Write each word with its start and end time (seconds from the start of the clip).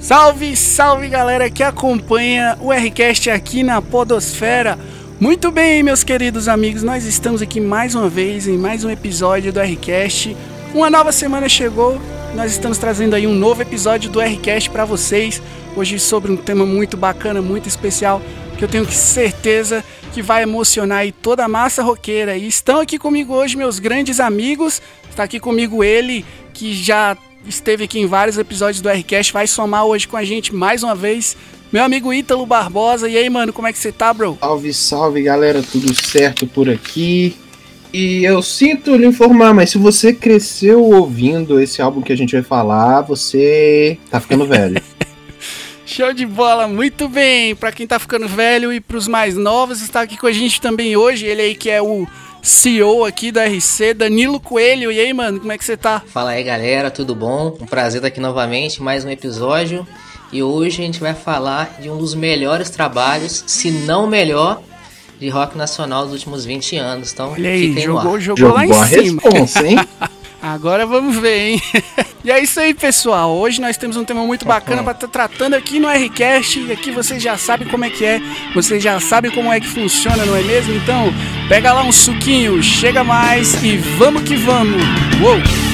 Salve, 0.00 0.56
salve 0.56 1.08
galera 1.08 1.50
que 1.50 1.62
acompanha 1.62 2.56
o 2.58 2.72
Rcast 2.72 3.28
aqui 3.28 3.62
na 3.62 3.82
Podosfera. 3.82 4.78
Muito 5.20 5.50
bem, 5.50 5.82
meus 5.82 6.02
queridos 6.02 6.48
amigos, 6.48 6.82
nós 6.82 7.04
estamos 7.04 7.42
aqui 7.42 7.60
mais 7.60 7.94
uma 7.94 8.08
vez 8.08 8.48
em 8.48 8.56
mais 8.56 8.82
um 8.82 8.88
episódio 8.88 9.52
do 9.52 9.60
Rcast. 9.60 10.34
Uma 10.72 10.88
nova 10.88 11.12
semana 11.12 11.50
chegou, 11.50 12.00
nós 12.34 12.50
estamos 12.50 12.78
trazendo 12.78 13.14
aí 13.14 13.26
um 13.26 13.34
novo 13.34 13.60
episódio 13.60 14.10
do 14.10 14.20
Rcast 14.20 14.70
para 14.70 14.86
vocês. 14.86 15.40
Hoje 15.76 15.98
sobre 15.98 16.32
um 16.32 16.36
tema 16.36 16.64
muito 16.64 16.96
bacana, 16.96 17.42
muito 17.42 17.68
especial, 17.68 18.22
que 18.56 18.64
eu 18.64 18.68
tenho 18.68 18.90
certeza 18.90 19.84
que 20.14 20.22
vai 20.22 20.42
emocionar 20.42 21.00
aí 21.00 21.12
toda 21.12 21.44
a 21.44 21.48
massa 21.48 21.82
roqueira. 21.82 22.38
E 22.38 22.48
estão 22.48 22.80
aqui 22.80 22.98
comigo 22.98 23.34
hoje 23.34 23.54
meus 23.54 23.78
grandes 23.78 24.18
amigos. 24.18 24.80
Está 25.10 25.24
aqui 25.24 25.38
comigo 25.38 25.84
ele 25.84 26.24
que 26.54 26.72
já 26.72 27.16
esteve 27.46 27.84
aqui 27.84 27.98
em 27.98 28.06
vários 28.06 28.38
episódios 28.38 28.80
do 28.80 28.88
Rcast, 28.88 29.32
vai 29.32 29.46
somar 29.46 29.84
hoje 29.84 30.06
com 30.06 30.16
a 30.16 30.24
gente 30.24 30.54
mais 30.54 30.82
uma 30.82 30.94
vez. 30.94 31.36
Meu 31.72 31.84
amigo 31.84 32.12
Ítalo 32.12 32.44
Barbosa. 32.44 33.08
E 33.08 33.16
aí, 33.16 33.30
mano, 33.30 33.52
como 33.52 33.68
é 33.68 33.72
que 33.72 33.78
você 33.78 33.92
tá, 33.92 34.12
bro? 34.12 34.36
Salve, 34.40 34.74
salve, 34.74 35.22
galera, 35.22 35.62
tudo 35.62 35.94
certo 35.94 36.46
por 36.46 36.68
aqui? 36.68 37.36
E 37.92 38.24
eu 38.24 38.40
sinto 38.42 38.94
lhe 38.96 39.06
informar, 39.06 39.52
mas 39.52 39.70
se 39.70 39.78
você 39.78 40.12
cresceu 40.12 40.82
ouvindo 40.82 41.60
esse 41.60 41.82
álbum 41.82 42.02
que 42.02 42.12
a 42.12 42.16
gente 42.16 42.32
vai 42.32 42.42
falar, 42.42 43.02
você 43.02 43.98
tá 44.10 44.20
ficando 44.20 44.46
velho. 44.46 44.80
Show 45.86 46.12
de 46.12 46.24
bola, 46.24 46.68
muito 46.68 47.08
bem. 47.08 47.56
Para 47.56 47.72
quem 47.72 47.86
tá 47.86 47.98
ficando 47.98 48.28
velho 48.28 48.72
e 48.72 48.80
pros 48.80 49.08
mais 49.08 49.36
novos, 49.36 49.82
está 49.82 50.02
aqui 50.02 50.16
com 50.16 50.28
a 50.28 50.32
gente 50.32 50.60
também 50.60 50.96
hoje. 50.96 51.26
Ele 51.26 51.42
aí 51.42 51.54
que 51.54 51.68
é 51.68 51.82
o 51.82 52.06
CEO 52.42 53.04
aqui 53.04 53.30
da 53.30 53.44
RC, 53.46 53.94
Danilo 53.94 54.40
Coelho. 54.40 54.90
E 54.90 54.98
aí, 55.00 55.12
mano, 55.12 55.38
como 55.40 55.52
é 55.52 55.58
que 55.58 55.64
você 55.64 55.76
tá? 55.76 56.02
Fala 56.06 56.30
aí, 56.30 56.42
galera, 56.42 56.90
tudo 56.90 57.14
bom? 57.14 57.56
Um 57.60 57.66
prazer 57.66 57.98
estar 57.98 58.08
aqui 58.08 58.20
novamente, 58.20 58.82
mais 58.82 59.04
um 59.04 59.10
episódio. 59.10 59.86
E 60.32 60.42
hoje 60.42 60.80
a 60.82 60.86
gente 60.86 61.00
vai 61.00 61.14
falar 61.14 61.78
de 61.80 61.90
um 61.90 61.98
dos 61.98 62.14
melhores 62.14 62.70
trabalhos, 62.70 63.44
se 63.46 63.70
não 63.70 64.06
melhor, 64.06 64.62
de 65.18 65.28
rock 65.28 65.56
nacional 65.58 66.04
dos 66.04 66.12
últimos 66.12 66.44
20 66.44 66.76
anos. 66.76 67.12
Então, 67.12 67.32
Olha 67.32 67.50
aí, 67.50 67.78
jogou, 67.80 68.12
lá. 68.14 68.18
jogou, 68.20 68.36
Jogou 68.36 68.54
lá 68.56 68.66
em 68.66 68.72
a 68.72 68.86
cima. 68.86 69.22
responsa, 69.22 69.66
hein? 69.66 69.76
Agora 70.42 70.86
vamos 70.86 71.16
ver, 71.16 71.50
hein? 71.50 71.62
e 72.24 72.30
é 72.30 72.42
isso 72.42 72.58
aí, 72.58 72.72
pessoal. 72.72 73.36
Hoje 73.36 73.60
nós 73.60 73.76
temos 73.76 73.96
um 73.96 74.04
tema 74.04 74.24
muito 74.24 74.46
bacana 74.46 74.82
para 74.82 74.92
estar 74.92 75.08
tratando 75.08 75.54
aqui 75.54 75.78
no 75.78 75.88
Rcast. 75.88 76.58
E 76.60 76.72
aqui 76.72 76.90
vocês 76.90 77.22
já 77.22 77.36
sabem 77.36 77.68
como 77.68 77.84
é 77.84 77.90
que 77.90 78.04
é, 78.04 78.20
vocês 78.54 78.82
já 78.82 78.98
sabem 79.00 79.30
como 79.30 79.52
é 79.52 79.60
que 79.60 79.68
funciona, 79.68 80.24
não 80.24 80.34
é 80.34 80.42
mesmo? 80.42 80.74
Então, 80.74 81.12
pega 81.48 81.72
lá 81.72 81.82
um 81.82 81.92
suquinho, 81.92 82.62
chega 82.62 83.04
mais 83.04 83.62
e 83.62 83.76
vamos 83.76 84.22
que 84.22 84.36
vamos. 84.36 84.82
Uou! 85.20 85.69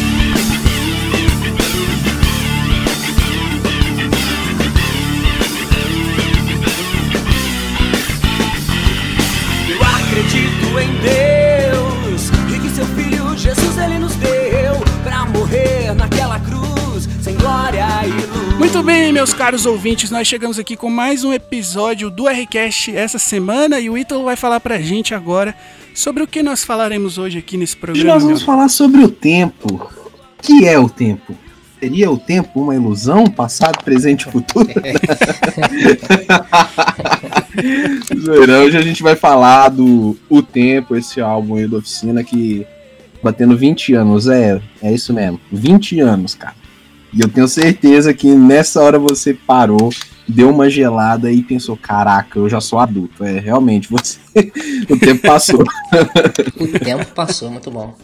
Meus 19.26 19.34
caros 19.34 19.66
ouvintes, 19.66 20.08
nós 20.08 20.24
chegamos 20.28 20.56
aqui 20.56 20.76
com 20.76 20.88
mais 20.88 21.24
um 21.24 21.32
episódio 21.32 22.08
do 22.10 22.26
Rcast 22.28 22.94
essa 22.94 23.18
semana 23.18 23.80
e 23.80 23.90
o 23.90 23.98
Ítalo 23.98 24.22
vai 24.22 24.36
falar 24.36 24.60
pra 24.60 24.80
gente 24.80 25.16
agora 25.16 25.52
sobre 25.92 26.22
o 26.22 26.28
que 26.28 26.44
nós 26.44 26.62
falaremos 26.62 27.18
hoje 27.18 27.36
aqui 27.36 27.56
nesse 27.56 27.74
Hoje 27.74 27.80
programa. 27.80 28.14
nós 28.14 28.22
vamos 28.22 28.42
falar 28.42 28.68
sobre 28.68 29.02
o 29.02 29.08
tempo. 29.08 29.74
O 29.74 29.90
que 30.40 30.64
é 30.68 30.78
o 30.78 30.88
tempo? 30.88 31.34
Seria 31.80 32.08
o 32.08 32.16
tempo 32.16 32.62
uma 32.62 32.76
ilusão? 32.76 33.26
Passado, 33.26 33.82
presente 33.82 34.28
e 34.28 34.30
futuro? 34.30 34.68
Zoeira, 38.16 38.60
Hoje 38.60 38.76
a 38.76 38.82
gente 38.82 39.02
vai 39.02 39.16
falar 39.16 39.70
do 39.70 40.16
O 40.30 40.40
Tempo, 40.40 40.94
esse 40.94 41.20
álbum 41.20 41.56
aí 41.56 41.66
da 41.66 41.78
oficina 41.78 42.22
que 42.22 42.64
batendo 43.20 43.56
20 43.56 43.92
anos. 43.94 44.28
É, 44.28 44.62
é 44.80 44.94
isso 44.94 45.12
mesmo. 45.12 45.40
20 45.50 45.98
anos, 45.98 46.36
cara. 46.36 46.54
E 47.16 47.22
eu 47.22 47.28
tenho 47.28 47.48
certeza 47.48 48.12
que 48.12 48.26
nessa 48.34 48.82
hora 48.82 48.98
você 48.98 49.32
parou, 49.32 49.90
deu 50.28 50.50
uma 50.50 50.68
gelada 50.68 51.32
e 51.32 51.42
pensou: 51.42 51.74
caraca, 51.76 52.38
eu 52.38 52.46
já 52.48 52.60
sou 52.60 52.78
adulto. 52.78 53.24
É, 53.24 53.38
realmente, 53.40 53.88
você. 53.90 54.18
o 54.90 54.98
tempo 54.98 55.22
passou. 55.22 55.64
O 56.60 56.66
tempo 56.78 57.06
passou, 57.14 57.50
muito 57.50 57.70
bom. 57.70 57.96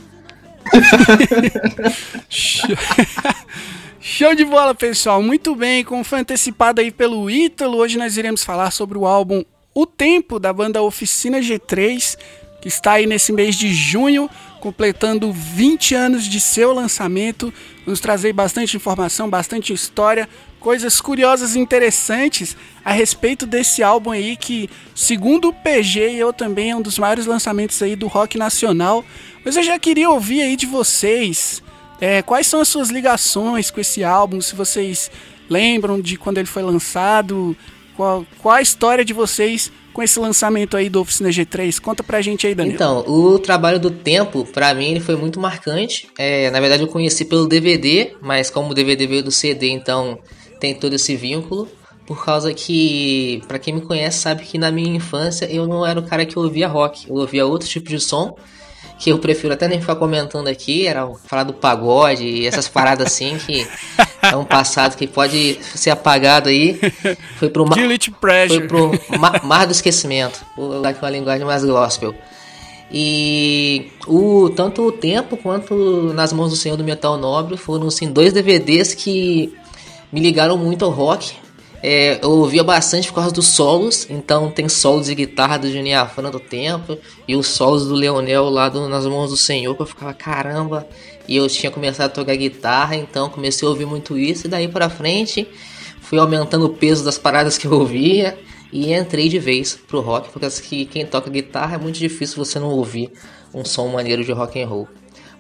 Show- 2.29 2.69
Show 4.01 4.35
de 4.35 4.45
bola, 4.45 4.75
pessoal. 4.75 5.23
Muito 5.23 5.55
bem, 5.55 5.85
como 5.85 6.03
foi 6.03 6.21
antecipado 6.21 6.81
aí 6.81 6.91
pelo 6.91 7.31
Ítalo, 7.31 7.77
hoje 7.79 7.97
nós 7.99 8.17
iremos 8.17 8.43
falar 8.43 8.71
sobre 8.73 8.99
o 8.99 9.07
álbum 9.07 9.45
O 9.75 9.87
Tempo 9.87 10.41
da 10.41 10.53
banda 10.53 10.83
Oficina 10.83 11.39
G3, 11.39 12.17
que 12.61 12.67
está 12.69 12.93
aí 12.93 13.07
nesse 13.07 13.33
mês 13.33 13.55
de 13.55 13.73
junho, 13.73 14.29
completando 14.61 15.31
20 15.33 15.95
anos 15.95 16.25
de 16.25 16.41
seu 16.41 16.73
lançamento. 16.73 17.53
Nos 17.87 18.01
trazer 18.01 18.33
bastante 18.33 18.77
informação, 18.77 19.29
bastante 19.29 19.73
história, 19.73 20.29
coisas 20.61 21.01
curiosas 21.01 21.57
e 21.57 21.59
interessantes 21.59 22.57
a 22.85 22.93
respeito 22.93 23.45
desse 23.47 23.83
álbum 23.83 24.13
aí 24.13 24.37
que, 24.37 24.71
segundo 24.95 25.49
o 25.49 25.53
PG 25.53 26.13
e 26.13 26.19
eu 26.19 26.33
também, 26.33 26.71
é 26.71 26.77
um 26.77 26.83
dos 26.83 26.99
maiores 26.99 27.27
lançamentos 27.27 27.83
aí 27.83 27.97
do 27.97 28.07
rock 28.07 28.39
nacional. 28.39 29.05
Mas 29.45 29.57
eu 29.57 29.63
já 29.63 29.79
queria 29.79 30.09
ouvir 30.09 30.43
aí 30.43 30.57
de 30.57 30.67
vocês 30.67 31.63
é, 32.01 32.21
quais 32.21 32.49
são 32.49 32.61
as 32.61 32.67
suas 32.67 32.91
ligações 32.91 33.71
com 33.71 33.81
esse 33.81 34.03
álbum? 34.03 34.41
Se 34.41 34.57
vocês 34.57 35.09
lembram 35.49 36.01
de 36.01 36.17
quando 36.17 36.39
ele 36.39 36.49
foi 36.49 36.63
lançado? 36.63 37.57
Qual, 37.95 38.27
qual 38.39 38.57
a 38.57 38.61
história 38.61 39.05
de 39.05 39.13
vocês 39.13 39.71
com 39.93 40.03
esse 40.03 40.19
lançamento 40.19 40.77
aí 40.77 40.89
do 40.89 41.01
Oficina 41.01 41.29
G3? 41.29 41.81
Conta 41.81 42.03
pra 42.03 42.23
gente 42.23 42.47
aí, 42.47 42.55
Danilo. 42.55 42.75
Então, 42.75 43.05
o 43.07 43.39
trabalho 43.39 43.79
do 43.79 43.91
tempo, 43.91 44.45
pra 44.45 44.75
mim, 44.75 44.91
ele 44.91 45.01
foi 45.01 45.17
muito 45.17 45.39
marcante. 45.39 46.09
É, 46.19 46.51
na 46.51 46.61
verdade, 46.61 46.83
eu 46.83 46.89
conheci 46.89 47.25
pelo 47.25 47.47
DVD, 47.47 48.15
mas 48.21 48.51
como 48.51 48.71
o 48.71 48.75
DVD 48.75 49.07
veio 49.07 49.23
do 49.23 49.31
CD, 49.31 49.69
então 49.69 50.19
tem 50.59 50.75
todo 50.75 50.95
esse 50.95 51.15
vínculo. 51.17 51.69
Por 52.07 52.25
causa 52.25 52.53
que, 52.53 53.43
pra 53.47 53.59
quem 53.59 53.75
me 53.75 53.81
conhece, 53.81 54.19
sabe 54.19 54.43
que 54.43 54.59
na 54.59 54.73
minha 54.73 54.97
infância 54.97 55.47
eu 55.47 55.67
não 55.67 55.87
era 55.87 56.01
o 56.01 56.03
cara 56.03 56.27
que 56.27 56.39
ouvia 56.39 56.67
rock, 56.67 57.09
eu 57.09 57.15
ouvia 57.15 57.47
outro 57.47 57.69
tipo 57.69 57.89
de 57.89 58.01
som. 58.01 58.37
Que 59.03 59.11
eu 59.11 59.19
prefiro 59.19 59.53
até 59.53 59.67
nem 59.67 59.81
ficar 59.81 59.97
comentando 59.97 60.47
aqui, 60.47 60.87
era 60.87 61.09
falar 61.27 61.43
do 61.43 61.53
pagode 61.53 62.25
e 62.25 62.47
essas 62.47 62.69
paradas 62.69 63.09
assim, 63.09 63.37
que 63.37 63.67
é 64.23 64.37
um 64.37 64.45
passado 64.45 64.97
que 64.97 65.09
pode 65.09 65.59
ser 65.75 65.91
apagado 65.91 66.49
aí. 66.49 66.79
Foi 67.37 67.49
pro 67.51 67.67
ma- 67.67 67.75
foi 68.55 68.61
pro 68.69 68.93
ma- 69.19 69.41
mar 69.43 69.67
do 69.67 69.73
esquecimento. 69.73 70.45
Vou 70.57 70.79
usar 70.79 70.91
aqui 70.91 71.03
uma 71.03 71.11
linguagem 71.11 71.45
mais 71.45 71.65
gospel. 71.65 72.15
E 72.95 73.91
o 74.07 74.51
tanto 74.51 74.83
o 74.87 74.93
tempo 74.93 75.37
quanto 75.37 76.13
nas 76.15 76.33
mãos 76.33 76.51
do 76.51 76.57
Senhor 76.57 76.77
do 76.77 76.85
Metal 76.85 77.17
Nobre 77.17 77.57
foram 77.57 77.89
assim, 77.89 78.13
dois 78.13 78.33
DVDs 78.33 78.95
que 78.95 79.53
me 80.13 80.21
ligaram 80.21 80.57
muito 80.57 80.85
ao 80.85 80.91
rock. 80.93 81.33
É, 81.83 82.21
eu 82.23 82.31
ouvia 82.31 82.63
bastante 82.63 83.09
por 83.09 83.17
causa 83.17 83.33
dos 83.33 83.49
solos, 83.49 84.07
então 84.09 84.49
tem 84.51 84.69
solos 84.69 85.07
de 85.07 85.17
guitarra 85.17 85.59
do 85.59 85.71
Juninho 85.71 85.99
Afran 85.99 86.31
do 86.31 86.39
tempo 86.39 86.97
e 87.27 87.35
os 87.35 87.49
solos 87.49 87.87
do 87.87 87.95
Leonel 87.95 88.49
lá 88.49 88.69
do, 88.69 88.89
nas 88.89 89.05
mãos 89.05 89.31
do 89.31 89.37
Senhor, 89.37 89.75
que 89.75 89.83
eu 89.83 89.87
ficava 89.87 90.15
caramba. 90.15 90.87
E 91.27 91.37
eu 91.37 91.49
tinha 91.49 91.73
começado 91.73 92.07
a 92.07 92.15
tocar 92.15 92.37
guitarra, 92.37 92.95
então 92.95 93.29
comecei 93.29 93.67
a 93.67 93.71
ouvir 93.71 93.85
muito 93.85 94.17
isso, 94.17 94.47
e 94.47 94.51
daí 94.51 94.69
pra 94.69 94.89
frente 94.89 95.49
fui 96.01 96.19
aumentando 96.19 96.67
o 96.67 96.75
peso 96.75 97.05
das 97.05 97.19
paradas 97.19 97.59
que 97.59 97.67
eu 97.67 97.73
ouvia 97.73 98.39
e 98.73 98.93
entrei 98.93 99.29
de 99.29 99.41
vez 99.41 99.75
pro 99.75 100.01
rock, 100.01 100.31
porque 100.31 100.85
quem 100.87 101.05
toca 101.05 101.29
guitarra 101.31 101.75
é 101.75 101.79
muito 101.79 101.99
difícil 101.99 102.37
você 102.37 102.61
não 102.61 102.71
ouvir 102.71 103.11
um 103.53 103.65
som 103.65 103.89
maneiro 103.89 104.25
de 104.25 104.31
rock 104.31 104.61
and 104.61 104.69
roll. 104.69 104.89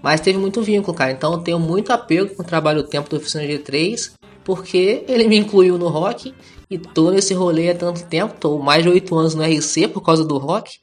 Mas 0.02 0.20
teve 0.20 0.38
muito 0.38 0.60
vínculo, 0.60 0.96
cara, 0.96 1.12
então 1.12 1.32
eu 1.32 1.38
tenho 1.38 1.60
muito 1.60 1.92
apego 1.92 2.34
com 2.34 2.42
o 2.42 2.46
trabalho 2.46 2.82
do 2.82 2.88
tempo 2.88 3.08
do 3.08 3.16
Oficina 3.16 3.44
G3, 3.44 4.12
porque 4.44 5.04
ele 5.08 5.26
me 5.28 5.36
incluiu 5.38 5.78
no 5.78 5.88
rock 5.88 6.34
e 6.70 6.78
tô 6.78 7.10
nesse 7.10 7.34
rolê 7.34 7.70
há 7.70 7.74
tanto 7.74 8.04
tempo, 8.04 8.34
tô 8.38 8.58
mais 8.58 8.82
de 8.82 8.88
8 8.88 9.14
anos 9.16 9.34
no 9.34 9.42
RC 9.42 9.88
por 9.88 10.00
causa 10.00 10.24
do 10.24 10.38
rock. 10.38 10.78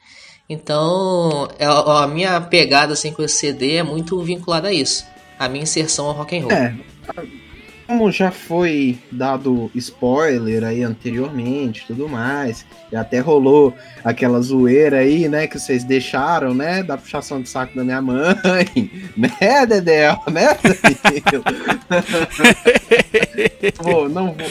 Então, 0.48 1.48
é- 1.60 1.66
a 1.66 2.08
minha 2.08 2.40
pegada 2.42 2.94
assim 2.94 3.12
com 3.12 3.22
esse 3.22 3.36
CD 3.36 3.76
é 3.76 3.84
muito 3.84 4.20
vinculada 4.22 4.70
a 4.70 4.74
isso, 4.74 5.06
a 5.38 5.48
minha 5.48 5.64
inserção 5.64 6.08
ao 6.08 6.14
rock 6.14 6.38
and 6.38 6.42
roll. 6.42 6.52
É, 6.52 6.76
como 7.89 8.12
já 8.12 8.30
foi 8.30 9.00
dado 9.12 9.71
spoiler 9.74 10.63
aí 10.63 10.83
anteriormente, 10.83 11.86
tudo 11.88 12.07
mais, 12.07 12.63
e 12.91 12.95
até 12.95 13.18
rolou 13.19 13.74
aquela 14.03 14.39
zoeira 14.41 14.97
aí, 15.00 15.27
né, 15.27 15.47
que 15.47 15.57
vocês 15.57 15.83
deixaram, 15.83 16.53
né, 16.53 16.83
da 16.83 17.00
puxação 17.00 17.41
de 17.41 17.50
saco 17.50 17.75
da 17.75 17.83
minha 17.83 18.00
mãe, 18.00 18.30
né, 19.18 19.65
Dedéu, 19.65 20.19
né? 20.31 20.50
Pô, 23.81 24.07
não 24.07 24.33
vou... 24.33 24.47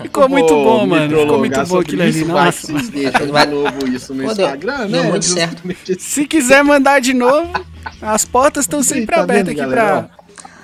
Ficou 0.00 0.28
muito 0.28 0.54
bom, 0.54 0.86
mano. 0.86 1.18
Ficou 1.18 1.38
muito 1.40 1.66
bom 1.66 1.80
aquilo 1.80 2.02
ali. 2.02 2.24
Nossa, 2.24 2.72
deixam 2.72 3.26
Vai- 3.32 3.46
de 3.48 3.52
novo 3.52 3.88
isso 3.88 4.14
no 4.14 4.24
Instagram, 4.24 4.86
deu 4.86 5.02
né? 5.02 5.10
muito 5.10 5.24
certo. 5.24 5.60
Se 5.98 6.24
quiser 6.24 6.62
mandar 6.62 7.00
de 7.00 7.12
novo, 7.12 7.50
as 8.00 8.24
portas 8.24 8.62
estão 8.64 8.80
sempre 8.80 9.16
Tá 9.16 9.22
abertas 9.22 9.48
aqui 9.48 9.56
galera? 9.60 10.02
pra. 10.08 10.17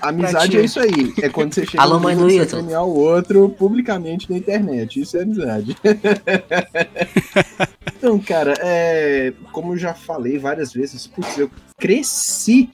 Amizade 0.08 0.56
é 0.56 0.64
isso 0.64 0.80
aí. 0.80 1.14
É 1.22 1.28
quando 1.28 1.54
você 1.54 1.64
chega 1.66 1.82
Alô, 1.82 2.00
mãe 2.00 2.14
e 2.14 2.44
sacanear 2.44 2.84
o 2.84 2.98
outro 2.98 3.48
publicamente 3.50 4.30
na 4.30 4.36
internet. 4.36 5.00
Isso 5.00 5.16
é 5.16 5.22
amizade. 5.22 5.76
então, 7.96 8.18
cara, 8.18 8.54
é, 8.60 9.32
como 9.52 9.72
eu 9.72 9.78
já 9.78 9.94
falei 9.94 10.38
várias 10.38 10.72
vezes, 10.72 11.06
putz, 11.06 11.38
eu 11.38 11.50
cresci 11.78 12.70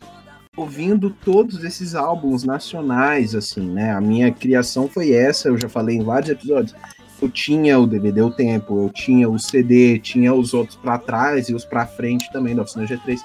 ouvindo 0.56 1.10
todos 1.10 1.64
esses 1.64 1.94
álbuns 1.94 2.44
nacionais, 2.44 3.34
assim, 3.34 3.68
né? 3.70 3.92
A 3.92 4.00
minha 4.00 4.32
criação 4.32 4.88
foi 4.88 5.12
essa, 5.12 5.48
eu 5.48 5.58
já 5.58 5.68
falei 5.68 5.96
em 5.96 6.02
vários 6.02 6.30
episódios. 6.30 6.74
Eu 7.20 7.28
tinha 7.28 7.78
o 7.78 7.86
DVD 7.86 8.22
O 8.22 8.30
Tempo, 8.30 8.84
eu 8.84 8.90
tinha 8.90 9.28
o 9.28 9.38
CD, 9.38 9.98
tinha 9.98 10.32
os 10.32 10.54
outros 10.54 10.76
pra 10.76 10.98
trás 10.98 11.48
e 11.48 11.54
os 11.54 11.64
pra 11.64 11.86
frente 11.86 12.32
também 12.32 12.54
da 12.54 12.62
Oficina 12.62 12.86
G3. 12.86 13.20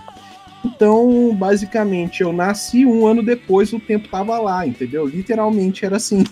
Então, 0.65 1.35
basicamente, 1.35 2.23
eu 2.23 2.33
nasci 2.33 2.85
um 2.87 3.05
ano 3.05 3.21
depois, 3.21 3.71
o 3.71 3.79
tempo 3.79 4.07
tava 4.09 4.39
lá, 4.39 4.65
entendeu? 4.65 5.05
Literalmente 5.05 5.85
era 5.85 5.97
assim. 5.97 6.23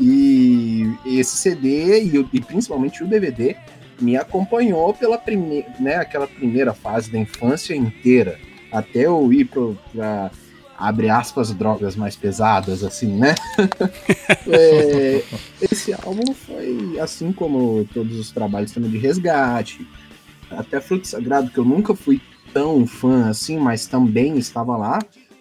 E 0.00 0.90
esse 1.04 1.36
CD 1.36 2.02
e, 2.02 2.28
e 2.32 2.40
principalmente 2.40 3.04
o 3.04 3.06
DVD 3.06 3.54
me 4.00 4.16
acompanhou 4.16 4.94
pela 4.94 5.18
primeira, 5.18 5.68
né, 5.78 5.96
aquela 5.96 6.26
primeira 6.26 6.72
fase 6.74 7.10
da 7.10 7.18
infância 7.18 7.74
inteira, 7.74 8.38
até 8.70 9.00
eu 9.00 9.32
ir 9.32 9.46
pro, 9.46 9.78
pra, 9.92 10.30
abre 10.76 11.08
aspas, 11.08 11.50
drogas 11.52 11.96
mais 11.96 12.16
pesadas, 12.16 12.82
assim, 12.82 13.14
né? 13.14 13.34
É, 14.48 15.22
esse 15.60 15.92
álbum 15.92 16.32
foi, 16.32 16.98
assim 17.00 17.32
como 17.32 17.84
todos 17.92 18.16
os 18.16 18.30
trabalhos 18.30 18.70
também 18.70 18.90
de 18.90 18.98
resgate, 18.98 19.84
até 20.50 20.80
Fruto 20.80 21.08
Sagrado, 21.08 21.50
que 21.50 21.58
eu 21.58 21.64
nunca 21.64 21.96
fui 21.96 22.20
tão 22.56 22.86
fã 22.86 23.28
assim, 23.28 23.58
mas 23.58 23.86
também 23.86 24.38
estava 24.38 24.78
lá, 24.78 24.98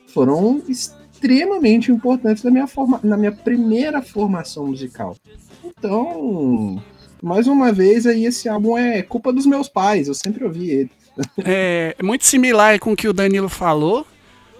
foram 0.07 0.61
extremamente 0.67 1.89
importantes 1.89 2.43
na 2.43 2.51
minha, 2.51 2.67
forma, 2.67 2.99
na 3.01 3.15
minha 3.15 3.31
primeira 3.31 4.01
formação 4.01 4.67
musical. 4.67 5.15
Então, 5.63 6.83
mais 7.23 7.47
uma 7.47 7.71
vez, 7.71 8.05
aí 8.05 8.25
esse 8.25 8.49
álbum 8.49 8.77
é 8.77 9.01
culpa 9.01 9.31
dos 9.31 9.45
meus 9.45 9.69
pais, 9.69 10.09
eu 10.09 10.13
sempre 10.13 10.43
ouvi 10.43 10.69
ele. 10.69 10.91
É 11.45 11.95
muito 12.03 12.25
similar 12.25 12.77
com 12.79 12.91
o 12.91 12.95
que 12.97 13.07
o 13.07 13.13
Danilo 13.13 13.47
falou. 13.47 14.05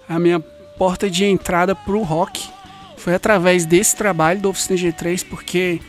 A 0.08 0.18
minha 0.18 0.40
porta 0.40 1.10
de 1.10 1.26
entrada 1.26 1.76
pro 1.76 2.04
rock 2.04 2.48
foi 2.96 3.14
através 3.14 3.66
desse 3.66 3.98
trabalho 3.98 4.40
do 4.40 4.50
Oficina 4.50 4.80
G3, 4.80 5.26
porque 5.30 5.82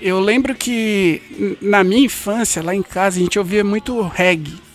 eu 0.00 0.18
lembro 0.18 0.52
que 0.56 1.22
na 1.62 1.84
minha 1.84 2.06
infância, 2.06 2.60
lá 2.60 2.74
em 2.74 2.82
casa, 2.82 3.18
a 3.18 3.22
gente 3.22 3.38
ouvia 3.38 3.62
muito 3.62 4.00
reggae. 4.02 4.67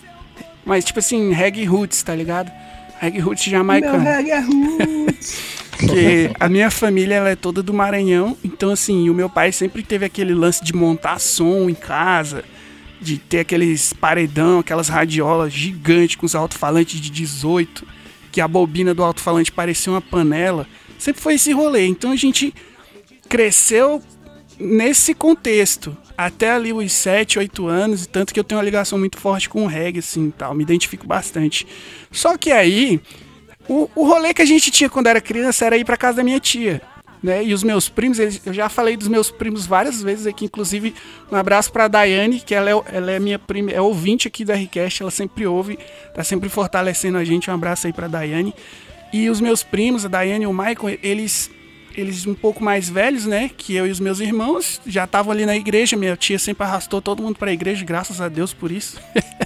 Mas 0.66 0.86
tipo 0.86 1.00
assim, 1.00 1.32
reggae 1.32 1.66
roots, 1.66 2.02
tá 2.04 2.16
ligado? 2.16 2.52
Reggae 3.00 3.20
roots 3.20 3.48
Meu 3.48 3.58
jamaicano. 3.58 4.04
reggae 4.04 4.32
é 4.32 4.40
roots. 4.40 5.38
Porque 5.78 6.32
a 6.40 6.48
minha 6.48 6.70
família 6.70 7.16
ela 7.16 7.30
é 7.30 7.36
toda 7.36 7.62
do 7.64 7.74
Maranhão, 7.74 8.38
então 8.44 8.70
assim, 8.70 9.10
o 9.10 9.14
meu 9.14 9.30
pai 9.30 9.52
sempre 9.52 9.84
teve 9.84 10.06
aquele 10.06 10.34
lance 10.34 10.64
de 10.64 10.74
montar 10.74 11.20
som 11.20 11.68
em 11.70 11.74
casa, 11.74 12.44
de 13.02 13.18
ter 13.18 13.40
aqueles 13.40 13.92
paredão, 13.92 14.60
aquelas 14.60 14.88
radiolas 14.88 15.52
gigantes 15.52 16.16
com 16.16 16.26
os 16.26 16.36
alto-falantes 16.36 17.02
de 17.02 17.10
18, 17.10 17.86
que 18.32 18.40
a 18.40 18.48
bobina 18.48 18.94
do 18.94 19.04
alto-falante 19.04 19.52
parecia 19.52 19.92
uma 19.92 20.02
panela. 20.02 20.66
Sempre 20.98 21.22
foi 21.22 21.34
esse 21.36 21.52
rolê. 21.52 21.86
Então 21.86 22.12
a 22.12 22.16
gente 22.16 22.54
cresceu 23.28 24.02
nesse 24.58 25.14
contexto. 25.14 25.98
Até 26.18 26.52
ali 26.52 26.72
os 26.72 26.92
7, 26.92 27.40
8 27.40 27.66
anos, 27.68 28.04
e 28.04 28.08
tanto 28.08 28.34
que 28.34 28.40
eu 28.40 28.44
tenho 28.44 28.60
uma 28.60 28.66
ligação 28.66 29.00
muito 29.00 29.18
forte 29.18 29.50
com 29.50 29.64
o 29.64 29.68
reggae, 29.68 30.00
assim, 30.00 30.32
tal, 30.38 30.54
me 30.54 30.62
identifico 30.64 31.08
bastante. 31.08 31.66
Só 32.12 32.38
que 32.38 32.52
aí, 32.52 33.02
o, 33.68 33.90
o 33.96 34.06
rolê 34.08 34.34
que 34.34 34.42
a 34.42 34.46
gente 34.46 34.70
tinha 34.70 34.90
quando 34.90 35.08
era 35.08 35.20
criança 35.20 35.66
era 35.66 35.76
ir 35.78 35.84
pra 35.86 35.98
casa 35.98 36.18
da 36.18 36.24
minha 36.24 36.40
tia. 36.40 36.82
Né? 37.22 37.44
E 37.46 37.54
os 37.54 37.64
meus 37.64 37.88
primos, 37.88 38.20
eles- 38.20 38.42
eu 38.46 38.54
já 38.54 38.68
falei 38.68 38.98
dos 38.98 39.08
meus 39.08 39.32
primos 39.32 39.66
várias 39.66 40.02
vezes 40.04 40.28
aqui, 40.28 40.46
inclusive 40.46 40.94
um 41.32 41.36
abraço 41.38 41.72
pra 41.72 41.88
Daiane, 41.88 42.42
que 42.42 42.54
ela 42.54 42.70
é, 42.70 42.74
ela 42.96 43.12
é 43.12 43.20
minha 43.20 43.40
prima, 43.40 43.72
é 43.72 43.80
ouvinte 43.80 44.28
aqui 44.28 44.44
da 44.44 44.54
Request, 44.54 45.02
ela 45.02 45.10
sempre 45.12 45.48
ouve, 45.48 45.80
tá 46.14 46.24
sempre 46.24 46.50
fortalecendo 46.50 47.18
a 47.18 47.24
gente. 47.24 47.50
Um 47.50 47.54
abraço 47.54 47.88
aí 47.88 47.94
pra 47.94 48.08
Daiane. 48.10 48.54
E 49.14 49.30
os 49.30 49.40
meus 49.40 49.64
primos, 49.64 50.06
a 50.06 50.10
Daiane 50.10 50.44
e 50.44 50.48
o 50.48 50.54
Michael, 50.54 51.00
eles 51.02 51.50
eles 51.96 52.26
um 52.26 52.34
pouco 52.34 52.64
mais 52.64 52.90
velhos, 52.90 53.26
né, 53.26 53.50
que 53.56 53.76
eu 53.76 53.88
e 53.88 53.92
os 53.92 54.00
meus 54.00 54.20
irmãos, 54.20 54.82
já 54.86 55.04
estavam 55.04 55.32
ali 55.32 55.46
na 55.46 55.56
igreja, 55.56 55.96
minha 55.96 56.16
tia 56.16 56.40
sempre 56.40 56.64
arrastou 56.64 57.02
todo 57.02 57.24
mundo 57.24 57.38
pra 57.38 57.54
igreja, 57.54 57.84
graças 57.86 58.20
a 58.22 58.30
Deus 58.30 58.54
por 58.54 58.72
isso. 58.72 59.00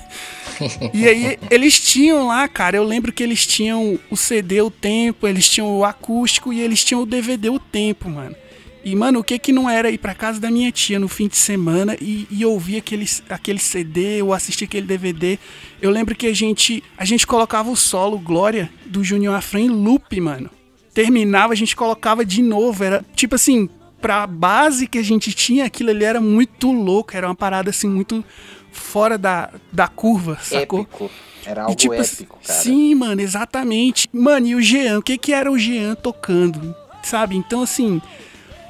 E 0.91 1.07
aí 1.07 1.37
eles 1.51 1.79
tinham 1.79 2.27
lá, 2.27 2.47
cara, 2.47 2.77
eu 2.77 2.83
lembro 2.83 3.11
que 3.11 3.21
eles 3.21 3.45
tinham 3.45 3.99
o 4.09 4.17
CD 4.17 4.59
O 4.59 4.71
Tempo, 4.71 5.27
eles 5.27 5.47
tinham 5.47 5.77
o 5.77 5.85
acústico 5.85 6.51
e 6.51 6.59
eles 6.59 6.83
tinham 6.83 7.03
o 7.03 7.05
DVD 7.05 7.49
O 7.49 7.59
Tempo, 7.59 8.09
mano. 8.09 8.35
E, 8.83 8.95
mano, 8.95 9.19
o 9.19 9.23
que 9.23 9.37
que 9.37 9.51
não 9.51 9.69
era 9.69 9.91
ir 9.91 9.97
pra 9.97 10.15
casa 10.15 10.39
da 10.39 10.49
minha 10.49 10.71
tia 10.71 10.97
no 10.97 11.09
fim 11.09 11.27
de 11.27 11.35
semana 11.35 11.97
e, 11.99 12.25
e 12.31 12.45
ouvir 12.45 12.77
aquele, 12.77 13.05
aquele 13.29 13.59
CD 13.59 14.21
ou 14.21 14.33
assistir 14.33 14.63
aquele 14.63 14.87
DVD? 14.87 15.37
Eu 15.81 15.91
lembro 15.91 16.15
que 16.15 16.25
a 16.25 16.33
gente, 16.33 16.81
a 16.97 17.03
gente 17.03 17.27
colocava 17.27 17.69
o 17.69 17.75
solo 17.75 18.17
Glória 18.17 18.69
do 18.85 19.03
Junior 19.03 19.35
Afran 19.35 19.59
em 19.59 19.69
loop, 19.69 20.21
mano. 20.21 20.49
Terminava, 20.97 21.53
a 21.53 21.55
gente 21.55 21.75
colocava 21.75 22.25
de 22.25 22.41
novo. 22.41 22.83
Era 22.83 23.05
tipo 23.15 23.35
assim, 23.35 23.69
pra 24.01 24.25
base 24.25 24.87
que 24.87 24.97
a 24.97 25.03
gente 25.03 25.31
tinha, 25.31 25.65
aquilo 25.65 25.91
ali 25.91 26.03
era 26.03 26.19
muito 26.19 26.71
louco. 26.71 27.15
Era 27.15 27.27
uma 27.27 27.35
parada 27.35 27.69
assim, 27.69 27.87
muito 27.87 28.25
fora 28.71 29.15
da, 29.15 29.51
da 29.71 29.87
curva, 29.87 30.39
sacou? 30.41 30.81
Épico. 30.81 31.11
Era 31.45 31.61
E, 31.61 31.63
algo 31.65 31.75
tipo, 31.75 31.93
épico, 31.93 32.39
cara. 32.43 32.59
Sim, 32.61 32.95
mano, 32.95 33.21
exatamente. 33.21 34.09
Mano, 34.11 34.47
e 34.47 34.55
o 34.55 34.61
Jean, 34.61 34.97
o 34.97 35.03
que 35.03 35.19
que 35.19 35.33
era 35.33 35.51
o 35.51 35.59
Jean 35.59 35.93
tocando? 35.93 36.75
Sabe? 37.03 37.35
Então, 37.35 37.61
assim, 37.61 38.01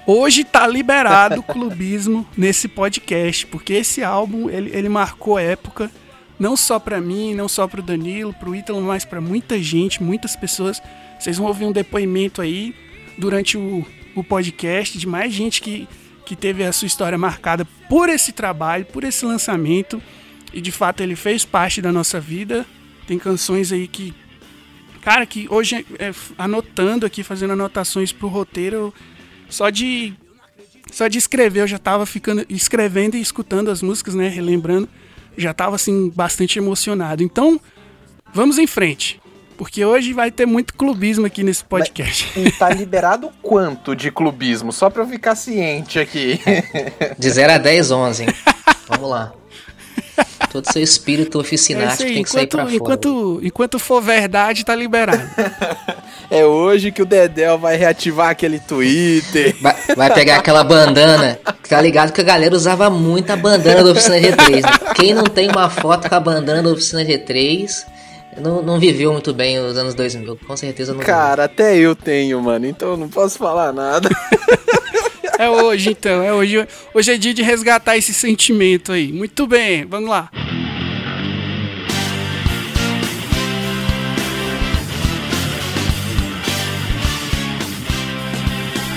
hoje 0.06 0.44
tá 0.44 0.68
liberado 0.68 1.40
o 1.40 1.44
clubismo 1.54 2.28
nesse 2.36 2.68
podcast, 2.68 3.48
porque 3.48 3.72
esse 3.72 4.04
álbum, 4.04 4.50
ele, 4.50 4.70
ele 4.76 4.90
marcou 4.90 5.40
época, 5.40 5.90
não 6.38 6.58
só 6.58 6.78
pra 6.78 7.00
mim, 7.00 7.34
não 7.34 7.48
só 7.48 7.70
pro 7.70 7.82
Danilo, 7.82 8.34
pro 8.34 8.54
Ítalo, 8.54 8.82
mas 8.82 9.06
pra 9.06 9.22
muita 9.22 9.58
gente, 9.64 10.04
muitas 10.04 10.36
pessoas. 10.36 10.82
Vocês 11.19 11.38
vão 11.38 11.48
ouvir 11.48 11.66
um 11.66 11.72
depoimento 11.72 12.42
aí 12.42 12.75
durante 13.18 13.58
o, 13.58 13.86
o 14.16 14.24
podcast 14.24 14.98
de 14.98 15.08
mais 15.08 15.34
gente 15.34 15.62
que, 15.62 15.88
que 16.25 16.36
teve 16.36 16.64
a 16.64 16.72
sua 16.72 16.86
história 16.86 17.18
marcada 17.18 17.66
por 17.90 18.10
esse 18.10 18.31
trabalho, 18.31 18.86
por 18.86 19.04
esse 19.04 19.25
lançamento. 19.25 20.02
E 20.54 20.62
de 20.62 20.72
fato 20.72 21.02
ele 21.02 21.16
fez 21.16 21.44
parte 21.44 21.81
da 21.81 21.92
nossa 21.92 22.19
vida. 22.19 22.66
Tem 23.08 23.18
canções 23.18 23.72
aí 23.72 23.88
que. 23.88 24.14
Cara, 25.02 25.25
que 25.25 25.48
hoje, 25.50 25.86
é, 26.00 26.12
anotando 26.38 27.06
aqui, 27.06 27.24
fazendo 27.24 27.54
anotações 27.54 28.12
pro 28.12 28.28
roteiro, 28.28 28.94
só 29.50 29.69
de. 29.69 30.14
Só 30.92 31.07
de 31.07 31.18
escrever, 31.18 31.62
eu 31.62 31.68
já 31.68 31.78
tava 31.78 32.06
ficando. 32.06 32.45
escrevendo 32.50 33.16
e 33.16 33.21
escutando 33.21 33.69
as 33.69 33.81
músicas, 33.81 34.16
né? 34.16 34.28
Relembrando. 34.28 34.88
Já 35.38 35.54
tava 35.54 35.76
assim, 35.76 36.09
bastante 36.09 36.57
emocionado. 36.57 37.24
Então, 37.24 37.59
vamos 38.33 38.57
em 38.57 38.66
frente. 38.66 39.19
Porque 39.57 39.83
hoje 39.83 40.14
vai 40.14 40.30
ter 40.30 40.45
muito 40.45 40.73
clubismo 40.76 41.26
aqui 41.26 41.42
nesse 41.44 41.64
podcast. 41.64 42.31
E 42.40 42.52
tá 42.52 42.69
liberado 42.69 43.31
quanto 43.42 43.95
de 43.95 44.11
clubismo? 44.11 44.71
Só 44.71 44.90
pra 44.90 45.02
eu 45.04 45.07
ficar 45.07 45.35
ciente 45.35 45.97
aqui. 45.99 46.40
De 47.18 47.30
0 47.30 47.54
a 47.54 47.57
10, 47.57 47.92
11. 47.92 48.23
hein? 48.23 48.30
Vamos 48.87 49.09
lá. 49.09 49.33
Todo 50.52 50.71
seu 50.71 50.81
espírito 50.81 51.37
É 51.37 51.42
oficinático 51.42 52.04
aí, 52.04 52.14
tem 52.14 52.23
que 52.23 52.30
sair 52.30 52.44
enquanto, 52.44 52.52
pra 52.52 52.64
fora. 52.66 52.76
enquanto, 52.76 53.40
enquanto 53.44 53.80
for 53.80 54.02
verdade, 54.02 54.64
tá 54.64 54.76
liberado. 54.76 55.21
É 56.30 56.44
hoje 56.45 56.92
que 56.92 57.02
o 57.02 57.06
Dedel 57.06 57.57
vai 57.57 57.78
reativar 57.78 58.30
aquele 58.31 58.59
Twitter. 58.59 59.56
Vai, 59.61 59.76
vai 59.95 60.14
pegar 60.14 60.35
aquela 60.40 60.61
bandana. 60.61 61.40
Tá 61.69 61.80
ligado 61.80 62.11
que 62.11 62.19
a 62.19 62.23
galera 62.23 62.54
usava 62.54 62.90
muito 62.90 63.31
a 63.31 63.37
bandana 63.37 63.81
da 63.81 63.92
Oficina 63.92 64.18
G3. 64.18 64.56
Né? 64.61 64.94
Quem 64.94 65.14
não 65.14 65.23
tem 65.23 65.49
uma 65.49 65.69
foto 65.69 66.09
com 66.09 66.16
a 66.16 66.19
bandana 66.19 66.61
da 66.61 66.69
Oficina 66.69 67.02
G3 67.06 67.85
não, 68.40 68.62
não 68.62 68.80
viveu 68.80 69.12
muito 69.12 69.34
bem 69.34 69.60
os 69.60 69.78
anos 69.78 69.94
2000. 69.94 70.38
Com 70.46 70.58
certeza 70.58 70.94
não 70.94 71.02
Cara, 71.02 71.46
até 71.46 71.78
eu 71.78 71.96
tenho, 71.96 72.42
mano, 72.42 72.66
então 72.66 72.92
eu 72.92 72.98
não 72.98 73.10
posso 73.10 73.38
falar 73.38 73.74
nada. 73.74 74.10
É 75.40 75.48
hoje, 75.48 75.92
então. 75.92 76.24
É 76.24 76.34
hoje. 76.34 76.68
Hoje 76.94 77.14
é 77.14 77.18
dia 77.18 77.32
de 77.32 77.44
resgatar 77.44 77.96
esse 77.96 78.12
sentimento 78.12 78.92
aí. 78.92 79.14
Muito 79.14 79.46
bem, 79.46 79.86
vamos 79.86 80.10
lá. 80.10 80.32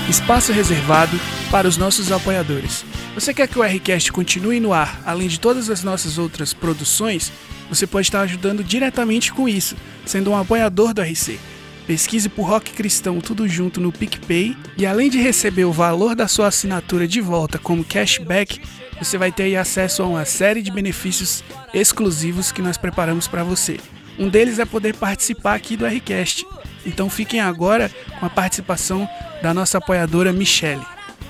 Espaço 0.09 0.51
reservado 0.51 1.17
para 1.51 1.67
os 1.67 1.77
nossos 1.77 2.11
apoiadores. 2.11 2.83
Você 3.13 3.33
quer 3.33 3.47
que 3.47 3.59
o 3.59 3.61
Rcast 3.61 4.11
continue 4.11 4.59
no 4.59 4.73
ar, 4.73 5.01
além 5.05 5.27
de 5.27 5.39
todas 5.39 5.69
as 5.69 5.83
nossas 5.83 6.17
outras 6.17 6.53
produções? 6.53 7.31
Você 7.71 7.87
pode 7.87 8.07
estar 8.07 8.19
ajudando 8.19 8.65
diretamente 8.65 9.31
com 9.31 9.47
isso, 9.47 9.77
sendo 10.05 10.31
um 10.31 10.37
apoiador 10.37 10.93
do 10.93 11.01
RC. 11.01 11.39
Pesquise 11.87 12.27
por 12.27 12.43
Rock 12.43 12.73
Cristão 12.73 13.21
tudo 13.21 13.47
junto 13.47 13.79
no 13.79 13.93
PicPay 13.93 14.57
e 14.77 14.85
além 14.85 15.09
de 15.09 15.17
receber 15.17 15.63
o 15.63 15.71
valor 15.71 16.13
da 16.13 16.27
sua 16.27 16.47
assinatura 16.47 17.07
de 17.07 17.21
volta 17.21 17.57
como 17.57 17.85
cashback, 17.85 18.61
você 18.99 19.17
vai 19.17 19.31
ter 19.31 19.55
acesso 19.55 20.03
a 20.03 20.05
uma 20.05 20.25
série 20.25 20.61
de 20.61 20.69
benefícios 20.69 21.45
exclusivos 21.73 22.51
que 22.51 22.61
nós 22.61 22.77
preparamos 22.77 23.25
para 23.25 23.41
você. 23.41 23.79
Um 24.19 24.27
deles 24.27 24.59
é 24.59 24.65
poder 24.65 24.93
participar 24.93 25.55
aqui 25.55 25.77
do 25.77 25.87
Rcast. 25.87 26.45
Então 26.85 27.09
fiquem 27.09 27.39
agora 27.39 27.89
com 28.19 28.25
a 28.25 28.29
participação 28.29 29.07
da 29.41 29.53
nossa 29.53 29.77
apoiadora 29.77 30.33
Michele. 30.33 30.85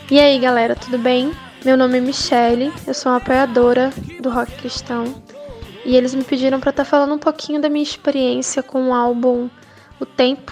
E 0.09 0.19
aí, 0.19 0.39
galera, 0.39 0.75
tudo 0.75 0.97
bem? 0.97 1.31
Meu 1.63 1.77
nome 1.77 1.99
é 1.99 2.01
Michele, 2.01 2.73
eu 2.87 2.93
sou 2.95 3.11
uma 3.11 3.19
apoiadora 3.19 3.91
do 4.19 4.31
rock 4.31 4.51
cristão 4.53 5.21
e 5.85 5.95
eles 5.95 6.13
me 6.13 6.23
pediram 6.23 6.59
para 6.59 6.69
estar 6.69 6.83
tá 6.83 6.89
falando 6.89 7.13
um 7.13 7.19
pouquinho 7.19 7.61
da 7.61 7.69
minha 7.69 7.83
experiência 7.83 8.61
com 8.61 8.89
o 8.89 8.93
álbum 8.93 9.49
O 9.99 10.05
Tempo 10.05 10.51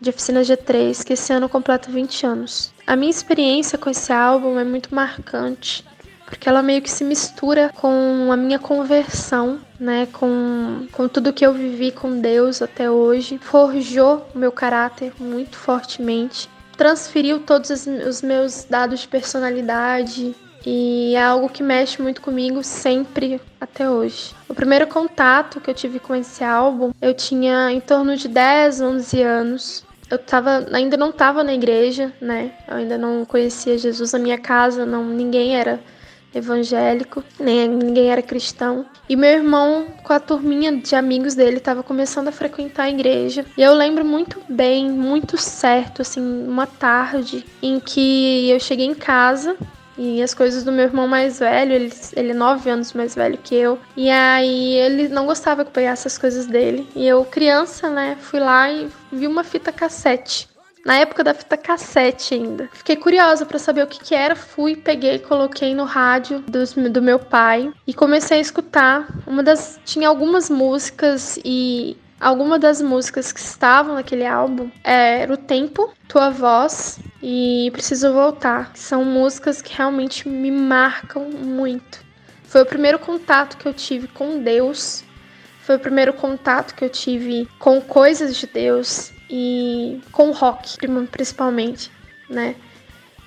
de 0.00 0.10
Oficina 0.10 0.42
G3, 0.42 1.04
que 1.04 1.14
esse 1.14 1.32
ano 1.32 1.48
completa 1.48 1.90
20 1.90 2.26
anos. 2.26 2.72
A 2.86 2.94
minha 2.94 3.10
experiência 3.10 3.76
com 3.76 3.90
esse 3.90 4.12
álbum 4.12 4.58
é 4.58 4.64
muito 4.64 4.94
marcante 4.94 5.84
porque 6.28 6.46
ela 6.46 6.62
meio 6.62 6.82
que 6.82 6.90
se 6.90 7.02
mistura 7.04 7.72
com 7.74 8.28
a 8.30 8.36
minha 8.36 8.58
conversão, 8.58 9.58
né, 9.80 10.06
com, 10.12 10.86
com 10.92 11.08
tudo 11.08 11.32
que 11.32 11.44
eu 11.44 11.54
vivi 11.54 11.90
com 11.90 12.20
Deus 12.20 12.60
até 12.60 12.90
hoje, 12.90 13.38
forjou 13.38 14.26
o 14.34 14.38
meu 14.38 14.52
caráter 14.52 15.10
muito 15.18 15.56
fortemente, 15.56 16.46
transferiu 16.76 17.40
todos 17.40 17.70
os 17.70 18.20
meus 18.20 18.64
dados 18.64 19.00
de 19.00 19.08
personalidade, 19.08 20.36
e 20.70 21.14
é 21.14 21.22
algo 21.22 21.48
que 21.48 21.62
mexe 21.62 22.02
muito 22.02 22.20
comigo 22.20 22.62
sempre 22.62 23.40
até 23.58 23.88
hoje. 23.88 24.34
O 24.46 24.54
primeiro 24.54 24.86
contato 24.86 25.62
que 25.62 25.70
eu 25.70 25.74
tive 25.74 25.98
com 25.98 26.14
esse 26.14 26.44
álbum, 26.44 26.92
eu 27.00 27.14
tinha 27.14 27.72
em 27.72 27.80
torno 27.80 28.14
de 28.14 28.28
10, 28.28 28.82
11 28.82 29.22
anos. 29.22 29.84
Eu 30.10 30.18
tava, 30.18 30.66
ainda 30.70 30.94
não 30.98 31.08
estava 31.08 31.42
na 31.42 31.54
igreja, 31.54 32.12
né? 32.20 32.52
Eu 32.68 32.76
ainda 32.76 32.98
não 32.98 33.24
conhecia 33.24 33.78
Jesus 33.78 34.12
na 34.12 34.18
minha 34.18 34.36
casa, 34.36 34.84
não 34.84 35.06
ninguém 35.06 35.56
era 35.56 35.80
evangélico, 36.34 37.24
nem 37.40 37.66
ninguém 37.66 38.10
era 38.10 38.20
cristão. 38.20 38.84
E 39.08 39.16
meu 39.16 39.30
irmão, 39.30 39.86
com 40.02 40.12
a 40.12 40.20
turminha 40.20 40.76
de 40.76 40.94
amigos 40.94 41.34
dele, 41.34 41.56
estava 41.56 41.82
começando 41.82 42.28
a 42.28 42.32
frequentar 42.32 42.82
a 42.82 42.90
igreja. 42.90 43.46
E 43.56 43.62
eu 43.62 43.72
lembro 43.72 44.04
muito 44.04 44.38
bem, 44.50 44.90
muito 44.90 45.38
certo, 45.38 46.02
assim, 46.02 46.20
uma 46.46 46.66
tarde 46.66 47.42
em 47.62 47.80
que 47.80 48.50
eu 48.50 48.60
cheguei 48.60 48.84
em 48.84 48.94
casa 48.94 49.56
e 49.98 50.22
as 50.22 50.32
coisas 50.32 50.62
do 50.62 50.70
meu 50.70 50.84
irmão 50.84 51.08
mais 51.08 51.40
velho, 51.40 51.72
ele, 51.72 51.92
ele 52.14 52.30
é 52.30 52.34
nove 52.34 52.70
anos 52.70 52.92
mais 52.92 53.14
velho 53.14 53.36
que 53.36 53.54
eu. 53.54 53.78
E 53.96 54.08
aí 54.08 54.74
ele 54.74 55.08
não 55.08 55.26
gostava 55.26 55.64
que 55.64 55.70
eu 55.70 55.74
pegasse 55.74 56.06
as 56.06 56.16
coisas 56.16 56.46
dele. 56.46 56.88
E 56.94 57.06
eu, 57.06 57.24
criança, 57.24 57.90
né, 57.90 58.16
fui 58.20 58.38
lá 58.38 58.70
e 58.70 58.88
vi 59.12 59.26
uma 59.26 59.42
fita 59.42 59.72
cassete 59.72 60.48
na 60.88 60.96
época 60.96 61.22
da 61.22 61.34
fita 61.34 61.54
cassete 61.54 62.32
ainda. 62.32 62.70
Fiquei 62.72 62.96
curiosa 62.96 63.44
para 63.44 63.58
saber 63.58 63.82
o 63.82 63.86
que, 63.86 64.00
que 64.00 64.14
era, 64.14 64.34
fui, 64.34 64.74
peguei, 64.74 65.18
coloquei 65.18 65.74
no 65.74 65.84
rádio 65.84 66.40
dos, 66.48 66.72
do 66.72 67.02
meu 67.02 67.18
pai 67.18 67.70
e 67.86 67.92
comecei 67.92 68.38
a 68.38 68.40
escutar. 68.40 69.06
Uma 69.26 69.42
das 69.42 69.78
tinha 69.84 70.08
algumas 70.08 70.48
músicas 70.48 71.38
e 71.44 71.94
Algumas 72.20 72.60
das 72.60 72.82
músicas 72.82 73.30
que 73.30 73.38
estavam 73.38 73.94
naquele 73.94 74.26
álbum 74.26 74.68
era 74.82 75.32
O 75.32 75.36
Tempo, 75.36 75.92
Tua 76.08 76.30
Voz 76.30 76.98
e 77.22 77.70
Preciso 77.72 78.12
Voltar. 78.12 78.72
São 78.74 79.04
músicas 79.04 79.62
que 79.62 79.76
realmente 79.76 80.28
me 80.28 80.50
marcam 80.50 81.30
muito. 81.30 82.04
Foi 82.42 82.62
o 82.62 82.66
primeiro 82.66 82.98
contato 82.98 83.56
que 83.56 83.68
eu 83.68 83.72
tive 83.72 84.08
com 84.08 84.42
Deus. 84.42 85.04
Foi 85.62 85.76
o 85.76 85.78
primeiro 85.78 86.12
contato 86.12 86.74
que 86.74 86.84
eu 86.84 86.90
tive 86.90 87.48
com 87.58 87.80
coisas 87.80 88.36
de 88.36 88.46
Deus 88.48 89.12
e 89.30 90.00
com 90.10 90.32
rock, 90.32 90.76
principalmente, 91.12 91.92
né? 92.28 92.56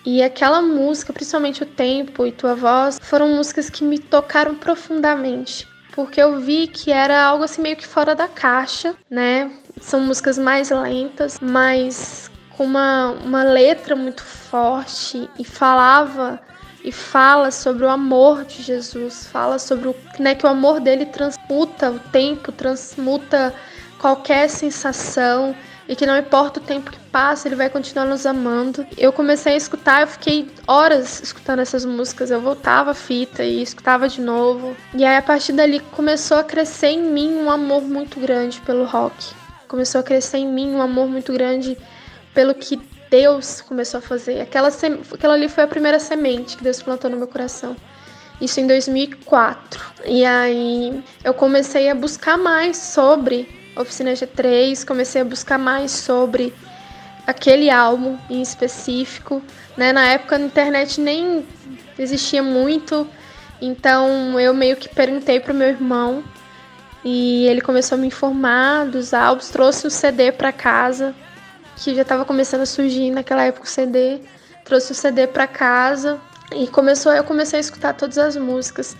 E 0.03 0.23
aquela 0.23 0.61
música, 0.61 1.13
principalmente 1.13 1.61
o 1.61 1.65
tempo 1.65 2.25
e 2.25 2.31
tua 2.31 2.55
voz, 2.55 2.99
foram 3.01 3.29
músicas 3.29 3.69
que 3.69 3.83
me 3.83 3.99
tocaram 3.99 4.55
profundamente, 4.55 5.67
porque 6.05 6.19
eu 6.19 6.39
vi 6.39 6.65
que 6.65 6.91
era 6.91 7.23
algo 7.23 7.43
assim 7.43 7.61
meio 7.61 7.75
que 7.75 7.85
fora 7.85 8.15
da 8.15 8.27
caixa, 8.27 8.95
né? 9.09 9.51
São 9.79 9.99
músicas 9.99 10.37
mais 10.37 10.71
lentas, 10.71 11.39
mas 11.39 12.29
com 12.57 12.65
uma, 12.65 13.11
uma 13.23 13.43
letra 13.43 13.95
muito 13.95 14.23
forte 14.23 15.29
e 15.37 15.45
falava 15.45 16.39
e 16.83 16.91
fala 16.91 17.51
sobre 17.51 17.85
o 17.85 17.89
amor 17.89 18.43
de 18.45 18.63
Jesus, 18.63 19.27
fala 19.27 19.59
sobre 19.59 19.89
o, 19.89 19.95
né, 20.17 20.33
que 20.33 20.43
o 20.43 20.49
amor 20.49 20.79
dele 20.79 21.05
transmuta 21.05 21.91
o 21.91 21.99
tempo, 21.99 22.51
transmuta 22.51 23.53
qualquer 23.99 24.49
sensação 24.49 25.55
e 25.91 25.95
que 25.95 26.05
não 26.05 26.17
importa 26.17 26.57
o 26.57 26.63
tempo 26.63 26.89
que 26.89 26.97
passa, 27.11 27.49
ele 27.49 27.55
vai 27.57 27.69
continuar 27.69 28.05
nos 28.05 28.25
amando. 28.25 28.87
Eu 28.97 29.11
comecei 29.11 29.55
a 29.55 29.57
escutar, 29.57 29.99
eu 29.99 30.07
fiquei 30.07 30.49
horas 30.65 31.21
escutando 31.21 31.59
essas 31.59 31.83
músicas, 31.83 32.31
eu 32.31 32.39
voltava 32.39 32.91
a 32.91 32.93
fita 32.93 33.43
e 33.43 33.61
escutava 33.61 34.07
de 34.07 34.21
novo. 34.21 34.73
E 34.93 35.03
aí 35.03 35.17
a 35.17 35.21
partir 35.21 35.51
dali 35.51 35.81
começou 35.81 36.37
a 36.37 36.45
crescer 36.45 36.87
em 36.87 37.01
mim 37.01 37.35
um 37.35 37.51
amor 37.51 37.81
muito 37.81 38.21
grande 38.21 38.61
pelo 38.61 38.85
rock. 38.85 39.33
Começou 39.67 39.99
a 39.99 40.03
crescer 40.03 40.37
em 40.37 40.47
mim 40.47 40.73
um 40.73 40.81
amor 40.81 41.09
muito 41.09 41.33
grande 41.33 41.77
pelo 42.33 42.55
que 42.55 42.79
Deus 43.09 43.59
começou 43.59 43.97
a 43.97 44.01
fazer. 44.01 44.39
Aquela, 44.39 44.69
aquela 45.13 45.33
ali 45.33 45.49
foi 45.49 45.65
a 45.65 45.67
primeira 45.67 45.99
semente 45.99 46.55
que 46.55 46.63
Deus 46.63 46.81
plantou 46.81 47.11
no 47.11 47.17
meu 47.17 47.27
coração. 47.27 47.75
Isso 48.39 48.61
em 48.61 48.65
2004. 48.65 49.91
E 50.05 50.23
aí 50.23 51.03
eu 51.21 51.33
comecei 51.33 51.89
a 51.89 51.95
buscar 51.95 52.37
mais 52.37 52.77
sobre 52.77 53.59
Oficina 53.75 54.11
G3, 54.13 54.85
comecei 54.85 55.21
a 55.21 55.25
buscar 55.25 55.57
mais 55.57 55.91
sobre 55.91 56.53
aquele 57.25 57.69
álbum 57.69 58.17
em 58.29 58.41
específico. 58.41 59.41
Né? 59.77 59.93
Na 59.93 60.07
época 60.07 60.35
a 60.35 60.39
internet 60.39 60.99
nem 60.99 61.45
existia 61.97 62.43
muito, 62.43 63.07
então 63.61 64.39
eu 64.39 64.53
meio 64.53 64.75
que 64.75 64.89
perguntei 64.89 65.39
pro 65.39 65.53
meu 65.53 65.69
irmão 65.69 66.23
e 67.03 67.45
ele 67.47 67.61
começou 67.61 67.97
a 67.97 68.01
me 68.01 68.07
informar 68.07 68.85
dos 68.87 69.13
álbuns, 69.13 69.49
trouxe 69.49 69.87
o 69.87 69.89
CD 69.89 70.31
para 70.31 70.51
casa, 70.51 71.15
que 71.75 71.95
já 71.95 72.01
estava 72.03 72.25
começando 72.25 72.61
a 72.61 72.65
surgir 72.65 73.09
naquela 73.11 73.43
época 73.43 73.65
o 73.65 73.69
CD, 73.69 74.19
trouxe 74.65 74.91
o 74.91 74.95
CD 74.95 75.27
para 75.27 75.47
casa 75.47 76.19
e 76.53 76.67
começou, 76.67 77.11
eu 77.13 77.23
comecei 77.23 77.57
a 77.57 77.61
escutar 77.61 77.93
todas 77.93 78.17
as 78.17 78.35
músicas. 78.35 78.95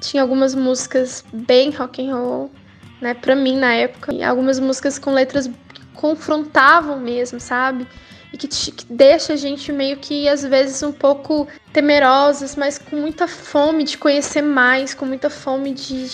Tinha 0.00 0.22
algumas 0.22 0.54
músicas 0.54 1.24
bem 1.32 1.70
rock 1.70 2.06
and 2.06 2.14
roll, 2.14 2.50
né, 3.00 3.14
para 3.14 3.34
mim 3.34 3.56
na 3.56 3.72
época. 3.72 4.12
E 4.12 4.22
algumas 4.22 4.58
músicas 4.58 4.98
com 4.98 5.12
letras 5.12 5.46
que 5.46 5.84
confrontavam 5.94 6.98
mesmo, 6.98 7.40
sabe? 7.40 7.86
E 8.32 8.36
que, 8.36 8.46
te, 8.46 8.70
que 8.72 8.84
deixa 8.92 9.32
a 9.32 9.36
gente 9.36 9.72
meio 9.72 9.96
que 9.96 10.28
às 10.28 10.42
vezes 10.42 10.82
um 10.82 10.92
pouco 10.92 11.48
temerosas, 11.72 12.56
mas 12.56 12.78
com 12.78 12.96
muita 12.96 13.26
fome 13.26 13.84
de 13.84 13.96
conhecer 13.96 14.42
mais, 14.42 14.94
com 14.94 15.06
muita 15.06 15.30
fome 15.30 15.72
de 15.72 16.08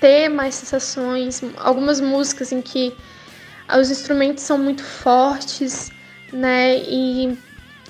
ter 0.00 0.28
mais 0.28 0.54
sensações. 0.54 1.42
Algumas 1.58 2.00
músicas 2.00 2.50
em 2.50 2.60
que 2.60 2.92
os 3.78 3.90
instrumentos 3.90 4.42
são 4.42 4.58
muito 4.58 4.82
fortes, 4.82 5.90
né? 6.32 6.78
E, 6.78 7.38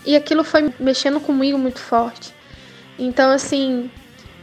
e 0.05 0.15
aquilo 0.15 0.45
foi 0.45 0.73
mexendo 0.79 1.19
comigo 1.19 1.57
muito 1.57 1.79
forte. 1.79 2.35
Então, 2.99 3.31
assim, 3.31 3.91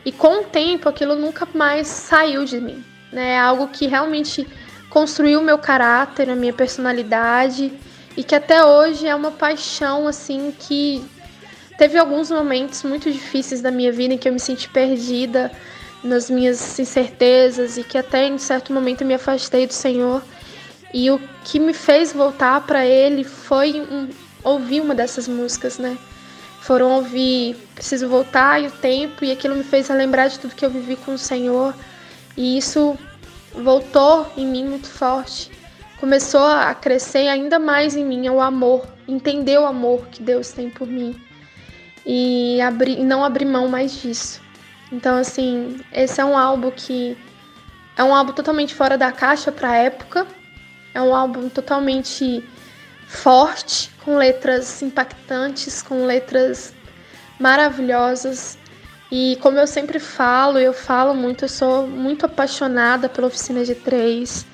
e 0.03 0.11
com 0.11 0.41
o 0.41 0.43
tempo 0.45 0.89
aquilo 0.89 1.15
nunca 1.15 1.47
mais 1.53 1.87
saiu 1.87 2.45
de 2.45 2.59
mim 2.59 2.83
né? 3.11 3.31
É 3.31 3.39
algo 3.39 3.67
que 3.67 3.87
realmente 3.87 4.47
construiu 4.89 5.41
meu 5.41 5.57
caráter, 5.57 6.29
a 6.29 6.35
minha 6.35 6.53
personalidade 6.53 7.71
e 8.17 8.23
que 8.23 8.35
até 8.35 8.63
hoje 8.65 9.07
é 9.07 9.15
uma 9.15 9.31
paixão 9.31 10.07
assim 10.07 10.53
que 10.57 11.03
teve 11.77 11.97
alguns 11.97 12.29
momentos 12.29 12.83
muito 12.83 13.11
difíceis 13.11 13.61
da 13.61 13.71
minha 13.71 13.91
vida 13.91 14.13
em 14.13 14.17
que 14.17 14.27
eu 14.27 14.33
me 14.33 14.39
senti 14.39 14.67
perdida 14.67 15.51
nas 16.03 16.29
minhas 16.29 16.77
incertezas 16.79 17.77
e 17.77 17.83
que 17.83 17.97
até 17.97 18.27
em 18.27 18.37
certo 18.37 18.73
momento 18.73 19.01
eu 19.01 19.07
me 19.07 19.13
afastei 19.13 19.67
do 19.67 19.73
Senhor. 19.73 20.23
E 20.93 21.11
o 21.11 21.19
que 21.43 21.59
me 21.59 21.73
fez 21.73 22.11
voltar 22.11 22.61
para 22.61 22.85
ele 22.85 23.23
foi 23.23 23.79
um, 23.79 24.09
ouvir 24.43 24.81
uma 24.81 24.95
dessas 24.95 25.27
músicas, 25.27 25.77
né? 25.77 25.97
Foram 26.61 26.91
ouvir 26.91 27.55
Preciso 27.75 28.07
Voltar 28.09 28.61
e 28.61 28.67
o 28.67 28.71
Tempo, 28.71 29.23
e 29.23 29.31
aquilo 29.31 29.55
me 29.55 29.63
fez 29.63 29.87
lembrar 29.89 30.27
de 30.27 30.39
tudo 30.39 30.55
que 30.55 30.65
eu 30.65 30.69
vivi 30.69 30.95
com 30.95 31.13
o 31.13 31.17
Senhor 31.17 31.73
e 32.39 32.57
isso 32.57 32.97
voltou 33.53 34.31
em 34.37 34.47
mim 34.47 34.65
muito 34.65 34.87
forte. 34.87 35.51
Começou 35.99 36.45
a 36.45 36.73
crescer 36.73 37.27
ainda 37.27 37.59
mais 37.59 37.97
em 37.97 38.05
mim 38.05 38.29
o 38.29 38.39
amor, 38.39 38.87
entender 39.05 39.57
o 39.59 39.65
amor 39.65 40.07
que 40.07 40.23
Deus 40.23 40.53
tem 40.53 40.69
por 40.69 40.87
mim 40.87 41.21
e 42.05 42.61
abrir, 42.61 43.03
não 43.03 43.25
abrir 43.25 43.43
mão 43.43 43.67
mais 43.67 44.01
disso. 44.01 44.41
Então, 44.89 45.17
assim, 45.17 45.81
esse 45.91 46.21
é 46.21 46.23
um 46.23 46.37
álbum 46.37 46.71
que 46.71 47.17
é 47.97 48.03
um 48.05 48.15
álbum 48.15 48.31
totalmente 48.31 48.73
fora 48.73 48.97
da 48.97 49.11
caixa 49.11 49.51
para 49.51 49.71
a 49.71 49.75
época. 49.75 50.25
É 50.93 51.01
um 51.01 51.13
álbum 51.13 51.49
totalmente 51.49 52.41
forte, 53.05 53.91
com 54.05 54.15
letras 54.15 54.81
impactantes, 54.81 55.81
com 55.81 56.05
letras 56.05 56.73
maravilhosas. 57.37 58.57
E 59.11 59.37
como 59.41 59.57
eu 59.57 59.65
sempre 59.65 59.97
falo, 59.97 60.59
eu 60.59 60.73
falo 60.73 61.15
muito, 61.15 61.45
eu 61.45 61.49
sou 61.49 61.87
muito 61.87 62.25
apaixonada 62.25 63.09
pela 63.09 63.27
Oficina 63.27 63.61
G3. 63.61 64.45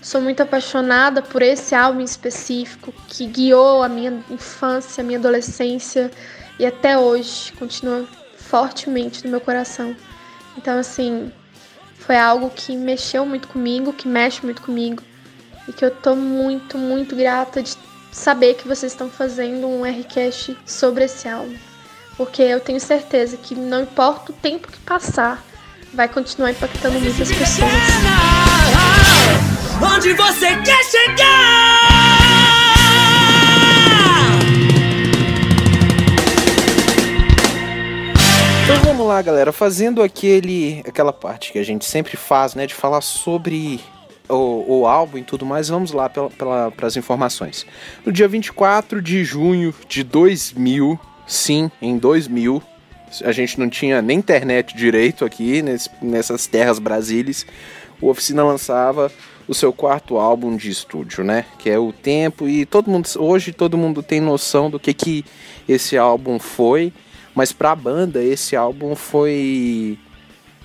Sou 0.00 0.20
muito 0.20 0.42
apaixonada 0.42 1.20
por 1.20 1.42
esse 1.42 1.74
álbum 1.74 2.00
específico 2.00 2.92
que 3.08 3.26
guiou 3.26 3.82
a 3.82 3.88
minha 3.88 4.24
infância, 4.30 5.02
a 5.02 5.04
minha 5.04 5.18
adolescência 5.18 6.10
e 6.58 6.64
até 6.64 6.96
hoje 6.96 7.52
continua 7.52 8.08
fortemente 8.36 9.24
no 9.24 9.30
meu 9.30 9.40
coração. 9.40 9.94
Então, 10.56 10.78
assim, 10.78 11.30
foi 11.94 12.16
algo 12.16 12.48
que 12.48 12.76
mexeu 12.76 13.26
muito 13.26 13.48
comigo, 13.48 13.92
que 13.92 14.08
mexe 14.08 14.42
muito 14.42 14.62
comigo 14.62 15.02
e 15.68 15.72
que 15.72 15.84
eu 15.84 15.90
tô 15.90 16.16
muito, 16.16 16.78
muito 16.78 17.14
grata 17.14 17.62
de 17.62 17.76
saber 18.10 18.54
que 18.54 18.66
vocês 18.66 18.92
estão 18.92 19.10
fazendo 19.10 19.68
um 19.68 19.82
Rcast 19.82 20.56
sobre 20.64 21.04
esse 21.04 21.28
álbum. 21.28 21.67
Porque 22.18 22.42
eu 22.42 22.58
tenho 22.58 22.80
certeza 22.80 23.36
que 23.36 23.54
não 23.54 23.82
importa 23.82 24.32
o 24.32 24.34
tempo 24.34 24.66
que 24.66 24.80
passar, 24.80 25.40
vai 25.94 26.08
continuar 26.08 26.50
impactando 26.50 26.98
muitas 26.98 27.30
pessoas. 27.30 27.70
Onde 29.80 30.12
você 30.14 30.56
quer 30.56 30.84
chegar? 30.84 31.78
Então 38.64 38.82
vamos 38.84 39.06
lá, 39.06 39.22
galera. 39.22 39.52
Fazendo 39.52 40.02
aquele, 40.02 40.82
aquela 40.88 41.12
parte 41.12 41.52
que 41.52 41.58
a 41.60 41.64
gente 41.64 41.84
sempre 41.84 42.16
faz, 42.16 42.56
né? 42.56 42.66
De 42.66 42.74
falar 42.74 43.00
sobre 43.00 43.80
o, 44.28 44.80
o 44.80 44.86
álbum 44.88 45.18
e 45.18 45.22
tudo 45.22 45.46
mais, 45.46 45.68
vamos 45.68 45.92
lá 45.92 46.08
para 46.08 46.28
pela, 46.30 46.72
as 46.82 46.96
informações. 46.96 47.64
No 48.04 48.10
dia 48.10 48.26
24 48.26 49.00
de 49.00 49.24
junho 49.24 49.72
de 49.88 50.02
2000, 50.02 50.98
sim, 51.28 51.70
em 51.80 51.96
2000, 51.98 52.60
a 53.22 53.30
gente 53.30 53.60
não 53.60 53.68
tinha 53.68 54.02
nem 54.02 54.18
internet 54.18 54.76
direito 54.76 55.24
aqui 55.24 55.62
nesse, 55.62 55.90
nessas 56.02 56.46
terras 56.46 56.78
brasileiras. 56.78 57.46
O 58.00 58.08
Oficina 58.08 58.42
lançava 58.42 59.12
o 59.46 59.54
seu 59.54 59.72
quarto 59.72 60.18
álbum 60.18 60.56
de 60.56 60.70
estúdio, 60.70 61.24
né? 61.24 61.44
Que 61.58 61.70
é 61.70 61.78
o 61.78 61.92
Tempo 61.92 62.48
e 62.48 62.66
todo 62.66 62.90
mundo 62.90 63.08
hoje 63.16 63.52
todo 63.52 63.78
mundo 63.78 64.02
tem 64.02 64.20
noção 64.20 64.70
do 64.70 64.78
que 64.78 64.92
que 64.92 65.24
esse 65.68 65.96
álbum 65.96 66.38
foi, 66.38 66.92
mas 67.34 67.52
para 67.52 67.72
a 67.72 67.76
banda 67.76 68.22
esse 68.22 68.56
álbum 68.56 68.94
foi 68.94 69.98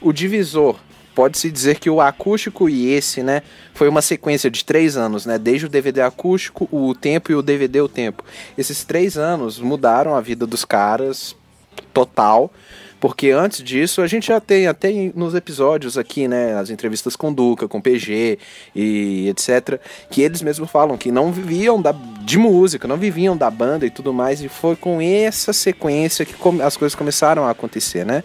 o 0.01 0.11
divisor. 0.11 0.77
Pode-se 1.15 1.51
dizer 1.51 1.79
que 1.79 1.89
o 1.89 2.01
acústico 2.01 2.67
e 2.69 2.91
esse, 2.91 3.21
né, 3.21 3.43
foi 3.73 3.87
uma 3.87 4.01
sequência 4.01 4.49
de 4.49 4.65
três 4.65 4.97
anos, 4.97 5.25
né? 5.25 5.37
Desde 5.37 5.65
o 5.65 5.69
DVD 5.69 6.01
acústico, 6.01 6.67
o 6.71 6.95
tempo 6.95 7.31
e 7.31 7.35
o 7.35 7.41
DVD 7.41 7.81
o 7.81 7.87
tempo. 7.87 8.23
Esses 8.57 8.83
três 8.83 9.17
anos 9.17 9.59
mudaram 9.59 10.15
a 10.15 10.21
vida 10.21 10.47
dos 10.47 10.65
caras 10.65 11.35
total. 11.93 12.51
Porque 13.03 13.31
antes 13.31 13.61
disso, 13.61 14.01
a 14.01 14.07
gente 14.07 14.27
já 14.27 14.39
tem 14.39 14.65
até 14.65 14.89
nos 15.13 15.35
episódios 15.35 15.97
aqui, 15.97 16.25
né, 16.25 16.55
as 16.55 16.69
entrevistas 16.69 17.17
com 17.17 17.33
Duca, 17.33 17.67
com 17.67 17.81
PG 17.81 18.39
e 18.73 19.27
etc, 19.27 19.77
que 20.09 20.21
eles 20.21 20.41
mesmos 20.41 20.71
falam 20.71 20.97
que 20.97 21.11
não 21.11 21.29
viviam 21.29 21.81
da, 21.81 21.91
de 21.91 22.37
música, 22.37 22.87
não 22.87 22.95
viviam 22.95 23.35
da 23.35 23.51
banda 23.51 23.85
e 23.85 23.89
tudo 23.89 24.13
mais, 24.13 24.41
e 24.41 24.47
foi 24.47 24.77
com 24.77 25.01
essa 25.01 25.51
sequência 25.51 26.25
que 26.25 26.33
as 26.63 26.77
coisas 26.77 26.95
começaram 26.95 27.43
a 27.43 27.49
acontecer, 27.49 28.05
né? 28.05 28.23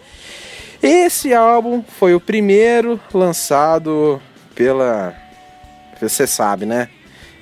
Esse 0.81 1.33
álbum 1.33 1.83
foi 1.99 2.13
o 2.13 2.19
primeiro 2.19 2.99
lançado 3.13 4.21
pela. 4.55 5.13
Você 6.01 6.25
sabe, 6.25 6.65
né? 6.65 6.89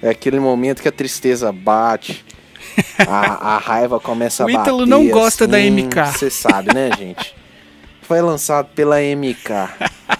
É 0.01 0.09
aquele 0.09 0.39
momento 0.39 0.81
que 0.81 0.87
a 0.87 0.91
tristeza 0.91 1.51
bate, 1.51 2.25
a, 3.07 3.55
a 3.55 3.57
raiva 3.57 3.99
começa 3.99 4.43
O 4.43 4.49
a 4.49 4.51
bater. 4.51 4.61
Ítalo 4.69 4.85
não 4.85 5.07
gosta 5.07 5.47
da 5.47 5.57
assim, 5.57 5.71
MK. 5.71 5.95
Você 6.13 6.29
sabe, 6.29 6.73
né, 6.73 6.89
gente? 6.97 7.35
Foi 8.01 8.21
lançado 8.21 8.69
pela 8.73 8.97
MK. 9.01 9.51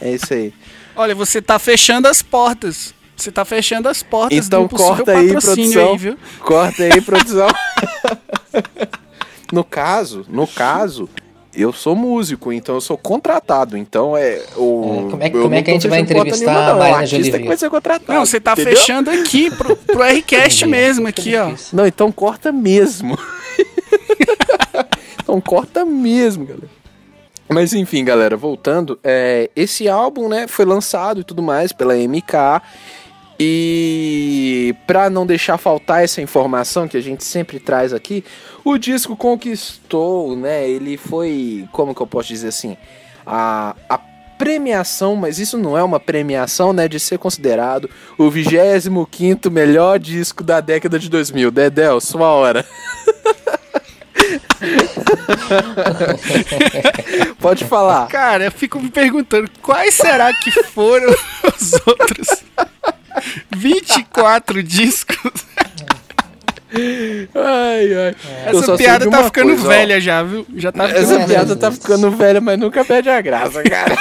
É 0.02 0.12
isso 0.12 0.34
aí. 0.34 0.54
Olha, 0.96 1.16
você 1.16 1.42
tá 1.42 1.58
fechando 1.58 2.08
as 2.08 2.22
portas. 2.22 2.94
Você 3.16 3.32
tá 3.32 3.44
fechando 3.44 3.90
as 3.90 4.04
portas 4.04 4.46
Então 4.46 4.68
do 4.68 4.76
corta 4.76 5.12
aí, 5.14 5.30
produção. 5.30 5.92
aí, 5.92 5.98
viu? 5.98 6.18
Corta 6.40 6.84
aí, 6.84 7.02
produção. 7.02 7.48
no 9.52 9.64
caso, 9.64 10.24
no 10.30 10.46
caso, 10.46 11.10
eu 11.58 11.74
sou 11.74 11.96
músico, 11.96 12.54
então 12.54 12.76
eu 12.76 12.82
sou 12.82 12.98
contratado. 12.98 13.76
Então 13.76 14.16
é 14.16 14.44
o. 14.56 15.08
É, 15.08 15.10
como 15.10 15.24
é 15.24 15.30
como 15.30 15.54
é 15.54 15.58
não 15.58 15.64
que 15.64 15.72
a 15.72 15.74
gente 15.74 15.88
vai 15.88 16.00
entrevistar 16.00 16.46
nenhuma, 16.46 16.60
a 16.60 16.74
não. 16.74 16.80
Marina 16.80 16.96
O 16.96 17.00
artista 17.00 17.16
Jolivet? 17.18 17.42
que 17.42 17.48
vai 17.48 17.58
ser 17.58 17.70
contratado. 17.70 18.14
Não, 18.14 18.26
você 18.26 18.40
tá 18.40 18.54
entendeu? 18.54 18.78
fechando 18.78 19.10
aqui 19.10 19.50
pro, 19.50 19.76
pro 19.76 20.04
Rcast 20.04 20.66
mesmo, 20.68 21.08
aqui, 21.08 21.36
ó. 21.36 21.52
Não, 21.74 21.88
então 21.88 22.12
corta 22.12 22.52
mesmo. 22.52 23.18
então 25.22 25.42
corta 25.42 25.84
mesmo, 25.84 26.46
galera. 26.46 26.78
Mas 27.50 27.74
enfim, 27.74 28.04
galera, 28.04 28.36
voltando, 28.36 29.00
é, 29.04 29.50
esse 29.56 29.88
álbum, 29.88 30.28
né, 30.28 30.48
foi 30.48 30.66
lançado 30.66 31.22
e 31.22 31.24
tudo 31.24 31.42
mais 31.42 31.72
pela 31.72 31.96
MK. 31.96 32.62
E 33.40 34.74
pra 34.88 35.10
não 35.10 35.26
deixar 35.26 35.58
faltar 35.58 36.04
essa 36.04 36.22
informação 36.22 36.88
que 36.88 36.98
a 36.98 37.02
gente 37.02 37.24
sempre 37.24 37.60
traz 37.60 37.94
aqui, 37.94 38.24
o 38.64 38.78
disco 38.78 39.16
conquistou, 39.16 40.36
né? 40.36 40.68
Ele 40.68 40.98
foi, 40.98 41.68
como 41.72 41.94
que 41.94 42.02
eu 42.02 42.08
posso 42.08 42.30
dizer 42.30 42.48
assim, 42.48 42.76
a, 43.26 43.76
a 43.88 44.00
premiação, 44.38 45.16
mas 45.16 45.38
isso 45.40 45.58
não 45.58 45.78
é 45.78 45.84
uma 45.84 46.00
premiação, 46.00 46.72
né, 46.74 46.88
de 46.88 47.00
ser 47.00 47.18
considerado 47.18 47.90
o 48.18 48.32
25º 48.32 49.52
melhor 49.52 50.00
disco 50.00 50.44
da 50.44 50.60
década 50.60 50.98
de 50.98 51.10
2000. 51.10 51.52
Dedel, 51.52 52.02
sua 52.02 52.30
hora. 52.30 52.66
Pode 57.40 57.66
falar. 57.66 58.08
Cara, 58.08 58.46
eu 58.46 58.52
fico 58.52 58.80
me 58.80 58.90
perguntando 58.90 59.48
quais 59.62 59.94
será 59.94 60.34
que 60.34 60.52
foram 60.64 61.14
os 61.44 61.74
outros 61.86 62.44
24 63.56 64.62
discos. 64.64 65.46
Ai, 67.34 67.94
ai. 67.94 68.16
Só 68.54 68.60
Essa 68.60 68.78
piada 68.78 69.10
tá 69.10 69.24
ficando 69.24 69.48
coisa, 69.50 69.66
ó. 69.66 69.70
velha 69.70 70.02
já, 70.02 70.22
viu? 70.24 70.46
Já 70.56 70.72
tá 70.72 70.84
Essa 70.90 71.16
É, 71.22 71.26
piada 71.26 71.56
tá 71.56 71.72
ficando 71.72 72.12
velha, 72.12 72.42
mas 72.42 72.60
nunca 72.60 72.84
perde 72.84 73.10
a 73.10 73.22
graça, 73.22 73.64
cara. 73.68 73.96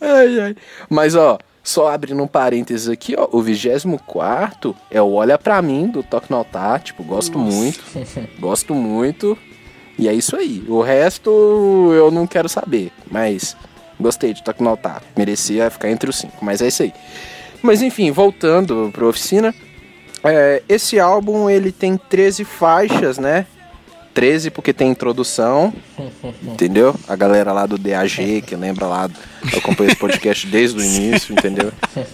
ai, 0.00 0.40
ai. 0.40 0.56
Mas, 0.90 1.14
ó, 1.14 1.38
só 1.62 1.88
abrindo 1.92 2.22
um 2.22 2.26
parênteses 2.26 2.88
aqui, 2.88 3.14
ó. 3.16 3.28
O 3.32 3.40
24 3.42 4.74
é 4.90 5.00
o 5.00 5.12
Olha 5.12 5.38
Pra 5.38 5.60
Mim, 5.62 5.86
do 5.88 6.02
Toque 6.02 6.30
no 6.30 6.36
Altar. 6.38 6.80
Tipo, 6.82 7.02
gosto 7.04 7.38
muito. 7.38 7.80
gosto 8.38 8.74
muito. 8.74 9.36
E 9.98 10.08
é 10.08 10.12
isso 10.12 10.36
aí. 10.36 10.64
O 10.68 10.82
resto 10.82 11.30
eu 11.94 12.10
não 12.10 12.26
quero 12.26 12.48
saber. 12.48 12.90
Mas 13.10 13.56
gostei 14.00 14.32
de 14.32 14.42
Altar. 14.66 15.02
Merecia 15.16 15.70
ficar 15.70 15.90
entre 15.90 16.08
os 16.10 16.16
cinco. 16.16 16.44
Mas 16.44 16.60
é 16.60 16.68
isso 16.68 16.82
aí. 16.82 16.92
Mas 17.62 17.82
enfim, 17.82 18.10
voltando 18.10 18.90
pra 18.92 19.06
oficina. 19.06 19.54
É, 20.24 20.62
esse 20.68 20.98
álbum 20.98 21.48
ele 21.48 21.70
tem 21.70 21.96
13 21.96 22.44
faixas, 22.44 23.18
né? 23.18 23.46
13 24.16 24.50
porque 24.50 24.72
tem 24.72 24.88
introdução, 24.88 25.74
entendeu? 26.42 26.94
A 27.06 27.14
galera 27.14 27.52
lá 27.52 27.66
do 27.66 27.76
DAG, 27.76 28.40
que 28.40 28.56
lembra 28.56 28.86
lá, 28.86 29.10
eu 29.52 29.58
acompanho 29.58 29.90
esse 29.90 29.96
podcast 29.98 30.46
desde 30.46 30.80
o 30.80 30.82
início, 30.82 31.34
entendeu? 31.34 31.70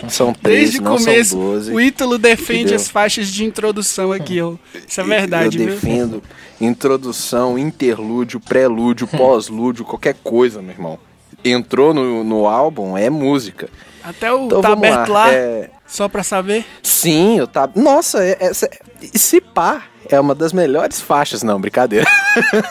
São 0.08 0.34
13, 0.34 0.40
Desde 0.42 0.80
não 0.80 0.96
começo, 0.96 1.30
são 1.30 1.38
12. 1.38 1.72
o 1.72 1.80
Ítalo 1.80 2.18
defende 2.18 2.60
Entendeu? 2.62 2.76
as 2.76 2.88
faixas 2.88 3.28
de 3.28 3.44
introdução 3.44 4.10
aqui, 4.10 4.40
ó. 4.40 4.54
Isso 4.86 5.00
é 5.00 5.04
verdade, 5.04 5.56
Eu 5.58 5.66
viu? 5.66 5.74
defendo 5.74 6.22
introdução, 6.60 7.56
interlúdio, 7.56 8.40
prelúdio, 8.40 9.06
pós-lúdio, 9.16 9.84
qualquer 9.84 10.16
coisa, 10.24 10.60
meu 10.60 10.72
irmão. 10.72 10.98
Entrou 11.44 11.92
no, 11.92 12.22
no 12.24 12.46
álbum, 12.46 12.96
é 12.96 13.10
música. 13.10 13.68
Até 14.02 14.32
o 14.32 14.46
Então 14.46 14.60
tá 14.60 14.72
aberto 14.72 15.08
lá. 15.08 15.26
lá, 15.26 15.32
É, 15.32 15.70
só 15.86 16.08
pra 16.08 16.22
saber. 16.22 16.64
Sim, 16.82 17.38
eu 17.38 17.46
tá. 17.46 17.68
Nossa, 17.74 18.24
é, 18.24 18.36
essa, 18.40 18.68
esse 19.14 19.40
pá 19.40 19.84
é 20.08 20.18
uma 20.18 20.34
das 20.34 20.52
melhores 20.52 21.00
faixas, 21.00 21.42
não, 21.42 21.60
brincadeira. 21.60 22.06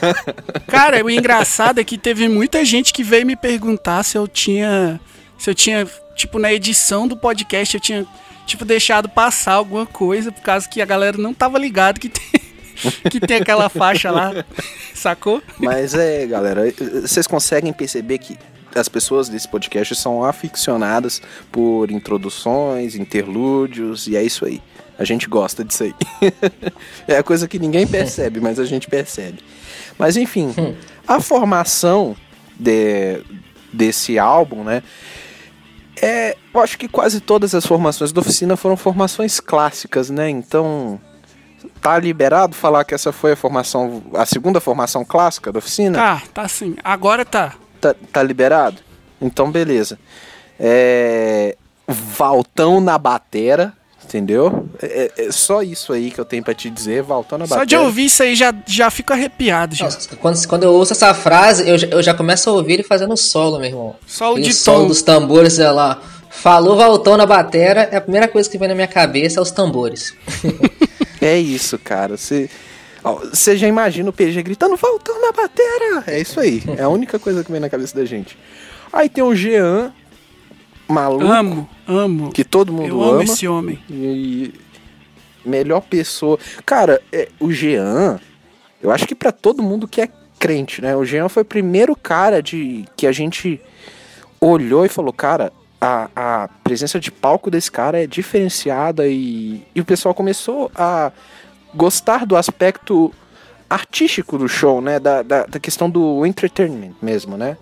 Cara, 0.68 1.04
o 1.04 1.10
engraçado 1.10 1.80
é 1.80 1.84
que 1.84 1.98
teve 1.98 2.28
muita 2.28 2.64
gente 2.66 2.94
que 2.94 3.04
veio 3.04 3.26
me 3.26 3.36
perguntar 3.36 4.04
se 4.04 4.18
eu 4.18 4.28
tinha. 4.28 5.00
Se 5.38 5.50
eu 5.50 5.56
tinha, 5.56 5.88
tipo, 6.16 6.38
na 6.38 6.54
edição 6.54 7.08
do 7.08 7.18
podcast, 7.18 7.76
eu 7.76 7.82
tinha, 7.82 8.06
tipo, 8.46 8.64
deixado 8.64 9.10
passar 9.10 9.54
alguma 9.54 9.86
coisa, 9.88 10.32
por 10.32 10.42
causa 10.42 10.70
que 10.70 10.82
a 10.82 10.86
galera 10.86 11.18
não 11.18 11.34
tava 11.34 11.58
ligado 11.58 12.00
que 12.00 12.10
tem, 12.10 12.42
que 13.10 13.20
tem 13.20 13.38
aquela 13.38 13.68
faixa 13.68 14.12
lá. 14.12 14.46
Sacou? 14.94 15.42
Mas 15.58 15.96
é, 15.96 16.28
galera, 16.28 16.62
vocês 17.02 17.26
conseguem 17.26 17.74
perceber 17.74 18.20
que 18.20 18.38
as 18.76 18.88
pessoas 18.88 19.30
desse 19.30 19.48
podcast 19.48 19.96
são 19.96 20.24
aficionadas 20.24 21.22
por 21.52 21.92
introduções, 21.92 22.96
interlúdios, 22.96 24.08
e 24.08 24.16
é 24.16 24.24
isso 24.24 24.46
aí. 24.46 24.62
A 24.98 25.04
gente 25.04 25.28
gosta 25.28 25.64
disso 25.64 25.84
aí. 25.84 25.96
é 27.08 27.18
a 27.18 27.24
coisa 27.24 27.48
que 27.48 27.58
ninguém 27.58 27.88
percebe, 27.88 28.40
mas 28.40 28.60
a 28.60 28.66
gente 28.66 28.88
percebe. 28.88 29.40
Mas 29.98 30.16
enfim, 30.18 30.54
a 31.08 31.20
formação 31.20 32.16
de, 32.60 33.22
desse 33.74 34.20
álbum, 34.20 34.64
né? 34.64 34.84
É, 36.02 36.36
eu 36.54 36.62
acho 36.62 36.78
que 36.78 36.88
quase 36.88 37.20
todas 37.20 37.54
as 37.54 37.66
formações 37.66 38.12
da 38.12 38.22
oficina 38.22 38.56
foram 38.56 38.78
formações 38.78 39.40
clássicas, 39.40 40.10
né? 40.10 40.30
Então, 40.30 41.00
tá 41.82 41.98
liberado 42.00 42.56
falar 42.56 42.84
que 42.84 42.94
essa 42.94 43.12
foi 43.12 43.34
a 43.34 43.36
formação, 43.36 44.02
a 44.14 44.26
segunda 44.26 44.60
formação 44.60 45.06
clássica 45.06 45.52
da 45.52 45.60
oficina? 45.60 45.98
Tá, 45.98 46.22
tá 46.34 46.48
sim. 46.48 46.76
Agora 46.84 47.26
tá. 47.26 47.56
Tá, 47.82 47.96
tá 48.14 48.24
liberado? 48.24 48.78
Então, 49.20 49.52
beleza. 49.52 49.98
É, 50.60 51.56
Valtão 51.88 52.80
na 52.80 52.98
batera, 52.98 53.74
entendeu? 54.06 54.70
É, 54.82 55.12
é- 55.18 55.26
é 55.28 55.32
só 55.32 55.62
isso 55.64 55.92
aí 55.92 56.12
que 56.12 56.20
eu 56.20 56.26
tenho 56.26 56.44
pra 56.44 56.54
te 56.54 56.70
dizer, 56.70 57.02
Valtão 57.02 57.38
na 57.38 57.46
Só 57.48 57.56
batera. 57.56 57.66
de 57.66 57.76
ouvir 57.78 58.06
isso 58.06 58.22
aí 58.24 58.36
já, 58.36 58.54
já 58.68 58.90
fico 58.92 59.12
arrepiado. 59.12 59.76
Já. 59.76 59.86
Nossa, 59.86 60.16
quando, 60.16 60.48
quando 60.48 60.64
eu 60.64 60.72
ouço 60.74 60.94
essa 60.94 61.14
frase, 61.14 61.68
eu, 61.68 61.78
já- 61.78 61.88
eu 61.88 62.02
já 62.04 62.14
começo 62.14 62.50
a 62.50 62.54
ouvir 62.54 62.74
ele 62.74 62.84
fazendo 62.84 63.18
solo, 63.18 63.58
meu 63.58 63.68
irmão. 63.70 63.96
Solo 64.06 64.34
Aquele 64.34 64.48
de 64.48 64.54
solo 64.54 64.82
tom. 64.84 64.88
dos 64.90 65.02
tambores, 65.02 65.54
sei 65.54 65.70
lá. 65.70 66.00
Falou 66.30 66.78
Valtão 66.78 67.18
na 67.18 67.26
batera, 67.26 67.90
é 67.92 67.98
a 67.98 68.02
primeira 68.02 68.28
coisa 68.28 68.50
que 68.50 68.58
vem 68.58 68.68
na 68.70 68.76
minha 68.76 68.88
cabeça 68.88 69.40
é 69.40 69.42
os 69.42 69.52
tambores. 69.52 70.14
É 71.24 71.38
isso, 71.38 71.78
cara. 71.78 72.18
Você. 72.18 72.50
ó, 72.50 72.71
Você 73.04 73.58
já 73.58 73.68
imagina 73.68 74.10
o 74.10 74.14
PG 74.14 74.44
gritando, 74.44 74.76
voltando 74.76 75.22
na 75.22 75.32
batera! 75.32 76.04
É 76.08 76.20
isso 76.20 76.40
aí. 76.40 76.62
É 76.78 76.84
a 76.84 76.90
única 76.90 77.18
coisa 77.18 77.44
que 77.44 77.52
vem 77.52 77.60
na 77.62 77.70
cabeça 77.70 77.96
da 77.96 78.06
gente. 78.06 78.38
Aí 78.94 79.10
tem 79.10 79.24
o 79.24 79.34
Jean, 79.36 79.92
maluco, 80.88 81.26
Amo, 81.26 81.70
amo. 81.88 82.32
que 82.32 82.44
todo 82.44 82.72
mundo 82.72 82.88
Eu 82.88 83.02
amo 83.02 83.12
ama. 83.14 83.24
esse 83.24 83.48
homem. 83.48 83.80
E 83.90 84.54
melhor 85.46 85.82
pessoa. 85.82 86.38
Cara, 86.66 87.02
é, 87.12 87.30
o 87.40 87.52
Jean, 87.52 88.20
eu 88.82 88.92
acho 88.92 89.08
que 89.08 89.16
pra 89.16 89.32
todo 89.32 89.64
mundo 89.64 89.88
que 89.88 90.02
é 90.02 90.10
crente, 90.38 90.82
né? 90.82 90.96
O 90.96 91.06
Jean 91.06 91.30
foi 91.30 91.44
o 91.44 91.46
primeiro 91.46 91.96
cara 91.96 92.42
de 92.42 92.86
que 92.98 93.08
a 93.08 93.12
gente 93.12 93.60
olhou 94.40 94.86
e 94.86 94.90
falou, 94.90 95.14
cara, 95.14 95.52
a, 95.80 96.10
a 96.16 96.48
presença 96.64 97.00
de 97.00 97.12
palco 97.12 97.50
desse 97.50 97.72
cara 97.72 98.04
é 98.04 98.08
diferenciada 98.08 99.08
e, 99.08 99.64
e 99.74 99.82
o 99.82 99.86
pessoal 99.86 100.14
começou 100.14 100.72
a 100.76 101.12
gostar 101.74 102.26
do 102.26 102.36
aspecto 102.36 103.14
artístico 103.70 104.38
do 104.38 104.48
show, 104.48 104.82
né? 104.82 105.00
Da, 105.00 105.22
da, 105.22 105.46
da 105.46 105.60
questão 105.60 105.90
do 105.90 106.26
entertainment 106.26 106.94
mesmo, 107.02 107.38
né? 107.38 107.58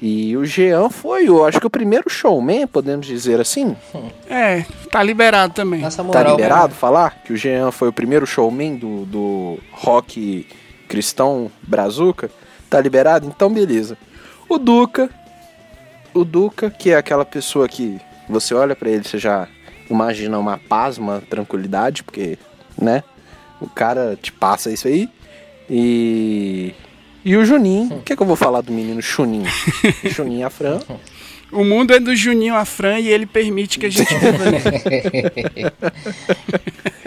E 0.00 0.36
o 0.36 0.44
Jean 0.44 0.90
foi, 0.90 1.26
eu 1.26 1.42
acho 1.46 1.58
que 1.58 1.66
o 1.66 1.70
primeiro 1.70 2.10
showman, 2.10 2.66
podemos 2.66 3.06
dizer 3.06 3.40
assim. 3.40 3.74
É, 4.28 4.62
tá 4.90 5.02
liberado 5.02 5.54
também. 5.54 5.80
Nossa 5.80 5.96
Tá 5.98 6.02
moral. 6.04 6.36
liberado 6.36 6.74
falar 6.74 7.22
que 7.24 7.32
o 7.32 7.36
Jean 7.36 7.70
foi 7.70 7.88
o 7.88 7.92
primeiro 7.92 8.26
showman 8.26 8.76
do, 8.76 9.06
do 9.06 9.58
rock 9.72 10.46
cristão 10.86 11.50
brazuca? 11.62 12.30
Tá 12.68 12.78
liberado? 12.78 13.26
Então 13.26 13.50
beleza. 13.50 13.96
O 14.46 14.58
Duca, 14.58 15.08
o 16.12 16.24
Duca, 16.24 16.68
que 16.70 16.90
é 16.90 16.96
aquela 16.96 17.24
pessoa 17.24 17.66
que 17.66 17.98
você 18.28 18.54
olha 18.54 18.76
pra 18.76 18.90
ele, 18.90 19.02
você 19.02 19.16
já 19.18 19.48
imagina 19.88 20.38
uma 20.38 20.58
paz, 20.58 20.98
uma 20.98 21.22
tranquilidade, 21.22 22.02
porque, 22.04 22.38
né? 22.78 23.02
O 23.60 23.68
cara 23.68 24.18
te 24.20 24.32
passa 24.32 24.70
isso 24.70 24.88
aí. 24.88 25.08
E. 25.68 26.74
E 27.24 27.36
o 27.36 27.44
Juninho, 27.44 27.96
o 27.96 28.02
que, 28.02 28.12
é 28.12 28.16
que 28.16 28.22
eu 28.22 28.26
vou 28.26 28.36
falar 28.36 28.60
do 28.60 28.72
menino 28.72 29.02
Chuninho? 29.02 29.50
Chuninho 30.12 30.46
Afran. 30.46 30.78
O 31.50 31.64
mundo 31.64 31.92
é 31.92 31.98
do 31.98 32.14
Juninho 32.14 32.54
Afran 32.54 33.00
e 33.00 33.08
ele 33.08 33.26
permite 33.26 33.78
que 33.78 33.86
a 33.86 33.90
gente 33.90 34.14
viva 34.14 34.44
nele. 34.50 35.72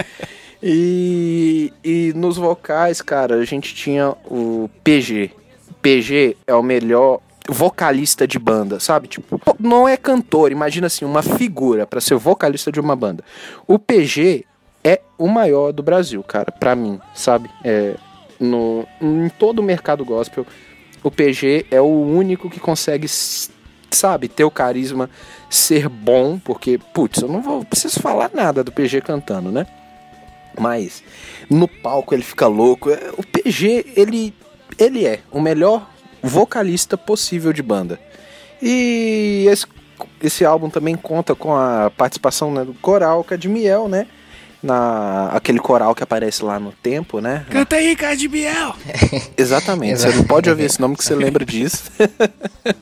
E, 0.61 1.71
e 1.83 2.13
nos 2.15 2.35
vocais, 2.35 3.01
cara, 3.01 3.35
a 3.35 3.45
gente 3.45 3.73
tinha 3.73 4.09
o 4.25 4.69
PG. 4.83 5.31
O 5.69 5.73
PG 5.75 6.35
é 6.45 6.53
o 6.53 6.61
melhor 6.61 7.21
vocalista 7.47 8.27
de 8.27 8.37
banda, 8.37 8.79
sabe? 8.79 9.07
Tipo, 9.07 9.41
não 9.57 9.87
é 9.87 9.95
cantor, 9.95 10.51
imagina 10.51 10.87
assim, 10.87 11.05
uma 11.05 11.23
figura 11.23 11.87
pra 11.87 12.01
ser 12.01 12.15
vocalista 12.15 12.71
de 12.71 12.79
uma 12.79 12.95
banda. 12.95 13.23
O 13.65 13.79
PG 13.79 14.45
é 14.83 15.01
o 15.17 15.27
maior 15.27 15.71
do 15.71 15.83
Brasil, 15.83 16.23
cara, 16.23 16.51
pra 16.51 16.75
mim, 16.75 16.99
sabe? 17.13 17.49
É, 17.63 17.95
no, 18.39 18.87
em 19.01 19.29
todo 19.29 19.59
o 19.59 19.63
mercado 19.63 20.05
gospel, 20.05 20.45
o 21.03 21.11
PG 21.11 21.67
é 21.71 21.81
o 21.81 21.85
único 21.85 22.49
que 22.49 22.59
consegue, 22.59 23.07
sabe, 23.91 24.27
ter 24.27 24.43
o 24.43 24.51
carisma, 24.51 25.09
ser 25.49 25.89
bom, 25.89 26.39
porque, 26.39 26.79
putz, 26.93 27.21
eu 27.21 27.27
não 27.27 27.41
vou 27.41 27.65
preciso 27.65 27.99
falar 27.99 28.31
nada 28.33 28.63
do 28.63 28.71
PG 28.71 29.01
cantando, 29.01 29.51
né? 29.51 29.65
Mas 30.59 31.03
no 31.49 31.67
palco 31.67 32.13
ele 32.13 32.23
fica 32.23 32.47
louco. 32.47 32.89
É, 32.89 33.11
O 33.17 33.23
PG, 33.23 33.93
ele, 33.95 34.33
ele 34.77 35.05
é 35.05 35.19
o 35.31 35.39
melhor 35.39 35.89
vocalista 36.21 36.97
possível 36.97 37.53
de 37.53 37.63
banda. 37.63 37.99
E 38.61 39.45
esse, 39.49 39.65
esse 40.21 40.43
álbum 40.43 40.69
também 40.69 40.95
conta 40.95 41.33
com 41.33 41.55
a 41.55 41.89
participação 41.95 42.51
né, 42.51 42.65
do 42.65 42.73
coral 42.73 43.23
Cadmiel, 43.23 43.87
né? 43.87 44.07
Na, 44.61 45.29
aquele 45.29 45.59
coral 45.59 45.95
que 45.95 46.03
aparece 46.03 46.43
lá 46.43 46.59
no 46.59 46.73
tempo, 46.73 47.21
né? 47.21 47.45
Canta 47.49 47.77
aí, 47.77 47.95
Cade 47.95 48.27
Biel. 48.27 48.75
Exatamente, 49.37 50.01
você 50.01 50.09
não 50.09 50.25
pode 50.25 50.49
ouvir 50.49 50.65
esse 50.65 50.81
nome 50.81 50.97
que 50.97 51.03
você 51.03 51.15
lembra 51.15 51.45
disso. 51.45 51.89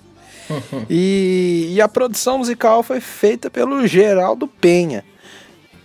e, 0.89 1.73
e 1.75 1.81
a 1.81 1.87
produção 1.87 2.39
musical 2.39 2.81
foi 2.81 2.99
feita 2.99 3.49
pelo 3.49 3.85
Geraldo 3.85 4.47
Penha. 4.47 5.03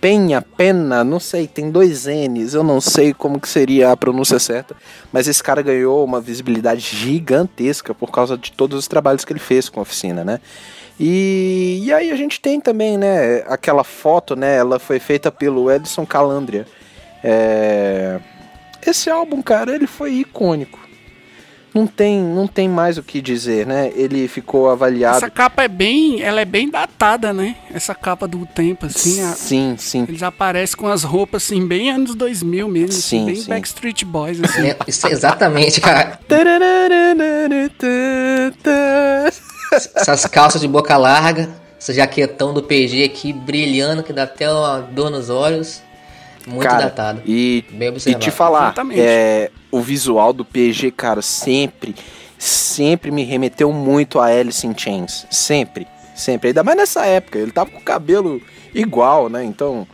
Penha, 0.03 0.41
Pena, 0.41 1.01
não 1.01 1.17
sei, 1.17 1.47
tem 1.47 1.71
dois 1.71 2.07
N's, 2.07 2.53
eu 2.53 2.61
não 2.61 2.81
sei 2.81 3.13
como 3.13 3.39
que 3.39 3.47
seria 3.47 3.89
a 3.89 3.95
pronúncia 3.95 4.37
certa, 4.37 4.75
mas 5.13 5.29
esse 5.29 5.41
cara 5.41 5.61
ganhou 5.61 6.03
uma 6.03 6.19
visibilidade 6.19 6.81
gigantesca 6.81 7.93
por 7.93 8.11
causa 8.11 8.37
de 8.37 8.51
todos 8.51 8.77
os 8.77 8.85
trabalhos 8.85 9.23
que 9.23 9.31
ele 9.31 9.39
fez 9.39 9.69
com 9.69 9.79
a 9.79 9.83
oficina, 9.83 10.25
né? 10.25 10.41
E, 10.99 11.81
e 11.83 11.93
aí 11.93 12.11
a 12.11 12.15
gente 12.15 12.39
tem 12.39 12.59
também, 12.61 12.97
né, 12.97 13.43
aquela 13.47 13.83
foto, 13.83 14.35
né, 14.35 14.55
ela 14.57 14.77
foi 14.79 14.99
feita 14.99 15.31
pelo 15.31 15.71
Edson 15.71 16.05
Calandria. 16.05 16.65
É, 17.23 18.19
esse 18.85 19.09
álbum, 19.09 19.41
cara, 19.41 19.73
ele 19.75 19.87
foi 19.87 20.13
icônico. 20.13 20.79
Não 21.73 21.87
tem, 21.87 22.21
não 22.21 22.45
tem 22.45 22.69
mais 22.69 22.99
o 22.99 23.03
que 23.03 23.19
dizer, 23.19 23.65
né? 23.65 23.91
Ele 23.95 24.27
ficou 24.27 24.69
avaliado. 24.69 25.17
Essa 25.17 25.29
capa 25.31 25.63
é 25.63 25.67
bem, 25.67 26.21
ela 26.21 26.39
é 26.39 26.45
bem 26.45 26.69
datada, 26.69 27.33
né? 27.33 27.55
Essa 27.73 27.95
capa 27.95 28.27
do 28.27 28.45
tempo, 28.45 28.85
assim. 28.85 29.23
a- 29.23 29.31
Sim, 29.33 29.73
sim. 29.79 30.05
eles 30.07 30.21
aparecem 30.21 30.77
com 30.77 30.87
as 30.87 31.01
roupas, 31.03 31.45
assim, 31.45 31.65
bem 31.65 31.89
anos 31.89 32.13
2000 32.13 32.67
mesmo. 32.67 32.89
assim, 32.89 33.01
Sim, 33.01 33.25
bem 33.25 33.35
sim. 33.37 33.49
Backstreet 33.49 34.03
Boys, 34.05 34.39
assim. 34.43 34.67
É, 34.67 34.77
isso 34.87 35.07
é 35.07 35.11
exatamente, 35.11 35.81
cara. 35.81 36.19
Essas 39.73 40.25
calças 40.25 40.61
de 40.61 40.67
boca 40.67 40.95
larga, 40.97 41.49
esse 41.79 41.93
jaquetão 41.93 42.53
do 42.53 42.63
PG 42.63 43.03
aqui 43.03 43.33
brilhando, 43.33 44.03
que 44.03 44.13
dá 44.13 44.23
até 44.23 44.49
uma 44.51 44.79
dor 44.79 45.09
nos 45.09 45.29
olhos. 45.29 45.81
Muito 46.45 46.63
Cara, 46.63 46.83
datado. 46.85 47.21
E, 47.25 47.63
Bem 47.71 47.93
e 48.05 48.15
te 48.15 48.29
falar, 48.29 48.73
é, 48.95 49.49
o 49.71 49.79
visual 49.81 50.33
do 50.33 50.43
PG, 50.43 50.91
cara, 50.91 51.21
sempre, 51.21 51.95
sempre 52.37 53.11
me 53.11 53.23
remeteu 53.23 53.71
muito 53.71 54.19
a 54.19 54.25
Alice 54.25 54.65
in 54.67 54.73
Chains. 54.77 55.25
Sempre, 55.31 55.87
sempre. 56.13 56.49
Ainda 56.49 56.63
mais 56.63 56.77
nessa 56.77 57.05
época, 57.05 57.39
ele 57.39 57.51
tava 57.51 57.69
com 57.69 57.77
o 57.77 57.83
cabelo 57.83 58.41
igual, 58.73 59.29
né? 59.29 59.43
Então, 59.43 59.87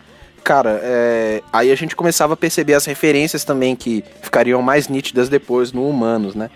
cara, 0.44 0.80
é, 0.82 1.44
aí 1.54 1.72
a 1.72 1.76
gente 1.76 1.96
começava 1.96 2.34
a 2.34 2.38
perceber 2.38 2.74
as 2.74 2.86
referências 2.86 3.44
também 3.44 3.76
que 3.76 4.04
ficariam 4.22 4.62
mais 4.62 4.88
nítidas 4.88 5.30
depois 5.30 5.72
no 5.72 5.88
Humanos, 5.88 6.34
né? 6.34 6.50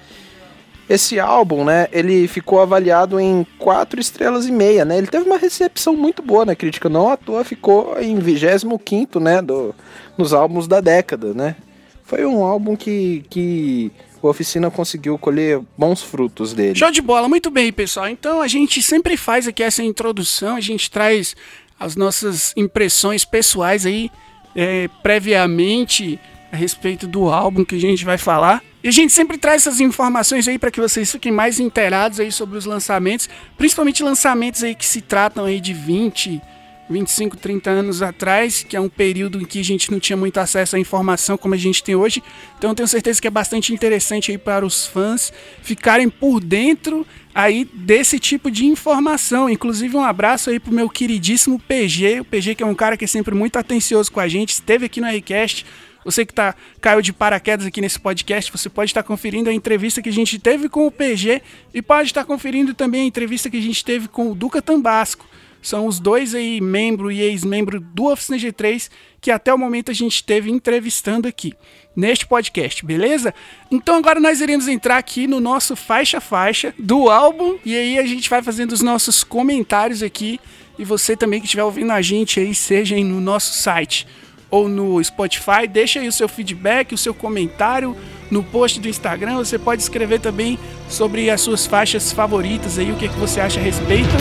Esse 0.90 1.20
álbum, 1.20 1.64
né, 1.64 1.88
ele 1.92 2.28
ficou 2.28 2.60
avaliado 2.60 3.20
em 3.20 3.46
quatro 3.58 4.00
estrelas 4.00 4.46
e 4.46 4.52
meia, 4.52 4.84
né? 4.84 4.98
Ele 4.98 5.08
teve 5.08 5.26
uma 5.26 5.38
recepção 5.38 5.96
muito 5.96 6.22
boa 6.22 6.46
na 6.46 6.56
crítica, 6.56 6.90
não 6.90 7.10
à 7.10 7.16
toa 7.16 7.44
ficou 7.44 7.98
em 8.02 8.20
25º, 8.20 9.20
né, 9.22 9.42
do, 9.42 9.74
nos 10.18 10.34
álbuns 10.34 10.68
da 10.68 10.82
década, 10.82 11.34
né? 11.34 11.56
Foi 12.04 12.26
um 12.26 12.44
álbum 12.44 12.76
que, 12.76 13.24
que 13.30 13.92
a 14.22 14.28
Oficina 14.28 14.70
conseguiu 14.70 15.18
colher 15.18 15.62
bons 15.78 16.02
frutos 16.02 16.54
dele. 16.54 16.76
Show 16.76 16.92
de 16.92 17.02
bola, 17.02 17.30
muito 17.30 17.50
bem, 17.50 17.72
pessoal. 17.72 18.08
Então 18.08 18.42
a 18.42 18.48
gente 18.48 18.82
sempre 18.82 19.16
faz 19.16 19.48
aqui 19.48 19.64
essa 19.64 19.82
introdução, 19.82 20.56
a 20.56 20.62
gente 20.62 20.92
traz 20.92 21.36
as 21.80 21.96
nossas 21.96 22.54
impressões 22.56 23.26
pessoais 23.26 23.86
aí 23.86 24.12
é, 24.56 24.88
previamente 25.02 26.20
a 26.54 26.56
respeito 26.56 27.08
do 27.08 27.30
álbum 27.30 27.66
que 27.66 27.74
a 27.74 27.80
gente 27.80 28.06
vai 28.06 28.18
falar. 28.18 28.64
E 28.84 28.88
a 28.88 28.92
gente 28.92 29.12
sempre 29.12 29.40
traz 29.40 29.64
essas 29.66 29.80
informações 29.80 30.48
aí 30.48 30.60
para 30.60 30.70
que 30.70 30.80
vocês 30.80 31.12
fiquem 31.12 31.32
mais 31.32 31.60
inteirados 31.60 32.20
aí 32.20 32.32
sobre 32.32 32.60
os 32.60 32.66
lançamentos, 32.66 33.28
principalmente 33.58 34.04
lançamentos 34.04 34.64
aí 34.64 34.76
que 34.76 34.86
se 34.86 35.02
tratam 35.02 35.46
aí 35.46 35.60
de 35.60 35.74
20, 35.74 36.40
25, 36.88 37.38
30 37.38 37.72
anos 37.72 38.04
atrás, 38.04 38.62
que 38.62 38.76
é 38.76 38.80
um 38.80 38.90
período 38.90 39.42
em 39.42 39.46
que 39.46 39.60
a 39.60 39.64
gente 39.64 39.92
não 39.92 40.00
tinha 40.00 40.16
muito 40.16 40.38
acesso 40.38 40.76
à 40.76 40.80
informação 40.80 41.38
como 41.38 41.56
a 41.56 41.58
gente 41.58 41.84
tem 41.84 41.96
hoje. 41.96 42.22
Então 42.56 42.76
tenho 42.76 42.88
certeza 42.88 43.20
que 43.20 43.28
é 43.28 43.32
bastante 43.32 43.74
interessante 43.74 44.30
aí 44.30 44.38
para 44.38 44.64
os 44.64 44.86
fãs 44.86 45.34
ficarem 45.64 46.08
por 46.08 46.40
dentro 46.40 47.04
aí 47.34 47.66
desse 47.74 48.20
tipo 48.20 48.52
de 48.52 48.68
informação. 48.68 49.50
Inclusive 49.50 49.98
um 49.98 50.04
abraço 50.04 50.52
aí 50.52 50.60
pro 50.60 50.72
meu 50.72 50.88
queridíssimo 50.88 51.58
PG, 51.58 52.20
o 52.20 52.26
PG 52.26 52.54
que 52.54 52.62
é 52.62 52.66
um 52.66 52.76
cara 52.76 52.96
que 52.96 53.06
é 53.06 53.08
sempre 53.08 53.34
muito 53.34 53.58
atencioso 53.58 54.12
com 54.12 54.20
a 54.20 54.28
gente, 54.28 54.50
esteve 54.50 54.86
aqui 54.86 55.02
no 55.02 55.08
Recast. 55.08 55.66
Você 56.04 56.26
que 56.26 56.34
tá, 56.34 56.56
caiu 56.82 57.02
de 57.02 57.14
paraquedas 57.14 57.66
aqui 57.66 57.82
nesse 57.82 58.00
podcast, 58.00 58.52
você 58.52 58.70
pode 58.70 58.92
estar 58.92 59.04
conferindo 59.04 59.50
a 59.50 59.54
entrevista 59.54 60.02
que 60.02 60.10
a 60.10 60.14
gente 60.14 60.40
teve 60.40 60.70
com 60.70 60.86
o 60.86 60.92
PG 60.92 61.42
e 61.74 61.82
pode 61.82 62.10
estar 62.10 62.26
conferindo 62.26 62.74
também 62.74 63.02
a 63.02 63.06
entrevista 63.06 63.50
que 63.50 63.58
a 63.58 63.62
gente 63.62 63.84
teve 63.84 64.08
com 64.08 64.32
o 64.32 64.36
Duca 64.36 64.62
Tambasco. 64.62 65.26
São 65.64 65.88
os 65.88 65.98
dois 65.98 66.36
aí, 66.36 66.60
membro 66.60 67.10
e 67.10 67.22
ex-membro 67.22 67.80
do 67.80 68.12
Oficina 68.12 68.38
G3, 68.38 68.90
que 69.22 69.32
até 69.32 69.54
o 69.54 69.58
momento 69.58 69.90
a 69.90 69.94
gente 69.94 70.16
esteve 70.16 70.52
entrevistando 70.52 71.26
aqui, 71.26 71.54
neste 71.96 72.28
podcast, 72.28 72.86
beleza? 72.86 73.34
Então 73.72 73.96
agora 73.96 74.20
nós 74.20 74.42
iremos 74.42 74.68
entrar 74.68 74.98
aqui 74.98 75.26
no 75.26 75.40
nosso 75.40 75.74
faixa-faixa 75.74 76.76
do 76.78 77.10
álbum, 77.10 77.58
e 77.64 77.78
aí 77.78 77.98
a 77.98 78.06
gente 78.06 78.30
vai 78.30 78.44
fazendo 78.44 78.74
os 78.74 78.82
nossos 78.82 79.24
comentários 79.24 80.04
aqui, 80.04 80.38
e 80.78 80.84
você 80.84 81.16
também 81.16 81.40
que 81.40 81.46
estiver 81.46 81.64
ouvindo 81.64 81.92
a 81.92 82.02
gente 82.02 82.42
aí, 82.42 82.54
seja 82.54 82.96
aí 82.96 83.04
no 83.04 83.22
nosso 83.22 83.54
site, 83.54 84.06
ou 84.54 84.70
no 84.70 85.04
Spotify. 85.04 85.68
Deixa 85.68 86.00
aí 86.00 86.08
o 86.08 86.12
seu 86.12 86.30
feedback, 86.30 86.94
o 86.94 86.98
seu 86.98 87.12
comentário 87.12 87.98
no 88.30 88.44
post 88.44 88.80
do 88.80 88.88
Instagram. 88.88 89.38
Você 89.38 89.58
pode 89.58 89.82
escrever 89.82 90.20
também 90.20 90.60
sobre 90.88 91.32
as 91.32 91.42
suas 91.42 91.66
faixas 91.66 92.12
favoritas 92.12 92.78
aí, 92.78 92.92
o 92.92 92.96
que, 92.96 93.10
que 93.10 93.20
você 93.20 93.42
acha 93.42 93.60
a 93.60 93.64
respeito 93.64 94.14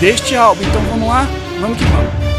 deste 0.00 0.34
álbum. 0.34 0.64
Então 0.64 0.82
vamos 0.82 1.08
lá, 1.08 1.28
vamos 1.60 1.78
que 1.78 1.84
vamos. 1.84 2.37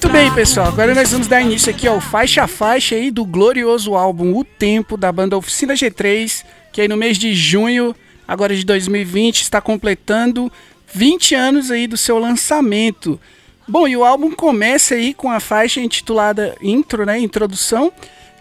Muito 0.00 0.12
bem, 0.12 0.32
pessoal. 0.32 0.68
Agora 0.68 0.94
nós 0.94 1.10
vamos 1.10 1.26
dar 1.26 1.40
início 1.40 1.70
aqui 1.70 1.88
ao 1.88 2.00
faixa 2.00 2.44
a 2.44 2.46
faixa 2.46 2.94
aí 2.94 3.10
do 3.10 3.24
glorioso 3.24 3.96
álbum 3.96 4.32
O 4.38 4.44
Tempo 4.44 4.96
da 4.96 5.10
banda 5.10 5.36
Oficina 5.36 5.74
G3, 5.74 6.44
que 6.70 6.80
aí 6.80 6.86
no 6.86 6.96
mês 6.96 7.18
de 7.18 7.34
junho, 7.34 7.96
agora 8.26 8.54
de 8.54 8.64
2020, 8.64 9.42
está 9.42 9.60
completando 9.60 10.52
20 10.94 11.34
anos 11.34 11.72
aí 11.72 11.88
do 11.88 11.96
seu 11.96 12.16
lançamento. 12.16 13.20
Bom, 13.66 13.88
e 13.88 13.96
o 13.96 14.04
álbum 14.04 14.30
começa 14.30 14.94
aí 14.94 15.12
com 15.12 15.32
a 15.32 15.40
faixa 15.40 15.80
intitulada 15.80 16.54
Intro, 16.62 17.04
né, 17.04 17.18
introdução, 17.18 17.92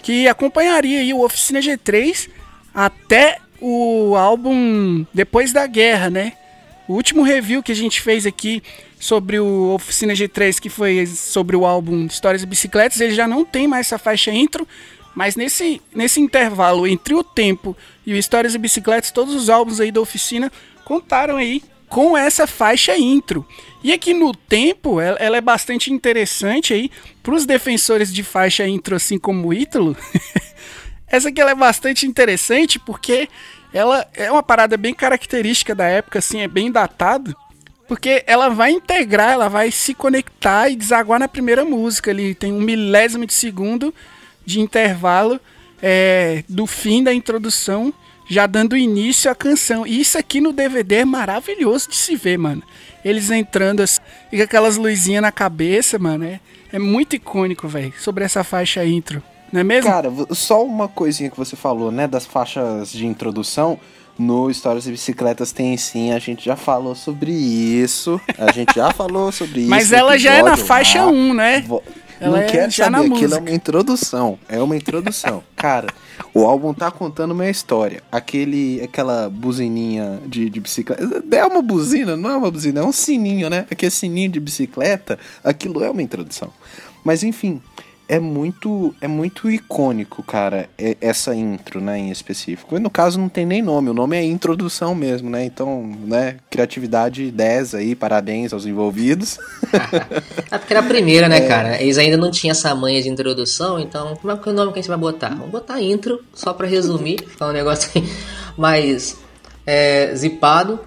que 0.03 0.27
acompanharia 0.27 0.99
aí 0.99 1.11
o 1.11 1.23
Oficina 1.23 1.59
G3 1.59 2.29
até 2.71 3.39
o 3.59 4.15
álbum 4.15 5.03
depois 5.11 5.51
da 5.51 5.65
guerra, 5.65 6.11
né? 6.11 6.33
O 6.87 6.93
último 6.93 7.23
review 7.23 7.63
que 7.63 7.71
a 7.71 7.75
gente 7.75 7.99
fez 7.99 8.27
aqui 8.27 8.61
sobre 8.99 9.39
o 9.39 9.73
Oficina 9.73 10.13
G3, 10.13 10.59
que 10.59 10.69
foi 10.69 11.05
sobre 11.05 11.55
o 11.55 11.65
álbum 11.65 12.05
Histórias 12.05 12.43
e 12.43 12.45
Bicicletas, 12.45 12.99
ele 12.99 13.13
já 13.13 13.27
não 13.27 13.45
tem 13.45 13.67
mais 13.67 13.87
essa 13.87 13.97
faixa 13.97 14.31
intro, 14.31 14.67
mas 15.15 15.35
nesse, 15.35 15.81
nesse 15.93 16.19
intervalo 16.19 16.87
entre 16.87 17.13
o 17.13 17.23
tempo 17.23 17.75
e 18.05 18.13
o 18.13 18.17
Histórias 18.17 18.55
e 18.55 18.57
Bicicletas, 18.57 19.11
todos 19.11 19.35
os 19.35 19.49
álbuns 19.49 19.79
aí 19.79 19.91
da 19.91 20.01
Oficina 20.01 20.51
contaram 20.83 21.37
aí 21.37 21.61
com 21.89 22.17
essa 22.17 22.45
faixa 22.45 22.97
intro. 22.97 23.45
E 23.83 23.93
aqui 23.93 24.13
no 24.13 24.33
tempo, 24.33 24.99
ela, 24.99 25.17
ela 25.19 25.37
é 25.37 25.41
bastante 25.41 25.91
interessante 25.91 26.73
aí 26.73 26.91
para 27.23 27.33
os 27.33 27.45
defensores 27.45 28.13
de 28.13 28.23
faixa 28.23 28.67
intro, 28.67 28.95
assim 28.95 29.17
como 29.17 29.47
o 29.47 29.53
Ítalo. 29.53 29.95
Essa 31.07 31.29
aqui 31.29 31.39
ela 31.39 31.51
é 31.51 31.55
bastante 31.55 32.05
interessante 32.05 32.77
porque 32.79 33.29
ela 33.73 34.05
é 34.13 34.29
uma 34.31 34.43
parada 34.43 34.75
bem 34.75 34.93
característica 34.93 35.73
da 35.73 35.85
época, 35.85 36.19
assim, 36.19 36.41
é 36.41 36.47
bem 36.47 36.71
datado. 36.71 37.35
Porque 37.87 38.23
ela 38.27 38.49
vai 38.49 38.71
integrar, 38.71 39.31
ela 39.31 39.47
vai 39.47 39.71
se 39.71 39.93
conectar 39.93 40.69
e 40.69 40.75
desaguar 40.75 41.19
na 41.19 41.27
primeira 41.27 41.63
música 41.63 42.11
ali. 42.11 42.35
Tem 42.35 42.51
um 42.51 42.61
milésimo 42.61 43.25
de 43.25 43.33
segundo 43.33 43.93
de 44.45 44.59
intervalo 44.59 45.39
é, 45.81 46.43
do 46.47 46.65
fim 46.65 47.03
da 47.03 47.13
introdução, 47.13 47.93
já 48.29 48.45
dando 48.45 48.75
início 48.75 49.31
à 49.31 49.35
canção. 49.35 49.85
E 49.85 50.01
isso 50.01 50.17
aqui 50.17 50.41
no 50.41 50.51
DVD 50.51 50.97
é 50.97 51.05
maravilhoso 51.05 51.89
de 51.89 51.95
se 51.95 52.15
ver, 52.15 52.37
mano. 52.37 52.63
Eles 53.03 53.31
entrando 53.31 53.81
assim, 53.81 54.01
e 54.31 54.41
aquelas 54.41 54.75
luzinhas 54.75 55.21
na 55.21 55.31
cabeça, 55.31 55.97
mano. 55.97 56.25
É, 56.25 56.39
é 56.71 56.79
muito 56.79 57.15
icônico, 57.15 57.67
velho, 57.67 57.93
sobre 57.97 58.23
essa 58.25 58.43
faixa 58.43 58.85
intro. 58.85 59.23
Não 59.51 59.61
é 59.61 59.63
mesmo? 59.63 59.89
Cara, 59.89 60.11
só 60.31 60.65
uma 60.65 60.89
coisinha 60.89 61.29
que 61.29 61.37
você 61.37 61.55
falou, 61.55 61.91
né, 61.91 62.05
das 62.07 62.25
faixas 62.25 62.91
de 62.91 63.05
introdução. 63.05 63.79
No 64.17 64.49
Histórias 64.49 64.87
e 64.87 64.91
Bicicletas 64.91 65.51
tem 65.51 65.77
sim, 65.77 66.11
a 66.11 66.19
gente 66.19 66.43
já 66.43 66.55
falou 66.55 66.95
sobre 66.95 67.31
isso. 67.31 68.19
A 68.37 68.51
gente 68.51 68.73
já 68.75 68.91
falou 68.91 69.31
sobre 69.31 69.61
isso. 69.61 69.69
Mas 69.69 69.91
ela 69.91 70.17
já 70.17 70.33
é 70.33 70.41
na 70.43 70.57
faixa 70.57 71.03
lá. 71.05 71.11
1, 71.11 71.33
né? 71.33 71.61
Vo- 71.67 71.83
Ela 72.19 72.37
não 72.37 72.43
é 72.43 72.45
quero 72.47 72.71
saber, 72.71 72.97
aquilo 73.13 73.35
é 73.35 73.37
uma 73.39 73.51
introdução. 73.51 74.39
É 74.49 74.59
uma 74.59 74.75
introdução. 74.75 75.43
Cara, 75.55 75.87
o 76.33 76.45
álbum 76.45 76.73
tá 76.73 76.89
contando 76.89 77.31
uma 77.31 77.47
história. 77.47 78.01
Aquele, 78.11 78.81
aquela 78.83 79.29
buzininha 79.29 80.19
de, 80.25 80.49
de 80.49 80.59
bicicleta. 80.59 81.23
É 81.31 81.45
uma 81.45 81.61
buzina, 81.61 82.17
não 82.17 82.31
é 82.31 82.35
uma 82.37 82.49
buzina, 82.49 82.79
é 82.79 82.83
um 82.83 82.91
sininho, 82.91 83.49
né? 83.51 83.67
Aquele 83.69 83.91
sininho 83.91 84.31
de 84.31 84.39
bicicleta, 84.39 85.19
aquilo 85.43 85.83
é 85.83 85.89
uma 85.91 86.01
introdução. 86.01 86.49
Mas 87.03 87.21
enfim, 87.23 87.61
é 88.07 88.19
muito 88.19 88.95
é 89.01 89.07
muito 89.07 89.49
icônico, 89.49 90.23
cara, 90.23 90.69
essa 91.01 91.35
intro, 91.35 91.81
né, 91.81 91.97
em 91.97 92.09
específico. 92.09 92.75
E 92.75 92.79
no 92.79 92.89
caso 92.89 93.19
não 93.19 93.29
tem 93.29 93.45
nem 93.45 93.61
nome, 93.61 93.89
o 93.89 93.93
nome 93.93 94.15
é 94.15 94.23
introdução 94.23 94.95
mesmo, 94.95 95.29
né? 95.29 95.43
Então, 95.43 95.83
né, 96.05 96.37
criatividade 96.49 97.29
10 97.29 97.75
aí, 97.75 97.95
parabéns 97.95 98.53
aos 98.53 98.65
envolvidos. 98.65 99.37
É 100.49 100.57
porque 100.57 100.73
era 100.73 100.79
a 100.79 100.87
primeira, 100.87 101.27
né, 101.27 101.41
cara? 101.41 101.81
Eles 101.81 101.97
ainda 101.97 102.15
não 102.15 102.31
tinham 102.31 102.51
essa 102.51 102.73
manha 102.73 103.01
de 103.01 103.09
introdução, 103.09 103.79
então 103.79 104.15
como 104.15 104.31
é 104.31 104.37
que 104.37 104.47
é 104.47 104.51
o 104.51 104.55
nome 104.55 104.71
que 104.71 104.79
a 104.79 104.81
gente 104.81 104.89
vai 104.89 104.97
botar? 104.97 105.29
Vamos 105.29 105.49
botar 105.49 105.81
intro, 105.81 106.23
só 106.33 106.53
pra 106.53 106.65
resumir, 106.65 107.19
ficar 107.27 107.49
um 107.49 107.51
negócio 107.51 107.89
aí 107.93 108.09
mais 108.57 109.17
é, 109.65 110.15
zipado. 110.15 110.79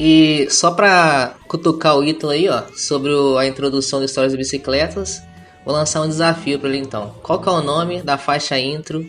E 0.00 0.46
só 0.50 0.70
pra 0.70 1.34
cutucar 1.48 1.96
o 1.96 2.04
Ítalo 2.04 2.32
aí, 2.32 2.48
ó, 2.48 2.62
sobre 2.76 3.10
a 3.38 3.46
introdução 3.46 3.98
de 3.98 4.06
Histórias 4.06 4.32
de 4.32 4.38
Bicicletas, 4.38 5.22
vou 5.64 5.74
lançar 5.74 6.00
um 6.02 6.08
desafio 6.08 6.58
pra 6.58 6.68
ele 6.68 6.78
então. 6.78 7.14
Qual 7.22 7.40
que 7.40 7.48
é 7.48 7.52
o 7.52 7.62
nome 7.62 8.02
da 8.02 8.16
faixa 8.18 8.58
intro 8.58 9.04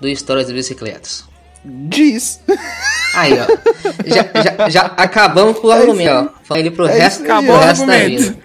do 0.00 0.08
Histórias 0.08 0.46
de 0.46 0.52
Bicicletas? 0.54 1.24
Diz. 1.64 2.40
Aí, 3.14 3.34
ó. 3.34 3.46
Já, 4.04 4.42
já, 4.42 4.68
já 4.68 4.80
acabamos 4.96 5.58
com 5.58 5.68
o 5.68 5.70
argumento, 5.70 6.10
ó. 6.34 6.44
Falei 6.44 6.64
ele 6.64 6.70
pro 6.72 6.86
É 6.86 6.98
resto, 6.98 7.22
pro 7.24 7.52
ó. 7.52 7.58
resto 7.60 7.86
da 7.86 7.98
vida. 7.98 8.36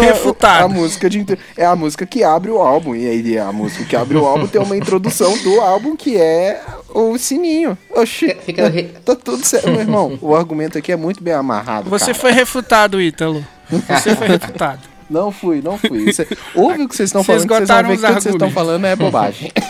Refutado. 0.00 0.64
A 0.64 0.68
música 0.68 1.10
de 1.10 1.18
intro- 1.18 1.36
é 1.56 1.66
a 1.66 1.74
música 1.76 2.06
que 2.06 2.22
abre 2.24 2.50
o 2.50 2.58
álbum 2.58 2.94
e 2.94 3.06
aí 3.06 3.36
a 3.38 3.52
música 3.52 3.84
que 3.84 3.94
abre 3.96 4.16
o 4.16 4.24
álbum 4.24 4.46
tem 4.46 4.60
uma 4.62 4.76
introdução 4.76 5.36
do 5.38 5.60
álbum 5.60 5.96
que 5.96 6.16
é 6.16 6.62
o 6.94 7.18
sininho. 7.18 7.76
Oxi. 7.90 8.28
Fica- 8.28 8.40
fica 8.42 8.68
re- 8.68 8.84
Tá 9.04 9.14
tudo 9.16 9.44
certo, 9.44 9.68
meu 9.68 9.80
irmão. 9.80 10.16
O 10.22 10.34
argumento 10.34 10.78
aqui 10.78 10.92
é 10.92 10.96
muito 10.96 11.22
bem 11.22 11.34
amarrado. 11.34 11.90
Você 11.90 12.06
cara. 12.06 12.18
foi 12.18 12.32
refutado, 12.32 13.02
Ítalo. 13.02 13.44
Você 13.70 14.14
foi 14.16 14.28
refutado. 14.28 14.80
Não 15.10 15.30
fui, 15.30 15.60
não 15.62 15.76
fui. 15.78 16.10
Isso 16.10 16.22
é- 16.22 16.26
Ouve 16.54 16.82
o 16.82 16.88
que 16.88 16.96
vocês 16.96 17.08
estão 17.08 17.22
falando, 17.22 17.46
vocês 17.48 17.68
vão 17.68 17.76
ver 17.88 17.96
que 17.96 18.02
tudo 18.02 18.14
que 18.16 18.22
vocês 18.22 18.34
estão 18.34 18.50
falando 18.50 18.84
é 18.86 18.96
bobagem. 18.96 19.52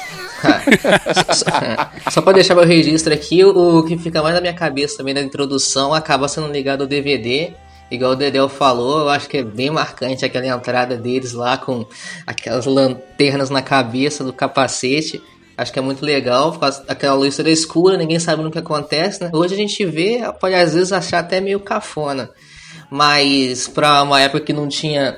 Só 2.10 2.20
pra 2.22 2.32
deixar 2.32 2.54
meu 2.54 2.64
registro 2.64 3.12
aqui, 3.12 3.44
o, 3.44 3.78
o 3.78 3.84
que 3.84 3.96
fica 3.96 4.22
mais 4.22 4.34
na 4.34 4.40
minha 4.40 4.54
cabeça 4.54 4.98
também 4.98 5.14
na 5.14 5.20
introdução 5.20 5.94
acaba 5.94 6.28
sendo 6.28 6.48
ligado 6.48 6.82
ao 6.82 6.86
DVD. 6.86 7.52
Igual 7.90 8.12
o 8.12 8.16
Dedel 8.16 8.48
falou, 8.48 9.00
eu 9.00 9.08
acho 9.10 9.28
que 9.28 9.38
é 9.38 9.42
bem 9.42 9.70
marcante 9.70 10.24
aquela 10.24 10.46
entrada 10.46 10.96
deles 10.96 11.32
lá 11.32 11.58
com 11.58 11.84
aquelas 12.26 12.64
lanternas 12.64 13.50
na 13.50 13.60
cabeça 13.60 14.24
do 14.24 14.32
capacete. 14.32 15.22
Acho 15.58 15.70
que 15.72 15.78
é 15.78 15.82
muito 15.82 16.04
legal, 16.04 16.52
por 16.52 16.60
causa 16.60 16.82
daquela 16.84 17.14
luz 17.14 17.36
toda 17.36 17.50
escura, 17.50 17.98
ninguém 17.98 18.18
sabe 18.18 18.42
no 18.42 18.50
que 18.50 18.58
acontece, 18.58 19.22
né? 19.22 19.30
Hoje 19.34 19.52
a 19.52 19.56
gente 19.58 19.84
vê, 19.84 20.22
pode 20.40 20.54
às 20.54 20.72
vezes 20.72 20.92
achar 20.92 21.18
até 21.18 21.40
meio 21.40 21.60
cafona. 21.60 22.30
Mas 22.92 23.68
pra 23.68 24.02
uma 24.02 24.20
época 24.20 24.44
que 24.44 24.52
não 24.52 24.68
tinha 24.68 25.16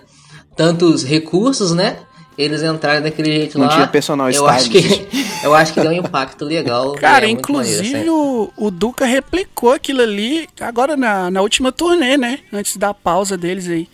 tantos 0.57 1.03
recursos, 1.03 1.73
né? 1.75 1.99
Eles 2.39 2.63
entraram 2.63 3.03
daquele 3.03 3.33
jeito 3.33 3.59
Não 3.59 3.67
lá. 3.67 3.73
tinha 3.75 3.87
personal 3.89 4.31
eu 4.31 4.47
acho 4.47 4.71
que. 4.71 4.79
Eu 5.43 5.55
acho 5.55 5.75
que 5.75 5.81
deu 5.81 5.91
um 5.91 5.95
impacto 5.95 6.43
legal. 6.45 6.93
Cara, 6.93 7.27
é 7.27 7.29
maneiro, 7.29 7.41
inclusive 7.41 7.97
assim. 7.99 8.09
o, 8.09 8.51
o 8.57 8.71
Duca 8.71 9.05
replicou 9.05 9.73
aquilo 9.73 10.01
ali 10.01 10.49
agora 10.59 10.97
na, 10.97 11.31
na 11.31 11.43
última 11.43 11.71
turnê, 11.71 12.17
né? 12.17 12.39
Antes 12.51 12.79
da 12.79 12.95
pausa 12.95 13.37
deles 13.37 13.69
aí. 13.69 13.87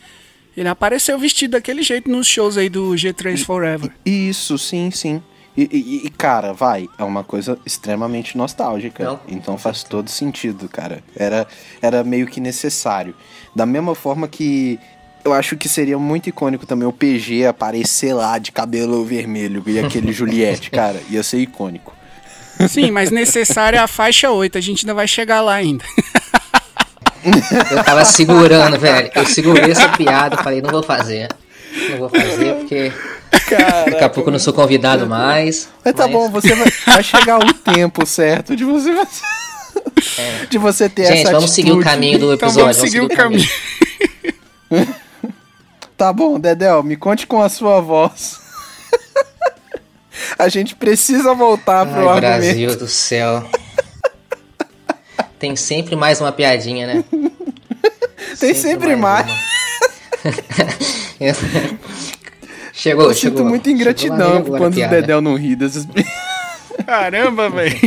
Ele 0.57 0.69
apareceu 0.69 1.19
vestido 1.19 1.53
daquele 1.53 1.83
jeito 1.83 2.09
nos 2.09 2.27
shows 2.29 2.57
aí 2.57 2.69
do 2.69 2.91
G3 2.91 3.45
Forever. 3.45 3.91
Isso, 4.05 4.57
sim, 4.59 4.91
sim. 4.93 5.21
E, 5.63 5.69
e- 5.77 6.07
e, 6.07 6.11
cara, 6.11 6.53
vai, 6.53 6.89
é 6.99 7.05
uma 7.05 7.23
coisa 7.25 7.59
extremamente 7.67 8.37
nostálgica. 8.39 9.05
Não. 9.05 9.21
Então 9.29 9.59
faz 9.59 9.83
todo 9.83 10.09
sentido, 10.09 10.69
cara. 10.69 11.03
Era, 11.17 11.47
era 11.83 12.03
meio 12.05 12.27
que 12.27 12.41
necessário. 12.41 13.15
Da 13.55 13.67
mesma 13.67 13.95
forma 13.95 14.27
que 14.29 14.79
eu 15.25 15.35
acho 15.35 15.57
que 15.57 15.69
seria 15.69 15.99
muito 15.99 16.29
icônico 16.31 16.65
também 16.65 16.89
o 16.89 16.93
PG 16.93 17.45
aparecer 17.47 18.15
lá 18.15 18.39
de 18.39 18.53
cabelo 18.53 19.05
vermelho 19.05 19.63
e 19.67 19.79
aquele 19.79 20.13
Juliette, 20.15 20.71
cara. 20.71 21.01
Ia 21.11 21.23
ser 21.23 21.39
icônico. 21.39 21.95
Sim, 22.69 22.91
mas 22.91 23.11
necessária 23.11 23.79
é 23.79 23.81
a 23.81 23.87
faixa 23.87 24.31
8. 24.31 24.57
A 24.57 24.61
gente 24.61 24.85
ainda 24.85 24.95
vai 24.95 25.07
chegar 25.09 25.41
lá 25.43 25.55
ainda. 25.55 25.85
Eu 27.71 27.85
tava 27.85 28.05
segurando, 28.05 28.79
velho. 28.79 29.11
Eu 29.15 29.27
segurei 29.27 29.71
essa 29.71 29.89
piada, 29.91 30.39
falei, 30.39 30.63
não 30.63 30.71
vou 30.71 30.83
fazer. 30.83 31.29
Não 31.91 31.99
vou 31.99 32.09
fazer 32.09 32.55
porque 32.55 32.91
daqui 33.91 34.05
a 34.05 34.09
pouco 34.09 34.29
eu 34.29 34.33
não 34.33 34.39
sou 34.39 34.53
convidado 34.53 35.07
mais. 35.07 35.69
Mas 35.85 35.95
tá 35.95 36.07
bom, 36.09 36.29
você 36.31 36.55
vai, 36.55 36.69
vai 36.87 37.03
chegar 37.03 37.39
o 37.39 37.53
tempo 37.55 38.05
certo 38.07 38.57
de 38.57 38.65
você. 38.65 38.91
De 40.49 40.59
você 40.59 40.89
ter 40.89 41.07
Gente, 41.07 41.21
essa 41.23 41.33
vamos 41.33 41.51
seguir 41.51 41.73
o 41.73 41.81
caminho 41.81 42.19
do 42.19 42.35
Então 42.35 42.49
episódio. 42.49 42.75
vamos 42.75 42.77
seguir 42.77 43.01
o 43.01 43.09
caminho. 43.09 43.49
Tá 45.97 46.13
bom, 46.13 46.39
Dedel, 46.41 46.83
me 46.83 46.97
conte 46.97 47.27
com 47.27 47.41
a 47.43 47.49
sua 47.49 47.81
voz. 47.81 48.41
a 50.39 50.49
gente 50.49 50.75
precisa 50.75 51.35
voltar 51.35 51.87
pro 51.87 52.09
Ai, 52.09 52.17
argumento. 52.17 52.43
Brasil 52.43 52.77
do 52.77 52.89
céu. 52.89 53.45
Tem 55.39 55.55
sempre 55.57 55.97
mais 55.97 56.21
uma 56.21 56.33
piadinha, 56.33 56.87
né? 56.87 57.05
Tem 58.39 58.55
sempre 58.55 58.97
mais. 58.97 59.27
uma. 59.27 59.39
chegou, 62.81 63.09
Eu 63.09 63.15
chegou. 63.15 63.39
sinto 63.39 63.49
muita 63.49 63.71
ingratidão 63.71 64.43
quando 64.43 64.77
o. 64.77 64.89
Dedel 64.89 65.21
não 65.21 65.37
ri 65.37 65.55
dessas... 65.55 65.87
Caramba, 66.87 67.51
velho. 67.51 67.79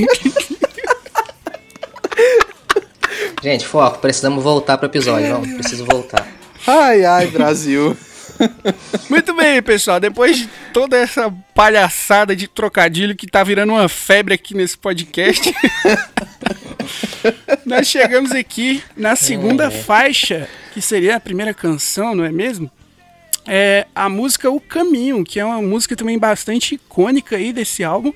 Gente, 3.42 3.66
foco, 3.66 4.00
precisamos 4.00 4.44
voltar 4.44 4.78
pro 4.78 4.88
episódio, 4.88 5.28
vamos, 5.30 5.54
preciso 5.54 5.86
voltar. 5.86 6.26
Ai, 6.66 7.04
ai, 7.04 7.28
Brasil. 7.28 7.98
Muito 9.10 9.34
bem, 9.34 9.62
pessoal. 9.62 10.00
Depois 10.00 10.38
de 10.38 10.50
toda 10.72 10.98
essa 10.98 11.34
palhaçada 11.54 12.36
de 12.36 12.48
trocadilho 12.48 13.16
que 13.16 13.28
tá 13.28 13.44
virando 13.44 13.74
uma 13.74 13.90
febre 13.90 14.34
aqui 14.34 14.56
nesse 14.56 14.78
podcast, 14.78 15.54
nós 17.66 17.88
chegamos 17.88 18.32
aqui 18.32 18.82
na 18.96 19.16
segunda 19.16 19.70
faixa, 19.70 20.48
que 20.74 20.82
seria 20.82 21.16
a 21.16 21.20
primeira 21.20 21.54
canção, 21.54 22.16
não 22.16 22.24
é 22.24 22.32
mesmo? 22.32 22.72
É 23.46 23.88
a 23.94 24.08
música 24.08 24.50
O 24.50 24.60
Caminho, 24.60 25.24
que 25.24 25.40
é 25.40 25.46
uma 25.46 25.62
música 25.62 25.96
também 25.96 26.18
bastante 26.18 26.76
icônica 26.76 27.36
aí 27.36 27.52
desse 27.52 27.84
álbum. 27.84 28.14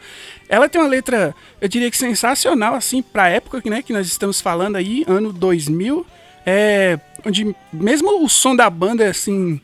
Ela 0.48 0.70
tem 0.70 0.80
uma 0.80 0.90
letra, 0.90 1.36
eu 1.60 1.68
diria 1.68 1.92
que 1.92 1.98
sensacional, 1.98 2.76
assim, 2.76 3.02
pra 3.02 3.28
época 3.28 3.62
né, 3.70 3.82
que 3.82 3.92
nós 3.92 4.08
estamos 4.08 4.40
falando 4.40 4.78
aí, 4.78 5.04
ano 5.08 5.34
2000. 5.34 6.06
É, 6.46 6.98
onde 7.26 7.54
mesmo 7.74 8.24
o 8.24 8.30
som 8.30 8.56
da 8.56 8.70
banda, 8.70 9.10
assim, 9.10 9.60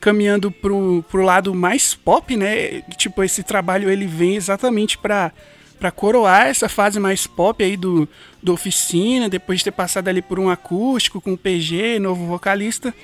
caminhando 0.00 0.50
pro, 0.50 1.02
pro 1.10 1.22
lado 1.22 1.54
mais 1.54 1.94
pop, 1.94 2.36
né? 2.36 2.82
Tipo, 2.96 3.24
esse 3.24 3.42
trabalho 3.42 3.90
ele 3.90 4.06
vem 4.06 4.36
exatamente 4.36 4.98
pra, 4.98 5.32
pra 5.78 5.90
coroar 5.90 6.46
essa 6.46 6.68
fase 6.68 7.00
mais 7.00 7.26
pop 7.26 7.62
aí 7.62 7.76
do, 7.76 8.08
do 8.42 8.52
Oficina, 8.52 9.28
depois 9.28 9.60
de 9.60 9.64
ter 9.64 9.70
passado 9.70 10.08
ali 10.08 10.20
por 10.20 10.38
um 10.38 10.50
acústico 10.50 11.20
com 11.20 11.36
PG, 11.36 11.98
novo 11.98 12.26
vocalista. 12.26 12.94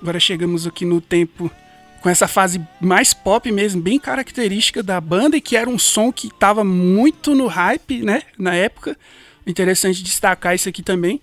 Agora 0.00 0.20
chegamos 0.20 0.66
aqui 0.66 0.84
no 0.84 1.00
tempo 1.00 1.50
com 2.00 2.08
essa 2.08 2.28
fase 2.28 2.60
mais 2.80 3.12
pop 3.12 3.50
mesmo, 3.50 3.82
bem 3.82 3.98
característica 3.98 4.82
da 4.82 5.00
banda 5.00 5.36
e 5.36 5.40
que 5.40 5.56
era 5.56 5.68
um 5.68 5.78
som 5.78 6.12
que 6.12 6.30
tava 6.32 6.62
muito 6.62 7.34
no 7.34 7.46
hype, 7.48 8.02
né, 8.02 8.22
na 8.38 8.54
época. 8.54 8.96
Interessante 9.46 10.02
destacar 10.02 10.54
isso 10.54 10.68
aqui 10.68 10.82
também. 10.82 11.20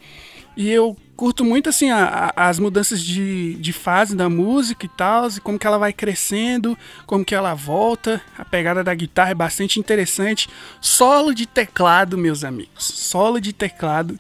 E 0.58 0.70
eu 0.70 0.98
curto 1.16 1.46
muito 1.46 1.70
assim 1.70 1.92
a- 1.92 2.34
a- 2.36 2.50
as 2.50 2.60
mudanças 2.60 3.02
de, 3.02 3.54
de 3.56 3.72
fase 3.72 4.16
da 4.16 4.28
música 4.30 4.86
e 4.86 4.90
tal, 4.90 5.30
e 5.30 5.40
como 5.40 5.58
que 5.60 5.66
ela 5.68 5.78
vai 5.78 5.94
crescendo, 5.94 6.78
como 7.06 7.24
que 7.24 7.36
ela 7.36 7.54
volta. 7.54 8.22
A 8.38 8.44
pegada 8.44 8.84
da 8.84 8.94
guitarra 8.94 9.32
é 9.32 9.36
bastante 9.36 9.80
interessante. 9.80 10.50
Solo 10.82 11.34
de 11.34 11.46
teclado, 11.46 12.18
meus 12.18 12.44
amigos. 12.44 12.84
Solo 12.84 13.40
de 13.40 13.54
teclado. 13.54 14.18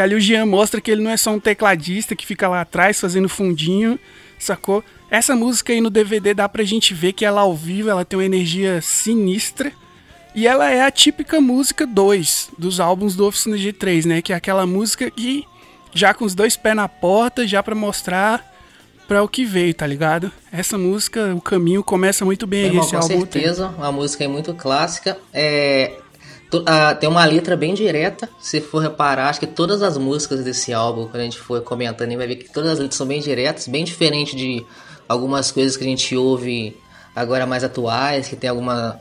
Que 0.00 0.04
ali 0.04 0.14
o 0.14 0.20
Jean 0.20 0.46
mostra 0.46 0.80
que 0.80 0.90
ele 0.90 1.02
não 1.02 1.10
é 1.10 1.16
só 1.18 1.30
um 1.30 1.38
tecladista 1.38 2.16
que 2.16 2.24
fica 2.24 2.48
lá 2.48 2.62
atrás 2.62 2.98
fazendo 2.98 3.28
fundinho, 3.28 3.98
sacou? 4.38 4.82
Essa 5.10 5.36
música 5.36 5.74
aí 5.74 5.80
no 5.82 5.90
DVD 5.90 6.32
dá 6.32 6.48
pra 6.48 6.64
gente 6.64 6.94
ver 6.94 7.12
que 7.12 7.22
ela 7.22 7.42
ao 7.42 7.54
vivo 7.54 7.90
ela 7.90 8.02
tem 8.02 8.18
uma 8.18 8.24
energia 8.24 8.80
sinistra. 8.80 9.70
E 10.34 10.46
ela 10.46 10.70
é 10.70 10.80
a 10.80 10.90
típica 10.90 11.38
música 11.38 11.86
2 11.86 12.52
dos 12.56 12.80
álbuns 12.80 13.14
do 13.14 13.26
Oficina 13.26 13.58
G3, 13.58 14.06
né? 14.06 14.22
Que 14.22 14.32
é 14.32 14.36
aquela 14.36 14.64
música 14.64 15.10
que 15.10 15.44
já 15.92 16.14
com 16.14 16.24
os 16.24 16.34
dois 16.34 16.56
pés 16.56 16.74
na 16.74 16.88
porta, 16.88 17.46
já 17.46 17.62
pra 17.62 17.74
mostrar 17.74 18.42
pra 19.06 19.22
o 19.22 19.28
que 19.28 19.44
veio, 19.44 19.74
tá 19.74 19.86
ligado? 19.86 20.32
Essa 20.50 20.78
música, 20.78 21.34
o 21.34 21.42
caminho 21.42 21.84
começa 21.84 22.24
muito 22.24 22.46
bem 22.46 22.60
aí, 22.60 22.66
Irmão, 22.68 22.84
esse 22.84 22.92
com 22.92 23.02
álbum. 23.02 23.26
tem. 23.26 23.42
certeza, 23.42 23.68
uma 23.76 23.92
música 23.92 24.24
é 24.24 24.28
muito 24.28 24.54
clássica. 24.54 25.18
É, 25.30 25.92
ah, 26.66 26.94
tem 26.94 27.08
uma 27.08 27.24
letra 27.24 27.56
bem 27.56 27.74
direta. 27.74 28.28
Se 28.40 28.60
for 28.60 28.80
reparar, 28.80 29.28
acho 29.28 29.40
que 29.40 29.46
todas 29.46 29.82
as 29.82 29.96
músicas 29.96 30.42
desse 30.42 30.72
álbum, 30.72 31.04
quando 31.04 31.20
a 31.20 31.24
gente 31.24 31.38
for 31.38 31.60
comentando, 31.62 32.16
vai 32.16 32.26
ver 32.26 32.36
que 32.36 32.52
todas 32.52 32.72
as 32.72 32.78
letras 32.78 32.96
são 32.96 33.06
bem 33.06 33.20
diretas, 33.20 33.68
bem 33.68 33.84
diferente 33.84 34.34
de 34.34 34.64
algumas 35.08 35.50
coisas 35.50 35.76
que 35.76 35.84
a 35.84 35.86
gente 35.86 36.16
ouve 36.16 36.76
agora 37.14 37.46
mais 37.46 37.62
atuais, 37.62 38.28
que 38.28 38.36
tem 38.36 38.50
alguma. 38.50 38.98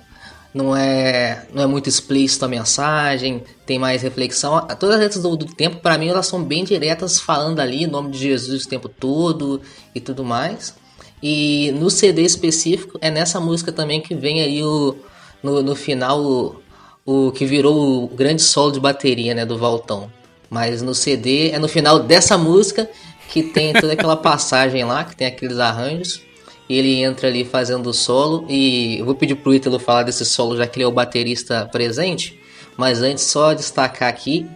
Não 0.52 0.76
é, 0.76 1.46
não 1.54 1.62
é 1.62 1.68
muito 1.68 1.88
explícito 1.88 2.44
a 2.44 2.48
mensagem, 2.48 3.44
tem 3.68 3.78
mais 3.78 4.02
reflexão. 4.02 4.60
Todas 4.80 4.96
as 4.96 5.02
letras 5.02 5.22
do, 5.22 5.38
do 5.38 5.46
tempo, 5.46 5.78
para 5.78 5.96
mim, 5.96 6.08
elas 6.08 6.26
são 6.26 6.44
bem 6.44 6.64
diretas, 6.64 7.20
falando 7.20 7.60
ali 7.60 7.86
nome 7.86 8.10
de 8.10 8.18
Jesus 8.18 8.66
o 8.66 8.68
tempo 8.68 8.90
todo 8.90 9.62
e 9.94 10.00
tudo 10.00 10.24
mais. 10.24 10.74
E 11.22 11.72
no 11.74 11.90
CD 11.92 12.24
específico, 12.24 12.98
é 13.00 13.12
nessa 13.12 13.40
música 13.40 13.72
também 13.72 14.02
que 14.02 14.16
vem 14.16 14.42
aí 14.42 14.64
o, 14.64 14.96
no, 15.44 15.62
no 15.62 15.76
final 15.76 16.60
o 17.06 17.32
que 17.32 17.46
virou 17.46 18.04
o 18.04 18.08
grande 18.08 18.42
solo 18.42 18.72
de 18.72 18.80
bateria 18.80 19.34
né, 19.34 19.46
do 19.46 19.58
Valtão. 19.58 20.12
Mas 20.50 20.82
no 20.82 20.96
CD 20.96 21.52
é 21.52 21.60
no 21.60 21.68
final 21.68 22.00
dessa 22.00 22.38
música 22.38 22.90
que 23.30 23.44
tem 23.44 23.74
toda 23.74 23.94
aquela 23.94 24.18
passagem 24.18 24.84
lá, 24.84 25.04
que 25.04 25.16
tem 25.16 25.28
aqueles 25.28 25.60
arranjos. 25.60 26.22
E 26.68 26.78
ele 26.78 27.02
entra 27.02 27.28
ali 27.28 27.44
fazendo 27.44 27.88
o 27.88 27.94
solo. 27.94 28.46
E 28.48 29.00
eu 29.00 29.06
vou 29.06 29.16
pedir 29.16 29.36
pro 29.36 29.54
Ítalo 29.54 29.80
falar 29.80 30.04
desse 30.04 30.26
solo, 30.26 30.56
já 30.56 30.68
que 30.68 30.78
ele 30.78 30.84
é 30.84 30.88
o 30.88 30.92
baterista 30.92 31.68
presente. 31.72 32.40
Mas 32.78 33.02
antes, 33.02 33.24
só 33.24 33.54
destacar 33.54 34.08
aqui 34.08 34.48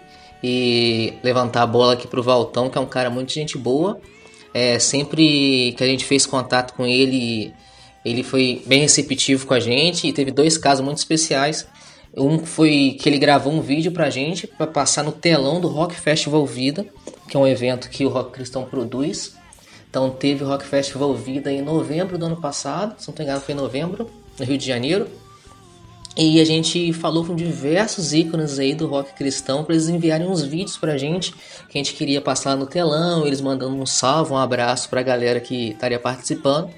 e 0.43 1.13
levantar 1.23 1.63
a 1.63 1.67
bola 1.67 1.93
aqui 1.93 2.07
pro 2.07 2.21
Valtão, 2.21 2.69
que 2.69 2.77
é 2.77 2.81
um 2.81 2.85
cara 2.85 3.09
muito 3.09 3.31
gente 3.31 3.57
boa. 3.57 3.99
É, 4.53 4.77
sempre 4.77 5.73
que 5.75 5.83
a 5.83 5.87
gente 5.87 6.05
fez 6.05 6.25
contato 6.25 6.73
com 6.73 6.85
ele, 6.85 7.51
ele 8.05 8.21
foi 8.21 8.61
bem 8.67 8.81
receptivo 8.81 9.47
com 9.47 9.53
a 9.53 9.59
gente 9.59 10.07
e 10.07 10.13
teve 10.13 10.29
dois 10.29 10.57
casos 10.57 10.85
muito 10.85 10.99
especiais. 10.99 11.65
Um 12.15 12.45
foi 12.45 12.95
que 12.99 13.09
ele 13.09 13.17
gravou 13.17 13.51
um 13.51 13.61
vídeo 13.61 13.91
pra 13.91 14.09
gente 14.09 14.45
para 14.45 14.67
passar 14.67 15.03
no 15.03 15.11
telão 15.11 15.59
do 15.59 15.67
Rock 15.67 15.95
Festival 15.95 16.45
Vida, 16.45 16.85
que 17.27 17.35
é 17.35 17.39
um 17.39 17.47
evento 17.47 17.89
que 17.89 18.05
o 18.05 18.09
Rock 18.09 18.31
Cristão 18.31 18.65
produz. 18.65 19.35
Então 19.89 20.09
teve 20.11 20.43
o 20.43 20.47
Rock 20.47 20.63
Festival 20.65 21.13
Vida 21.15 21.51
em 21.51 21.61
novembro 21.61 22.17
do 22.17 22.25
ano 22.25 22.39
passado, 22.39 22.95
se 22.99 23.07
não 23.07 23.15
me 23.17 23.23
engano 23.23 23.41
foi 23.41 23.53
em 23.53 23.57
novembro, 23.57 24.09
no 24.37 24.45
Rio 24.45 24.57
de 24.57 24.65
Janeiro. 24.65 25.07
E 26.15 26.39
a 26.39 26.45
gente 26.45 26.93
falou 26.93 27.25
com 27.25 27.35
diversos 27.35 28.13
ícones 28.13 28.59
aí 28.59 28.75
do 28.75 28.85
rock 28.85 29.13
cristão 29.13 29.63
para 29.63 29.73
eles 29.73 29.89
enviarem 29.89 30.27
uns 30.27 30.43
vídeos 30.43 30.77
pra 30.77 30.95
gente 30.95 31.31
que 31.31 31.75
a 31.75 31.77
gente 31.77 31.95
queria 31.95 32.21
passar 32.21 32.55
no 32.55 32.67
telão, 32.67 33.25
eles 33.25 33.41
mandando 33.41 33.75
um 33.75 33.85
salve, 33.87 34.31
um 34.31 34.37
abraço 34.37 34.87
pra 34.89 35.01
galera 35.01 35.39
que 35.39 35.71
estaria 35.71 35.97
participando. 35.97 36.69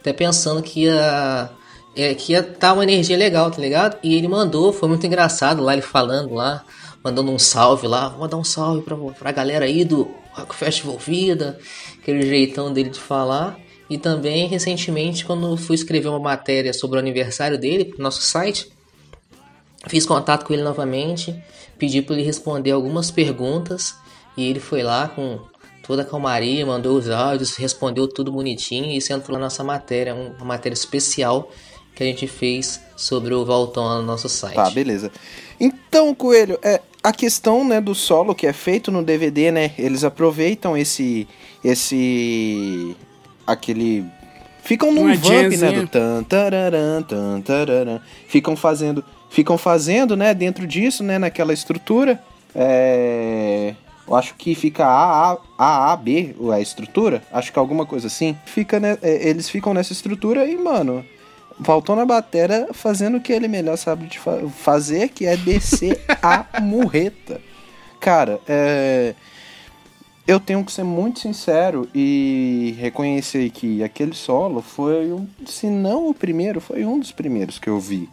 Até 0.00 0.12
pensando 0.12 0.60
que 0.60 0.80
ia 0.80 1.48
é, 1.94 2.14
que 2.14 2.32
ia 2.32 2.40
estar 2.40 2.72
uma 2.72 2.82
energia 2.82 3.16
legal, 3.16 3.50
tá 3.50 3.60
ligado? 3.60 3.98
E 4.02 4.14
ele 4.14 4.28
mandou, 4.28 4.72
foi 4.72 4.88
muito 4.88 5.06
engraçado 5.06 5.62
lá 5.62 5.72
ele 5.72 5.82
falando 5.82 6.34
lá, 6.34 6.64
mandando 7.04 7.30
um 7.30 7.38
salve 7.38 7.86
lá, 7.86 8.08
vou 8.08 8.20
mandar 8.20 8.36
um 8.36 8.44
salve 8.44 8.82
pra, 8.82 8.96
pra 8.96 9.32
galera 9.32 9.64
aí 9.64 9.84
do 9.84 10.10
Rock 10.32 10.54
Festival 10.54 10.96
Vida, 10.98 11.58
aquele 12.00 12.22
jeitão 12.22 12.72
dele 12.72 12.90
de 12.90 13.00
falar. 13.00 13.58
E 13.90 13.98
também, 13.98 14.46
recentemente, 14.48 15.24
quando 15.24 15.54
fui 15.56 15.74
escrever 15.74 16.08
uma 16.08 16.18
matéria 16.18 16.72
sobre 16.72 16.96
o 16.96 17.00
aniversário 17.00 17.58
dele 17.58 17.92
no 17.98 18.04
nosso 18.04 18.22
site, 18.22 18.72
fiz 19.86 20.06
contato 20.06 20.46
com 20.46 20.52
ele 20.54 20.62
novamente, 20.62 21.36
pedi 21.78 22.00
para 22.00 22.14
ele 22.14 22.24
responder 22.24 22.70
algumas 22.70 23.10
perguntas 23.10 23.94
e 24.36 24.48
ele 24.48 24.60
foi 24.60 24.82
lá 24.82 25.08
com 25.08 25.40
toda 25.82 26.02
a 26.02 26.04
calmaria, 26.04 26.64
mandou 26.64 26.96
os 26.96 27.10
áudios, 27.10 27.56
respondeu 27.56 28.06
tudo 28.08 28.30
bonitinho 28.32 28.86
e 28.86 28.96
isso 28.96 29.12
entrou 29.12 29.36
na 29.36 29.44
nossa 29.44 29.64
matéria, 29.64 30.14
um- 30.14 30.32
uma 30.36 30.44
matéria 30.44 30.74
especial 30.74 31.50
que 31.94 32.02
a 32.02 32.06
gente 32.06 32.26
fez 32.26 32.80
sobre 32.96 33.34
o 33.34 33.44
Valtão 33.44 33.84
lá 33.84 33.96
no 33.96 34.02
nosso 34.02 34.28
site. 34.28 34.54
Tá, 34.54 34.70
beleza. 34.70 35.10
Então, 35.60 36.14
Coelho, 36.14 36.58
é, 36.62 36.80
a 37.02 37.12
questão 37.12 37.64
né, 37.64 37.80
do 37.80 37.94
solo 37.94 38.34
que 38.34 38.46
é 38.46 38.52
feito 38.52 38.90
no 38.90 39.02
DVD, 39.02 39.50
né? 39.50 39.72
Eles 39.76 40.04
aproveitam 40.04 40.76
esse. 40.76 41.26
esse. 41.64 42.96
aquele. 43.46 44.04
Ficam 44.62 44.92
num 44.92 45.02
Uma 45.02 45.16
vamp, 45.16 45.52
né? 45.52 45.72
Do 45.72 45.88
tan, 45.88 46.22
tararam, 46.22 47.02
tan, 47.02 47.40
tararam. 47.40 48.00
Ficam 48.28 48.56
fazendo. 48.56 49.04
Ficam 49.28 49.56
fazendo, 49.56 50.14
né, 50.14 50.34
dentro 50.34 50.66
disso, 50.66 51.02
né, 51.02 51.18
naquela 51.18 51.54
estrutura. 51.54 52.22
É. 52.54 53.74
Eu 54.06 54.14
acho 54.16 54.34
que 54.34 54.54
fica 54.54 54.84
A, 54.84 55.32
A, 55.32 55.38
A, 55.56 55.92
A, 55.92 55.96
B, 55.96 56.34
a 56.52 56.60
estrutura. 56.60 57.22
Acho 57.32 57.52
que 57.52 57.58
alguma 57.58 57.86
coisa 57.86 58.08
assim. 58.08 58.36
Fica, 58.44 58.78
né, 58.78 58.98
é, 59.00 59.28
eles 59.28 59.48
ficam 59.48 59.72
nessa 59.72 59.92
estrutura 59.92 60.46
e, 60.46 60.56
mano, 60.56 61.04
Voltou 61.58 61.94
na 61.96 62.04
batera 62.04 62.68
fazendo 62.72 63.18
o 63.18 63.20
que 63.20 63.32
ele 63.32 63.48
melhor 63.48 63.76
sabe 63.76 64.06
de 64.06 64.18
fa- 64.18 64.40
fazer, 64.58 65.08
que 65.10 65.26
é 65.26 65.36
descer 65.36 66.00
a 66.22 66.60
murreta. 66.60 67.40
Cara, 68.00 68.40
é... 68.48 69.14
eu 70.26 70.40
tenho 70.40 70.64
que 70.64 70.72
ser 70.72 70.82
muito 70.84 71.20
sincero 71.20 71.88
e 71.94 72.74
reconhecer 72.78 73.48
que 73.50 73.82
aquele 73.82 74.14
solo 74.14 74.60
foi, 74.62 75.12
um, 75.12 75.26
se 75.46 75.66
não 75.68 76.08
o 76.08 76.14
primeiro, 76.14 76.60
foi 76.60 76.84
um 76.84 76.98
dos 76.98 77.12
primeiros 77.12 77.58
que 77.58 77.68
eu 77.68 77.78
vi, 77.78 78.08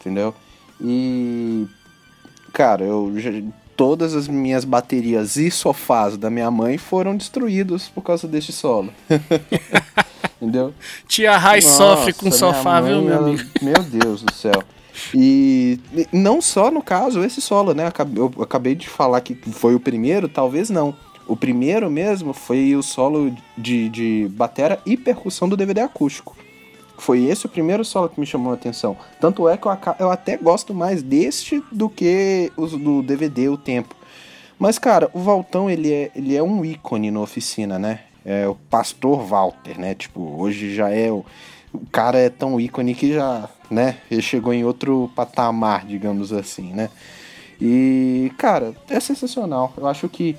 entendeu? 0.00 0.34
E, 0.80 1.66
cara, 2.52 2.84
eu 2.84 3.12
já- 3.18 3.30
todas 3.76 4.12
as 4.14 4.26
minhas 4.26 4.64
baterias 4.64 5.36
e 5.36 5.50
sofás 5.52 6.16
da 6.16 6.28
minha 6.28 6.50
mãe 6.50 6.76
foram 6.78 7.16
destruídos 7.16 7.88
por 7.88 8.02
causa 8.02 8.26
deste 8.26 8.52
solo. 8.52 8.92
entendeu? 10.40 10.72
Tia 11.06 11.36
Rai 11.36 11.60
sofre 11.60 12.12
com 12.12 12.30
sofá, 12.30 12.80
minha 12.80 12.94
viu, 12.94 13.02
mãe, 13.02 13.10
meu 13.10 13.18
amigo? 13.18 13.50
Meu 13.60 13.82
Deus 13.82 14.22
do 14.22 14.32
céu. 14.32 14.62
E 15.14 15.78
não 16.12 16.40
só 16.40 16.70
no 16.70 16.82
caso 16.82 17.22
esse 17.22 17.40
solo, 17.40 17.74
né? 17.74 17.90
Eu 18.16 18.32
acabei 18.42 18.74
de 18.74 18.88
falar 18.88 19.20
que 19.20 19.34
foi 19.52 19.74
o 19.74 19.80
primeiro, 19.80 20.28
talvez 20.28 20.70
não. 20.70 20.94
O 21.26 21.36
primeiro 21.36 21.90
mesmo 21.90 22.32
foi 22.32 22.74
o 22.74 22.82
solo 22.82 23.34
de, 23.56 23.88
de 23.90 24.28
batera 24.30 24.80
e 24.86 24.96
percussão 24.96 25.48
do 25.48 25.56
DVD 25.56 25.82
acústico. 25.82 26.36
Foi 26.96 27.24
esse 27.24 27.46
o 27.46 27.48
primeiro 27.48 27.84
solo 27.84 28.08
que 28.08 28.18
me 28.18 28.26
chamou 28.26 28.50
a 28.50 28.54
atenção. 28.56 28.96
Tanto 29.20 29.48
é 29.48 29.56
que 29.56 29.66
eu, 29.66 29.78
eu 30.00 30.10
até 30.10 30.36
gosto 30.36 30.74
mais 30.74 31.02
deste 31.02 31.62
do 31.70 31.88
que 31.88 32.50
os 32.56 32.72
do 32.72 33.02
DVD, 33.02 33.48
o 33.48 33.56
tempo. 33.56 33.94
Mas, 34.58 34.78
cara, 34.78 35.08
o 35.12 35.20
Valtão, 35.20 35.70
ele 35.70 35.92
é, 35.92 36.10
ele 36.16 36.34
é 36.34 36.42
um 36.42 36.64
ícone 36.64 37.12
na 37.12 37.20
oficina, 37.20 37.78
né? 37.78 38.00
É 38.30 38.46
o 38.46 38.54
Pastor 38.54 39.24
Walter, 39.24 39.80
né? 39.80 39.94
Tipo, 39.94 40.20
hoje 40.38 40.74
já 40.74 40.90
é 40.90 41.10
o... 41.10 41.24
O 41.72 41.86
cara 41.90 42.18
é 42.18 42.28
tão 42.28 42.60
ícone 42.60 42.94
que 42.94 43.14
já, 43.14 43.48
né? 43.70 43.96
Ele 44.10 44.20
chegou 44.20 44.52
em 44.52 44.64
outro 44.64 45.10
patamar, 45.16 45.86
digamos 45.86 46.30
assim, 46.30 46.74
né? 46.74 46.90
E, 47.58 48.30
cara, 48.36 48.74
é 48.90 49.00
sensacional. 49.00 49.72
Eu 49.78 49.86
acho 49.86 50.10
que, 50.10 50.36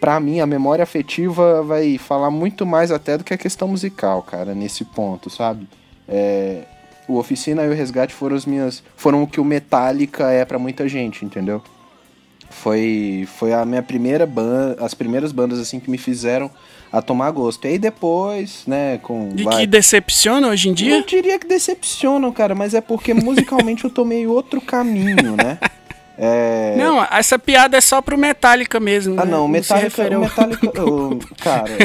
pra 0.00 0.20
mim, 0.20 0.38
a 0.38 0.46
memória 0.46 0.84
afetiva 0.84 1.60
vai 1.62 1.98
falar 1.98 2.30
muito 2.30 2.64
mais 2.64 2.92
até 2.92 3.18
do 3.18 3.24
que 3.24 3.34
a 3.34 3.38
questão 3.38 3.66
musical, 3.66 4.22
cara, 4.22 4.54
nesse 4.54 4.84
ponto, 4.84 5.28
sabe? 5.28 5.66
É, 6.08 6.62
o 7.08 7.18
Oficina 7.18 7.64
e 7.64 7.68
o 7.68 7.74
Resgate 7.74 8.14
foram 8.14 8.36
as 8.36 8.46
minhas. 8.46 8.80
foram 8.96 9.24
o 9.24 9.26
que 9.26 9.40
o 9.40 9.44
Metallica 9.44 10.30
é 10.30 10.44
pra 10.44 10.58
muita 10.58 10.88
gente, 10.88 11.24
entendeu? 11.24 11.60
Foi, 12.48 13.26
foi 13.38 13.52
a 13.52 13.64
minha 13.64 13.82
primeira 13.82 14.24
banda, 14.24 14.84
as 14.84 14.94
primeiras 14.94 15.32
bandas 15.32 15.58
assim 15.58 15.80
que 15.80 15.90
me 15.90 15.98
fizeram 15.98 16.48
a 16.96 17.02
tomar 17.02 17.30
gosto. 17.32 17.64
E 17.64 17.68
aí 17.70 17.78
depois, 17.78 18.62
né, 18.66 18.98
com 18.98 19.32
E 19.36 19.42
vai- 19.42 19.56
que 19.60 19.66
decepciona 19.66 20.48
hoje 20.48 20.68
em 20.68 20.70
não 20.70 20.76
dia? 20.76 21.02
diria 21.02 21.38
que 21.38 21.46
decepcionam, 21.46 22.30
cara, 22.32 22.54
mas 22.54 22.72
é 22.74 22.80
porque 22.80 23.12
musicalmente 23.12 23.84
eu 23.84 23.90
tomei 23.90 24.26
outro 24.26 24.60
caminho, 24.60 25.36
né? 25.36 25.58
É... 26.16 26.76
Não, 26.78 27.02
essa 27.10 27.36
piada 27.40 27.76
é 27.76 27.80
só 27.80 28.00
pro 28.00 28.16
Metallica 28.16 28.78
mesmo. 28.78 29.20
Ah, 29.20 29.24
né? 29.24 29.32
não, 29.32 29.48
Metallica, 29.48 29.88
refere 29.88 30.14
o 30.14 30.18
ao- 30.18 30.24
Metallica, 30.24 30.70
eu- 30.80 31.18
cara, 31.42 31.76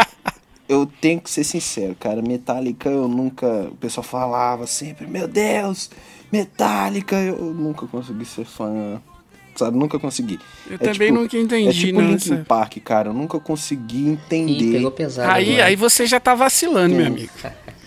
eu 0.66 0.86
tenho 1.02 1.20
que 1.20 1.30
ser 1.30 1.44
sincero, 1.44 1.94
cara, 2.00 2.22
Metallica 2.22 2.88
eu 2.88 3.06
nunca, 3.06 3.46
o 3.70 3.76
pessoal 3.76 4.02
falava 4.02 4.66
sempre, 4.66 5.06
meu 5.06 5.28
Deus, 5.28 5.90
Metallica, 6.32 7.14
eu 7.16 7.36
nunca 7.36 7.86
consegui 7.86 8.24
ser 8.24 8.46
fã, 8.46 9.02
sabe, 9.56 9.76
nunca 9.78 9.98
consegui. 9.98 10.38
Eu 10.68 10.74
É 10.74 10.78
também 10.78 11.08
tipo- 11.08 11.20
nunca 11.20 11.36
entendi, 11.36 11.68
É 11.68 11.72
tipo 11.72 12.00
não. 12.00 12.10
Linkin 12.10 12.44
Park, 12.44 12.76
cara, 12.84 13.08
eu 13.08 13.14
nunca 13.14 13.38
consegui 13.38 14.04
Ih, 14.06 14.08
entender. 14.10 14.72
pegou 14.72 14.90
pesado. 14.90 15.30
Aí, 15.32 15.52
agora. 15.54 15.64
aí 15.66 15.76
você 15.76 16.06
já 16.06 16.18
tá 16.20 16.34
vacilando, 16.34 16.94
meu 16.94 17.04
Sim. 17.06 17.10
amigo. 17.12 17.32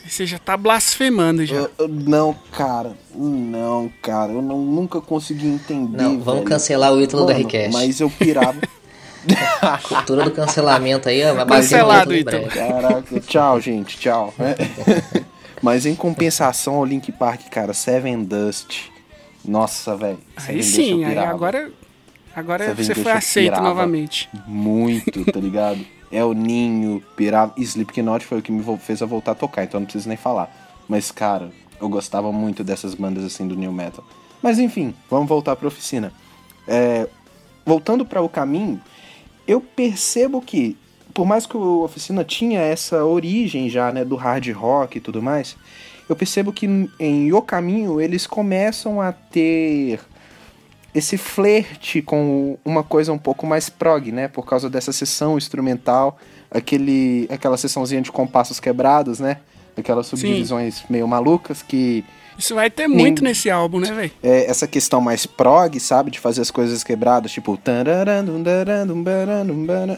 Você 0.08 0.26
já 0.26 0.40
tá 0.40 0.56
blasfemando 0.56 1.46
já. 1.46 1.56
Eu- 1.58 1.70
eu- 1.80 1.88
não, 1.90 2.34
cara, 2.54 2.94
não, 3.14 3.92
cara, 4.02 4.32
eu 4.32 4.42
não, 4.42 4.58
nunca 4.60 5.02
consegui 5.02 5.48
entender. 5.48 5.98
Não, 6.02 6.12
vamos 6.20 6.26
velho. 6.42 6.44
cancelar 6.44 6.94
o 6.94 7.02
Ítalo 7.02 7.26
do 7.26 7.34
Mano, 7.34 7.44
Request. 7.44 7.74
Mas 7.74 8.00
eu 8.00 8.10
pirava. 8.10 8.56
Cultura 9.90 10.24
do 10.24 10.32
cancelamento 10.32 11.10
aí, 11.10 11.22
ó. 11.26 11.34
vai 11.34 11.44
bater 11.46 11.62
Cancelado, 11.62 12.16
Ítalo. 12.16 12.48
Caraca, 12.48 13.20
tchau, 13.20 13.60
gente, 13.60 13.98
tchau. 13.98 14.34
É. 14.40 15.24
Mas 15.62 15.86
em 15.86 15.96
compensação 15.96 16.76
ao 16.76 16.86
Link 16.86 17.12
Park, 17.12 17.42
cara, 17.50 17.74
Seven 17.74 18.24
Dust. 18.24 18.84
Nossa, 19.48 19.96
velho. 19.96 20.20
Aí 20.36 20.62
sim, 20.62 21.06
aí 21.06 21.18
agora, 21.18 21.72
agora 22.36 22.76
você 22.76 22.94
Dust 22.94 23.04
foi 23.04 23.12
aceito 23.14 23.62
novamente. 23.62 24.30
Muito, 24.46 25.24
tá 25.32 25.40
ligado? 25.40 25.80
É 26.12 26.24
o 26.24 26.34
Ninho, 26.34 27.02
pirava. 27.16 27.54
Slipknot 27.58 28.26
foi 28.26 28.40
o 28.40 28.42
que 28.42 28.52
me 28.52 28.64
fez 28.78 29.02
a 29.02 29.06
voltar 29.06 29.32
a 29.32 29.36
tocar, 29.36 29.64
então 29.64 29.80
não 29.80 29.86
preciso 29.86 30.08
nem 30.08 30.18
falar. 30.18 30.50
Mas, 30.88 31.12
cara, 31.12 31.52
eu 31.82 31.90
gostava 31.90 32.32
muito 32.32 32.64
dessas 32.64 32.94
bandas 32.94 33.24
assim 33.24 33.48
do 33.48 33.56
New 33.56 33.72
Metal. 33.72 34.04
Mas 34.42 34.60
enfim, 34.60 34.94
vamos 35.10 35.28
voltar 35.28 35.56
pra 35.56 35.68
oficina. 35.68 36.12
É, 36.68 37.08
voltando 37.66 38.06
para 38.06 38.22
o 38.22 38.30
caminho, 38.30 38.82
eu 39.48 39.62
percebo 39.62 40.42
que, 40.42 40.78
por 41.14 41.26
mais 41.26 41.46
que 41.46 41.56
o 41.56 41.84
Oficina 41.84 42.24
tinha 42.24 42.60
essa 42.60 43.04
origem 43.06 43.70
já, 43.70 43.92
né, 43.92 44.04
do 44.04 44.16
hard 44.16 44.48
rock 44.52 44.98
e 44.98 45.02
tudo 45.02 45.22
mais, 45.22 45.56
eu 46.10 46.16
percebo 46.16 46.52
que 46.54 46.68
em 47.00 47.32
O 47.34 47.42
Caminho 47.42 48.00
eles 48.02 48.26
começam 48.28 49.02
a 49.02 49.12
ter 49.12 50.00
esse 50.96 51.18
flerte 51.18 52.02
com 52.02 52.58
uma 52.66 52.84
coisa 52.84 53.14
um 53.14 53.18
pouco 53.18 53.46
mais 53.46 53.70
prog, 53.70 54.12
né, 54.12 54.28
por 54.28 54.46
causa 54.46 54.70
dessa 54.70 54.92
sessão 54.92 55.38
instrumental, 55.38 56.18
aquele, 56.50 57.28
aquela 57.30 57.56
sessãozinha 57.58 58.02
de 58.02 58.12
compassos 58.12 58.60
quebrados, 58.60 59.20
né, 59.20 59.38
aquelas 59.78 60.08
subdivisões 60.08 60.84
meio 60.90 61.08
malucas 61.08 61.62
que 61.62 62.04
Isso 62.36 62.56
vai 62.56 62.70
ter 62.72 62.88
muito 62.88 63.22
Nem- 63.22 63.30
nesse 63.32 63.52
álbum, 63.52 63.80
né, 63.80 63.92
velho? 63.92 64.12
é, 64.24 64.50
essa 64.50 64.66
questão 64.68 65.00
mais 65.00 65.28
prog, 65.28 65.80
sabe? 65.80 66.10
De 66.10 66.20
fazer 66.20 66.42
as 66.42 66.50
coisas 66.50 66.84
quebradas, 66.84 67.32
tipo. 67.32 67.60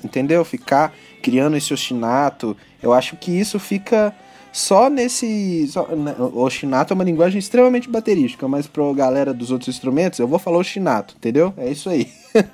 Entendeu? 0.03 0.43
Ficar 0.43 0.93
criando 1.22 1.55
esse 1.57 1.74
ostinato. 1.74 2.55
Eu 2.82 2.93
acho 2.93 3.16
que 3.16 3.32
isso 3.32 3.60
fica 3.60 4.14
só 4.52 4.89
nesse. 4.89 5.68
Só, 5.68 5.88
né, 5.95 6.16
o 6.18 6.39
ostinato 6.41 6.93
é 6.93 6.95
uma 6.95 7.04
linguagem 7.04 7.39
extremamente 7.39 7.89
baterística, 7.89 8.47
mas 8.47 8.68
pra 8.68 8.84
galera 8.93 9.34
dos 9.34 9.52
outros 9.52 9.70
instrumentos, 9.70 10.20
eu 10.20 10.28
vou 10.28 10.39
falar 10.39 10.58
ostinato, 10.58 11.16
entendeu? 11.18 11.54
É 11.58 11.70
isso 11.70 11.89
aí. 11.89 12.12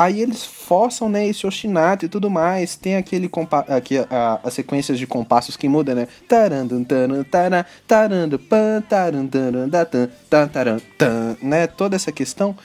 Aí 0.00 0.22
eles 0.22 0.46
forçam, 0.46 1.10
né, 1.10 1.28
esse 1.28 1.46
ostinato 1.46 2.06
e 2.06 2.08
tudo 2.08 2.30
mais. 2.30 2.74
Tem 2.74 2.96
aquele 2.96 3.28
compa 3.28 3.58
aqui 3.68 3.98
a, 3.98 4.40
as 4.42 4.54
sequências 4.54 4.98
de 4.98 5.06
compassos 5.06 5.58
que 5.58 5.68
mudam, 5.68 5.94
né? 5.94 6.08
Tarandum, 6.26 6.82
taran, 6.82 7.22
taran, 7.24 7.64
tarandu, 7.86 8.38
pan, 8.38 8.82
taran, 8.88 9.26
taran, 9.26 9.68
da, 9.68 9.84
tan, 9.84 10.08
tan, 10.30 10.48
taran, 10.48 10.78
tan, 10.96 11.36
né? 11.42 11.66
Toda 11.66 11.96
essa 11.96 12.10
questão. 12.10 12.56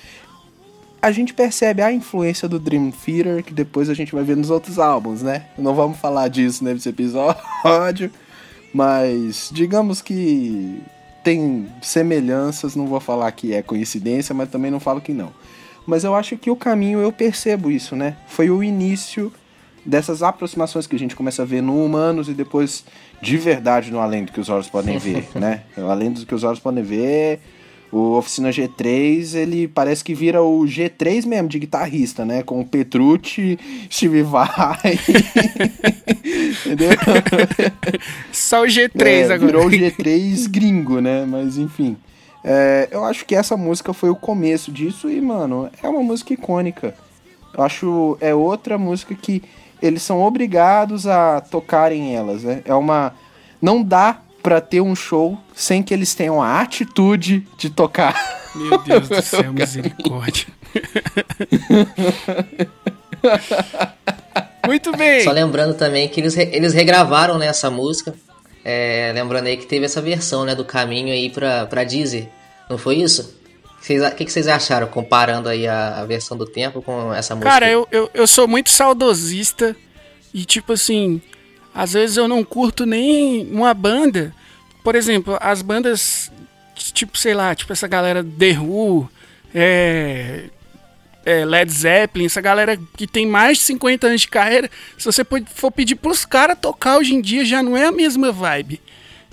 A 1.02 1.12
gente 1.12 1.34
percebe 1.34 1.82
a 1.82 1.92
influência 1.92 2.48
do 2.48 2.58
Dream 2.58 2.90
Theater 2.90 3.44
que 3.44 3.54
depois 3.54 3.90
a 3.90 3.94
gente 3.94 4.16
vai 4.16 4.24
ver 4.24 4.38
nos 4.38 4.50
outros 4.50 4.80
álbuns, 4.80 5.22
né? 5.22 5.48
Não 5.58 5.76
vamos 5.76 5.98
falar 5.98 6.30
disso 6.30 6.64
nesse 6.64 6.88
episódio, 6.88 8.10
mas 8.76 9.50
digamos 9.54 10.02
que 10.02 10.84
tem 11.24 11.66
semelhanças, 11.82 12.76
não 12.76 12.88
vou 12.88 13.00
falar 13.00 13.32
que 13.32 13.54
é 13.54 13.62
coincidência, 13.62 14.36
mas 14.36 14.50
também 14.50 14.70
não 14.70 14.82
falo 14.82 15.00
que 15.00 15.14
não. 15.14 15.32
Mas 15.88 16.04
eu 16.04 16.14
acho 16.14 16.36
que 16.36 16.52
o 16.52 16.58
caminho 16.58 17.00
eu 17.00 17.10
percebo 17.10 17.72
isso, 17.72 17.96
né? 17.96 18.18
Foi 18.28 18.50
o 18.50 18.62
início 18.62 19.32
dessas 19.86 20.22
aproximações 20.22 20.86
que 20.88 20.96
a 20.98 21.00
gente 21.00 21.16
começa 21.16 21.44
a 21.44 21.46
ver 21.46 21.62
no 21.62 21.86
Humanos 21.86 22.28
e 22.28 22.34
depois 22.34 22.84
de 23.22 23.38
verdade 23.38 23.92
no 23.92 24.00
Além 24.02 24.26
do 24.26 24.34
que 24.34 24.42
os 24.42 24.50
olhos 24.50 24.68
podem 24.68 24.98
ver, 25.00 25.26
né? 25.34 25.64
Além 25.78 26.12
do 26.12 26.26
que 26.26 26.36
os 26.36 26.44
olhos 26.44 26.60
podem 26.60 26.84
ver, 26.84 27.40
o 27.96 28.18
Oficina 28.18 28.50
G3, 28.50 29.36
ele 29.36 29.70
parece 29.70 30.04
que 30.04 30.14
vira 30.14 30.44
o 30.44 30.64
G3 30.64 31.26
mesmo, 31.26 31.48
de 31.48 31.60
guitarrista, 31.60 32.26
né? 32.26 32.44
Com 32.44 32.60
o 32.60 32.66
Petrucci, 32.66 33.58
Steve 33.90 34.22
Vai. 34.22 35.00
Entendeu? 36.66 36.90
Só 38.34 38.64
o 38.64 38.66
G3 38.66 39.02
É, 39.02 39.24
agora. 39.24 39.40
Virou 39.40 39.68
o 39.68 39.70
G3 39.70 40.50
gringo, 40.50 41.00
né? 41.00 41.26
Mas 41.26 41.58
enfim. 41.58 41.96
É, 42.44 42.90
eu 42.92 43.06
acho 43.06 43.26
que 43.26 43.34
essa 43.34 43.56
música 43.56 43.94
foi 43.94 44.10
o 44.10 44.16
começo 44.16 44.74
disso 44.74 45.10
e, 45.10 45.22
mano, 45.22 45.70
é 45.82 45.88
uma 45.88 46.04
música 46.04 46.34
icônica. 46.34 46.94
Eu 47.58 47.64
acho 47.64 48.18
é 48.20 48.36
outra 48.36 48.78
música 48.78 49.16
que 49.16 49.42
eles 49.82 50.02
são 50.02 50.22
obrigados 50.22 51.08
a 51.08 51.40
tocarem 51.40 52.14
elas, 52.14 52.44
né? 52.44 52.62
É 52.66 52.76
uma. 52.76 53.14
Não 53.62 53.82
dá 53.82 54.20
pra 54.46 54.62
ter 54.62 54.80
um 54.80 54.96
show 54.96 55.40
sem 55.56 55.82
que 55.82 55.92
eles 55.92 56.14
tenham 56.14 56.40
a 56.42 56.62
atitude 56.62 57.48
de 57.58 57.72
tocar. 57.72 58.14
Meu 58.54 58.78
Deus 58.78 59.10
do 59.10 59.22
céu, 59.24 59.52
misericórdia. 59.52 60.46
Muito 64.66 64.92
bem. 64.96 65.24
Só 65.24 65.32
lembrando 65.32 65.74
também 65.76 66.08
que 66.08 66.20
eles, 66.20 66.36
re- 66.36 66.50
eles 66.52 66.74
regravaram 66.74 67.38
né, 67.38 67.48
essa 67.48 67.70
música. 67.70 68.14
É, 68.64 69.12
lembrando 69.14 69.48
aí 69.48 69.58
que 69.58 69.66
teve 69.66 69.86
essa 69.86 70.02
versão 70.02 70.44
né, 70.46 70.56
do 70.56 70.66
caminho 70.66 71.14
aí 71.14 71.30
pra, 71.30 71.66
pra 71.66 71.84
Deezer. 71.84 72.28
Não 72.70 72.78
foi 72.78 72.96
isso? 72.98 73.36
O 73.64 73.80
que, 73.80 73.86
vocês- 73.88 74.14
que 74.14 74.26
que 74.26 74.32
vocês 74.32 74.48
acharam 74.48 74.88
comparando 74.88 75.50
aí 75.50 75.68
a, 75.68 76.02
a 76.02 76.06
versão 76.06 76.36
do 76.36 76.46
tempo 76.46 76.82
com 76.82 77.14
essa 77.14 77.36
música? 77.36 77.52
Cara, 77.52 77.70
eu, 77.70 77.88
eu, 77.92 78.10
eu 78.14 78.26
sou 78.28 78.48
muito 78.48 78.70
saudosista 78.72 79.76
e, 80.34 80.44
tipo 80.46 80.74
assim, 80.74 81.22
às 81.76 81.92
vezes 81.92 82.16
eu 82.16 82.26
não 82.26 82.42
curto 82.42 82.86
nem 82.86 83.46
uma 83.52 83.74
banda. 83.74 84.34
Por 84.82 84.96
exemplo, 84.96 85.38
as 85.42 85.62
bandas, 85.62 86.32
tipo, 86.74 87.18
sei 87.18 87.34
lá, 87.34 87.54
tipo 87.54 87.74
essa 87.74 87.86
galera 87.86 88.24
The 88.24 88.58
Who, 88.58 89.10
é, 89.54 90.46
é, 91.26 91.44
Led 91.44 91.70
Zeppelin, 91.70 92.28
essa 92.28 92.40
galera 92.40 92.80
que 92.96 93.06
tem 93.06 93.28
mais 93.28 93.58
de 93.58 93.66
50 93.66 94.08
anos 94.08 94.22
de 94.22 94.30
carreira, 94.30 94.72
se 94.98 95.04
você 95.04 95.24
for 95.54 95.70
pedir 95.70 95.96
pros 95.96 96.24
caras 96.24 96.58
tocar 96.58 96.98
hoje 96.98 97.14
em 97.14 97.20
dia, 97.20 97.44
já 97.44 97.62
não 97.62 97.76
é 97.76 97.86
a 97.86 97.92
mesma 97.92 98.32
vibe. 98.32 98.82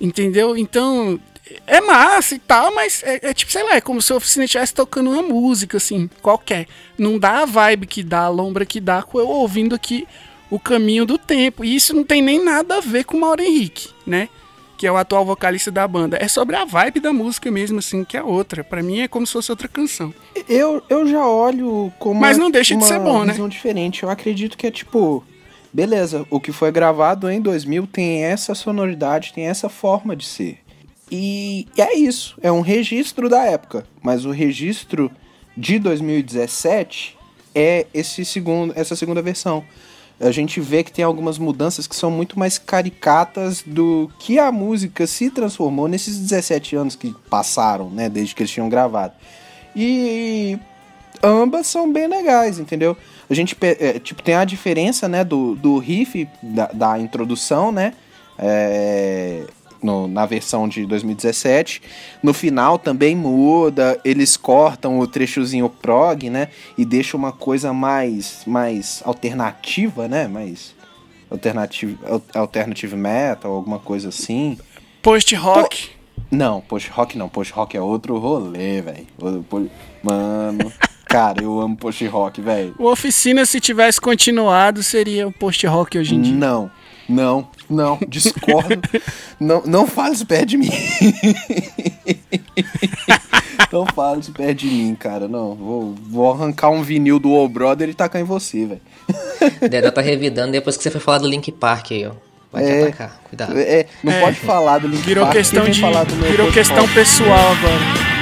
Entendeu? 0.01 0.57
Então, 0.57 1.21
é 1.65 1.81
massa 1.81 2.35
e 2.35 2.41
tal, 2.41 2.75
mas 2.75 3.05
é, 3.05 3.31
é 3.31 3.33
tipo, 3.33 3.53
sei 3.53 3.63
lá, 3.63 3.77
é 3.77 3.81
como 3.81 4.03
se 4.03 4.13
a 4.13 4.17
oficina 4.17 4.47
estivesse 4.47 4.75
tocando 4.75 5.13
uma 5.13 5.23
música, 5.23 5.77
assim, 5.77 6.11
qualquer. 6.21 6.67
Não 6.99 7.21
dá 7.21 7.43
a 7.43 7.45
vibe 7.45 7.87
que 7.87 8.03
dá, 8.03 8.23
a 8.23 8.29
lombra 8.29 8.67
que 8.67 8.81
dá 8.81 9.05
eu 9.15 9.29
ouvindo 9.29 9.77
aqui 9.77 10.09
o 10.53 10.61
caminho 10.61 11.07
do 11.07 11.17
tempo. 11.17 11.65
E 11.65 11.75
isso 11.75 11.97
não 11.97 12.05
tem 12.05 12.21
nem 12.21 12.45
nada 12.45 12.77
a 12.77 12.81
ver 12.81 13.05
com 13.05 13.17
o 13.17 13.21
Mauro 13.21 13.43
Henrique, 13.43 13.89
né? 14.07 14.29
Que 14.77 14.87
é 14.87 14.93
o 14.93 14.99
atual 14.99 15.25
vocalista 15.25 15.71
da 15.71 15.89
banda. 15.89 16.19
É 16.21 16.29
sobre 16.29 16.55
a 16.57 16.67
vibe 16.67 17.01
da 17.01 17.11
música 17.11 17.51
mesmo, 17.51 17.79
assim, 17.79 18.05
que 18.05 18.19
é 18.19 18.23
outra. 18.23 18.63
Para 18.63 18.83
mim 18.83 19.01
é 19.01 19.09
como 19.09 19.27
se 19.27 19.33
fosse 19.33 19.51
outra 19.51 19.67
canção. 19.67 20.13
Eu, 20.47 20.83
eu 20.91 21.09
já 21.09 21.27
olho 21.27 21.91
como. 21.99 22.21
Mas 22.21 22.37
não 22.37 22.51
deixa 22.51 22.77
de 22.77 22.85
ser 22.85 22.99
bom, 22.99 23.25
né? 23.25 23.35
diferente. 23.49 24.03
Eu 24.03 24.11
acredito 24.11 24.59
que 24.59 24.67
é 24.67 24.71
tipo. 24.71 25.25
Beleza, 25.73 26.27
o 26.29 26.39
que 26.39 26.53
foi 26.53 26.71
gravado 26.71 27.31
em 27.31 27.41
2000 27.41 27.87
tem 27.87 28.25
essa 28.25 28.55
sonoridade, 28.55 29.33
tem 29.33 29.47
essa 29.47 29.71
forma 29.71 30.15
de 30.15 30.27
ser. 30.27 30.59
E 31.11 31.67
é 31.79 31.97
isso, 31.97 32.37
é 32.43 32.53
um 32.53 32.61
registro 32.61 33.27
da 33.27 33.43
época. 33.47 33.87
Mas 34.03 34.27
o 34.27 34.31
registro 34.31 35.11
de 35.57 35.79
2017 35.79 37.17
é 37.55 37.87
esse 37.95 38.23
segundo, 38.27 38.75
essa 38.77 38.95
segunda 38.95 39.23
versão 39.23 39.65
a 40.23 40.31
gente 40.31 40.61
vê 40.61 40.85
que 40.85 40.93
tem 40.93 41.05
algumas 41.05 41.37
mudanças 41.37 41.87
que 41.87 41.97
são 41.97 42.11
muito 42.11 42.39
mais 42.39 42.57
caricatas 42.57 43.63
do 43.67 44.11
que 44.19 44.39
a 44.39 44.53
música 44.53 45.07
se 45.07 45.31
transformou 45.31 45.89
nesses 45.89 46.19
17 46.19 46.77
anos 46.77 46.95
que 46.95 47.15
passaram, 47.29 47.91
né, 47.91 48.09
desde 48.09 48.35
que 48.35 48.43
eles 48.43 48.51
tinham 48.51 48.69
gravado. 48.69 49.15
E 49.75 50.59
ambas 51.23 51.67
são 51.67 51.93
bem 51.93 52.07
legais, 52.07 52.59
entendeu? 52.59 52.97
A 53.29 53.35
gente 53.35 53.57
é, 53.61 53.99
tipo 53.99 54.23
tem 54.23 54.35
a 54.35 54.45
diferença, 54.45 55.09
né, 55.09 55.25
do, 55.25 55.57
do 55.57 55.79
riff 55.79 56.29
da, 56.43 56.67
da 56.67 56.99
introdução, 56.99 57.73
né? 57.73 57.93
É, 58.39 59.45
no, 59.83 60.07
na 60.07 60.25
versão 60.27 60.69
de 60.69 60.87
2017. 60.87 61.83
No 62.23 62.33
final 62.33 62.79
também 62.79 63.17
muda, 63.17 63.99
eles 64.05 64.37
cortam 64.37 64.99
o 64.99 65.07
trechozinho 65.07 65.69
prog, 65.69 66.31
né? 66.31 66.49
E 66.79 66.85
deixam 66.85 67.19
uma 67.19 67.33
coisa 67.33 67.73
mais, 67.73 68.43
mais 68.47 69.03
alternativa, 69.05 70.09
né? 70.09 70.29
Mais 70.29 70.75
alternative, 71.31 71.99
alternative 72.35 72.97
metal, 72.97 73.53
alguma 73.53 73.79
coisa 73.79 74.11
assim. 74.11 74.59
Post-rock. 75.03 75.91
Não, 76.31 76.61
post-rock 76.61 77.19
não. 77.19 77.29
Post-rock 77.29 77.77
é 77.77 77.81
outro 77.81 78.19
rolê, 78.19 78.81
velho. 78.81 79.07
Mano... 80.03 80.73
Cara, 81.13 81.43
eu 81.43 81.61
amo 81.61 81.77
post-rock, 81.77 82.41
velho. 82.41 82.75
O 82.79 82.87
Oficina, 82.87 83.45
se 83.45 83.61
tivesse 83.61 84.01
continuado, 84.01 84.83
seria 84.83 85.29
o 85.29 85.33
post-rock 85.33 85.99
hoje 85.99 86.15
em 86.15 86.23
dia. 86.23 86.35
Não, 86.35 86.71
não, 87.07 87.47
não, 87.73 87.99
discordo. 88.07 88.89
não, 89.41 89.63
não 89.65 89.87
fale 89.87 90.15
isso 90.15 90.27
perto 90.27 90.47
de 90.47 90.57
mim. 90.59 90.71
não 93.73 93.87
fale 93.87 94.21
isso 94.21 94.33
perto 94.33 94.59
de 94.59 94.67
mim, 94.67 94.95
cara. 94.95 95.27
Não, 95.27 95.55
vou, 95.55 95.95
vou 96.09 96.33
arrancar 96.33 96.71
um 96.71 96.83
vinil 96.83 97.19
do 97.19 97.31
Old 97.31 97.53
Brother 97.53 97.89
e 97.89 97.95
tacar 97.95 98.21
em 98.21 98.25
você, 98.25 98.67
velho. 98.67 98.81
Deda 99.69 99.91
tá 99.91 100.01
revidando 100.01 100.53
depois 100.53 100.77
que 100.77 100.83
você 100.83 100.91
foi 100.91 101.01
falar 101.01 101.19
do 101.19 101.29
Link 101.29 101.51
Park 101.51 101.93
aí, 101.93 102.07
ó. 102.07 102.13
Vai 102.53 102.65
é, 102.65 102.67
te 102.67 102.83
atacar, 102.83 103.21
cuidado. 103.25 103.59
É, 103.59 103.87
não 104.05 104.13
é, 104.13 104.21
pode 104.21 104.37
falar 104.37 104.79
do 104.79 104.87
Link 104.87 105.01
virou 105.01 105.25
Park. 105.25 105.37
Questão 105.39 105.65
de, 105.65 105.81
virou 106.31 106.53
questão 106.53 106.87
pessoal 106.89 107.53
agora. 107.53 108.22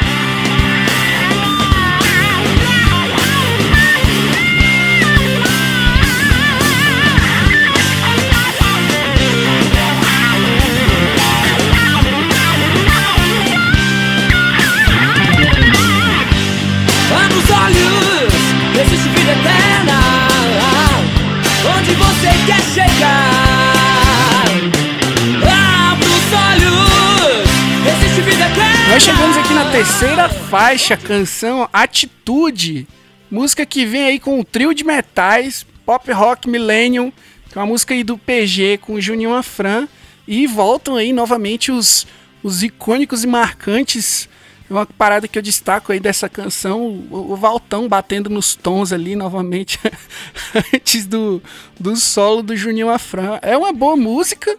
Terceira 30.01 30.31
faixa, 30.31 30.97
canção 30.97 31.69
Atitude, 31.71 32.89
música 33.31 33.67
que 33.67 33.85
vem 33.85 34.05
aí 34.05 34.19
com 34.19 34.41
o 34.41 34.45
trio 34.45 34.73
de 34.73 34.83
metais, 34.83 35.67
pop 35.85 36.11
rock 36.11 36.49
millennium, 36.49 37.13
que 37.51 37.59
é 37.59 37.61
uma 37.61 37.67
música 37.67 37.93
aí 37.93 38.03
do 38.03 38.17
PG 38.17 38.79
com 38.79 38.95
o 38.95 39.01
Juninho 39.01 39.35
Afran, 39.35 39.87
e 40.27 40.47
voltam 40.47 40.97
aí 40.97 41.13
novamente 41.13 41.71
os, 41.71 42.07
os 42.43 42.63
icônicos 42.63 43.25
e 43.25 43.27
marcantes. 43.27 44.27
Uma 44.71 44.87
parada 44.87 45.29
que 45.29 45.37
eu 45.37 45.43
destaco 45.43 45.93
aí 45.93 46.01
dessa 46.01 46.31
canção, 46.31 46.81
o, 47.11 47.33
o 47.33 47.37
Valtão 47.37 47.87
batendo 47.87 48.31
nos 48.31 48.55
tons 48.55 48.95
ali 48.95 49.15
novamente, 49.15 49.79
antes 50.73 51.05
do, 51.05 51.43
do 51.79 51.95
solo 51.95 52.43
do 52.43 52.57
Juninho 52.57 52.89
Afran. 52.89 53.39
É 53.43 53.55
uma 53.55 53.71
boa 53.71 53.99
música, 53.99 54.57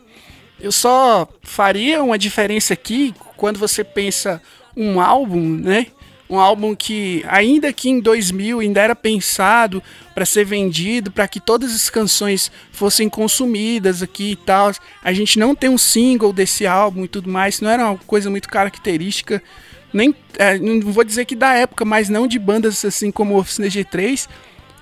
eu 0.59 0.71
só 0.71 1.27
faria 1.41 2.03
uma 2.03 2.19
diferença 2.19 2.75
aqui 2.75 3.15
quando 3.35 3.57
você 3.57 3.83
pensa 3.83 4.39
um 4.75 4.99
álbum, 4.99 5.57
né? 5.57 5.87
Um 6.29 6.39
álbum 6.39 6.73
que, 6.73 7.25
ainda 7.27 7.73
que 7.73 7.89
em 7.89 7.99
2000 7.99 8.61
ainda 8.61 8.81
era 8.81 8.95
pensado 8.95 9.83
para 10.15 10.25
ser 10.25 10.45
vendido, 10.45 11.11
para 11.11 11.27
que 11.27 11.41
todas 11.41 11.75
as 11.75 11.89
canções 11.89 12.49
fossem 12.71 13.09
consumidas 13.09 14.01
aqui 14.01 14.31
e 14.31 14.35
tal. 14.37 14.71
A 15.03 15.11
gente 15.11 15.37
não 15.37 15.53
tem 15.53 15.69
um 15.69 15.77
single 15.77 16.31
desse 16.31 16.65
álbum 16.65 17.03
e 17.03 17.07
tudo 17.09 17.29
mais, 17.29 17.59
não 17.59 17.69
era 17.69 17.85
uma 17.85 17.97
coisa 17.97 18.29
muito 18.29 18.47
característica 18.47 19.43
nem 19.93 20.15
é, 20.37 20.57
não 20.57 20.79
vou 20.91 21.03
dizer 21.03 21.25
que 21.25 21.35
da 21.35 21.53
época, 21.53 21.83
mas 21.83 22.09
não 22.09 22.27
de 22.27 22.39
bandas 22.39 22.83
assim 22.85 23.11
como 23.11 23.37
Oficina 23.37 23.67
G3, 23.67 24.27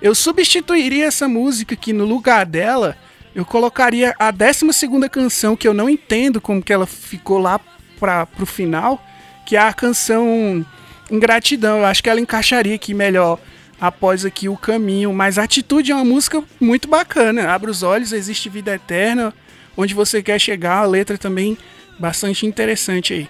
eu 0.00 0.14
substituiria 0.14 1.06
essa 1.06 1.28
música 1.28 1.76
que 1.76 1.92
no 1.92 2.04
lugar 2.04 2.46
dela 2.46 2.96
eu 3.34 3.44
colocaria 3.44 4.14
a 4.18 4.30
12 4.30 4.72
segunda 4.72 5.08
canção 5.08 5.56
que 5.56 5.68
eu 5.68 5.74
não 5.74 5.88
entendo 5.88 6.40
como 6.40 6.62
que 6.62 6.72
ela 6.72 6.86
ficou 6.86 7.38
lá 7.38 7.60
para 7.98 8.26
pro 8.26 8.46
final, 8.46 9.04
que 9.50 9.56
é 9.56 9.60
a 9.60 9.72
canção 9.72 10.64
Ingratidão. 11.10 11.78
Eu 11.78 11.86
acho 11.86 12.00
que 12.00 12.08
ela 12.08 12.20
encaixaria 12.20 12.76
aqui 12.76 12.94
melhor 12.94 13.36
após 13.80 14.24
aqui 14.24 14.48
o 14.48 14.56
caminho, 14.56 15.12
mas 15.12 15.38
Atitude 15.38 15.90
é 15.90 15.94
uma 15.96 16.04
música 16.04 16.40
muito 16.60 16.86
bacana. 16.86 17.52
Abre 17.52 17.68
os 17.68 17.82
olhos, 17.82 18.12
existe 18.12 18.48
vida 18.48 18.76
eterna, 18.76 19.34
onde 19.76 19.92
você 19.92 20.22
quer 20.22 20.38
chegar, 20.38 20.76
a 20.76 20.86
letra 20.86 21.18
também 21.18 21.58
bastante 21.98 22.46
interessante 22.46 23.12
aí. 23.12 23.28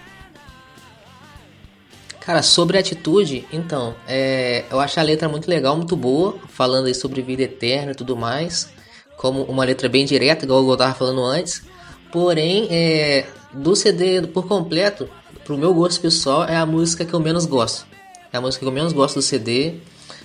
Cara, 2.19 2.43
sobre 2.43 2.77
atitude, 2.77 3.47
então, 3.51 3.95
é, 4.07 4.65
eu 4.69 4.79
acho 4.79 4.99
a 4.99 5.03
letra 5.03 5.27
muito 5.27 5.49
legal, 5.49 5.75
muito 5.75 5.95
boa, 5.95 6.37
falando 6.49 6.85
aí 6.85 6.93
sobre 6.93 7.23
vida 7.23 7.41
eterna 7.41 7.93
e 7.93 7.95
tudo 7.95 8.15
mais, 8.15 8.69
como 9.17 9.41
uma 9.45 9.65
letra 9.65 9.89
bem 9.89 10.05
direta, 10.05 10.45
igual 10.45 10.69
eu 10.69 10.77
tava 10.77 10.93
falando 10.93 11.23
antes. 11.23 11.63
Porém, 12.11 12.67
é, 12.69 13.25
do 13.51 13.75
CD 13.75 14.21
por 14.27 14.47
completo, 14.47 15.09
pro 15.43 15.57
meu 15.57 15.73
gosto 15.73 16.01
pessoal, 16.01 16.43
é 16.45 16.55
a 16.55 16.65
música 16.65 17.05
que 17.05 17.13
eu 17.13 17.19
menos 17.19 17.45
gosto. 17.45 17.85
É 18.31 18.37
a 18.37 18.41
música 18.41 18.63
que 18.63 18.67
eu 18.67 18.73
menos 18.73 18.93
gosto 18.93 19.15
do 19.15 19.21
CD. 19.21 19.75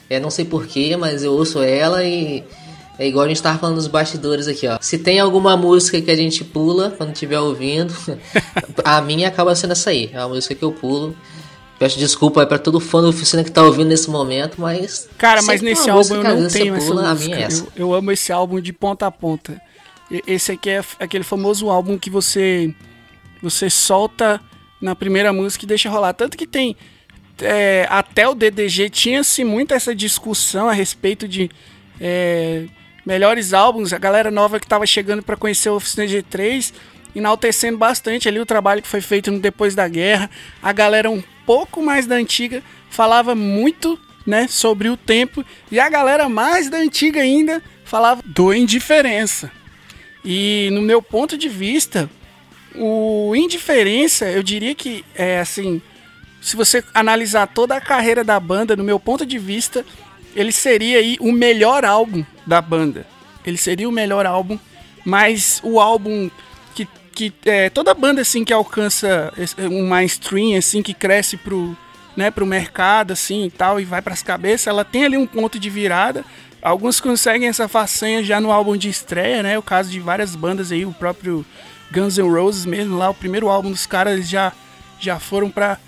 É, 0.09 0.21
não 0.21 0.31
sei 0.31 0.45
porquê, 0.45 0.97
mas 0.97 1.25
eu 1.25 1.33
ouço 1.33 1.61
ela 1.61 2.05
e 2.05 2.45
é 2.99 3.07
igual 3.07 3.25
a 3.25 3.29
gente 3.29 3.43
tava 3.43 3.59
falando 3.59 3.77
dos 3.77 3.87
bastidores 3.87 4.49
aqui, 4.49 4.67
ó. 4.67 4.79
Se 4.81 4.99
tem 4.99 5.21
alguma 5.21 5.57
música 5.57 6.01
que 6.01 6.11
a 6.11 6.17
gente 6.17 6.43
pula 6.45 6.91
quando 6.97 7.13
estiver 7.13 7.39
ouvindo, 7.39 7.95
a 8.85 9.01
minha 9.03 9.29
acaba 9.29 9.55
sendo 9.55 9.73
essa 9.73 9.91
aí. 9.91 10.11
É 10.13 10.19
uma 10.21 10.29
música 10.29 10.55
que 10.55 10.63
eu 10.63 10.73
pulo. 10.73 11.15
Peço 11.79 11.99
desculpa 11.99 12.41
aí 12.41 12.47
pra 12.47 12.59
todo 12.59 12.81
fã 12.81 13.03
da 13.03 13.09
oficina 13.09 13.45
que 13.45 13.51
tá 13.51 13.63
ouvindo 13.63 13.89
nesse 13.89 14.09
momento, 14.09 14.59
mas. 14.59 15.09
Cara, 15.19 15.43
mas 15.43 15.61
nesse 15.61 15.91
álbum 15.91 16.15
eu 16.15 16.23
não 16.25 16.49
tenho 16.49 16.75
essa 16.75 16.87
pula, 16.87 17.15
música. 17.15 17.37
É 17.37 17.43
essa. 17.43 17.65
Eu, 17.77 17.89
eu, 17.89 17.95
amo 17.95 18.13
esse 18.13 18.33
álbum 18.33 18.61
de 18.61 18.73
ponta 18.73 19.07
a 19.07 19.11
ponta. 19.11 19.61
Esse 20.27 20.53
aqui 20.53 20.71
é 20.71 20.83
aquele 20.99 21.25
famoso 21.25 21.69
álbum 21.69 21.99
que 21.99 22.09
você. 22.09 22.75
Você 23.43 23.69
solta 23.69 24.41
na 24.81 24.95
primeira 24.95 25.33
música 25.33 25.65
e 25.65 25.69
deixa 25.69 25.91
rolar. 25.91 26.13
Tanto 26.13 26.37
que 26.37 26.47
tem. 26.47 26.77
É, 27.41 27.87
até 27.91 28.27
o 28.27 28.35
DDG 28.35 28.89
tinha-se 28.89 29.45
muito 29.45 29.75
essa 29.75 29.95
discussão 29.95 30.69
a 30.69 30.73
respeito 30.73 31.27
de. 31.29 31.51
É, 32.01 32.67
melhores 33.05 33.53
álbuns, 33.53 33.93
a 33.93 33.99
galera 33.99 34.33
nova 34.33 34.59
que 34.59 34.67
tava 34.67 34.85
chegando 34.85 35.23
para 35.23 35.37
conhecer 35.37 35.69
a 35.69 35.73
Oficina 35.73 36.05
G3 36.07 36.73
enaltecendo 37.17 37.79
bastante 37.79 38.29
ali 38.29 38.39
o 38.39 38.45
trabalho 38.45 38.83
que 38.83 38.89
foi 38.89 39.01
feito 39.01 39.31
no 39.31 39.39
depois 39.39 39.75
da 39.75 39.89
guerra. 39.89 40.31
A 40.63 40.73
galera 40.73 41.11
um 41.11 41.23
pouco 41.47 41.83
mais 41.83 42.07
da 42.07 42.17
antiga 42.17 42.63
falava 42.91 43.35
muito, 43.35 43.99
né, 44.27 44.47
sobre 44.49 44.89
o 44.89 44.97
tempo 44.97 45.45
e 45.71 45.81
a 45.81 45.89
galera 45.89 46.29
mais 46.29 46.69
da 46.69 46.77
antiga 46.77 47.21
ainda 47.21 47.63
falava 47.85 48.21
do 48.25 48.53
indiferença. 48.53 49.51
E 50.25 50.69
no 50.73 50.83
meu 50.83 51.01
ponto 51.01 51.39
de 51.39 51.49
vista, 51.49 52.11
o 52.79 53.35
indiferença, 53.35 54.27
eu 54.27 54.43
diria 54.43 54.75
que 54.75 55.05
é 55.15 55.41
assim, 55.41 55.81
se 56.41 56.57
você 56.57 56.83
analisar 56.95 57.47
toda 57.47 57.77
a 57.77 57.81
carreira 57.81 58.23
da 58.23 58.39
banda, 58.39 58.77
no 58.77 58.85
meu 58.85 59.01
ponto 59.01 59.27
de 59.27 59.39
vista, 59.39 59.85
ele 60.35 60.53
seria 60.53 60.99
aí 60.99 61.17
o 61.21 61.33
melhor 61.33 61.85
álbum 61.85 62.25
da 62.47 62.61
banda. 62.61 63.07
Ele 63.45 63.57
seria 63.57 63.89
o 63.89 63.93
melhor 63.93 64.27
álbum, 64.27 64.59
mas 65.05 65.61
o 65.63 65.81
álbum 65.81 66.31
que 67.17 67.33
é, 67.47 67.71
toda 67.71 67.95
banda 67.95 68.21
assim 68.21 68.45
que 68.45 68.53
alcança 68.53 69.33
um 69.59 69.89
mainstream 69.89 70.59
assim 70.59 70.83
que 70.83 70.93
cresce 70.93 71.39
pro 71.39 71.75
né, 72.15 72.31
pro 72.31 72.45
mercado 72.45 73.13
assim 73.13 73.47
e 73.47 73.51
tal 73.51 73.81
e 73.81 73.85
vai 73.85 74.03
para 74.03 74.13
as 74.13 74.23
cabeças, 74.23 74.67
ela 74.67 74.85
tem 74.85 75.05
ali 75.05 75.17
um 75.17 75.27
ponto 75.27 75.59
de 75.59 75.69
virada. 75.69 76.25
Alguns 76.63 77.01
conseguem 77.01 77.49
essa 77.49 77.69
façanha 77.69 78.23
já 78.23 78.41
no 78.41 78.51
álbum 78.51 78.77
de 78.77 78.89
estreia, 78.89 79.43
né? 79.43 79.59
O 79.59 79.63
caso 79.63 79.91
de 79.91 80.01
várias 80.01 80.35
bandas 80.35 80.73
aí, 80.73 80.85
o 80.85 80.93
próprio 80.93 81.45
Guns 81.93 82.19
N' 82.19 82.29
Roses 82.29 82.67
mesmo, 82.67 82.97
lá 82.97 83.11
o 83.11 83.15
primeiro 83.15 83.49
álbum 83.49 83.71
dos 83.71 83.87
caras 83.87 84.29
já, 84.29 84.53
já 84.99 85.19
foram 85.19 85.51
pra, 85.51 85.79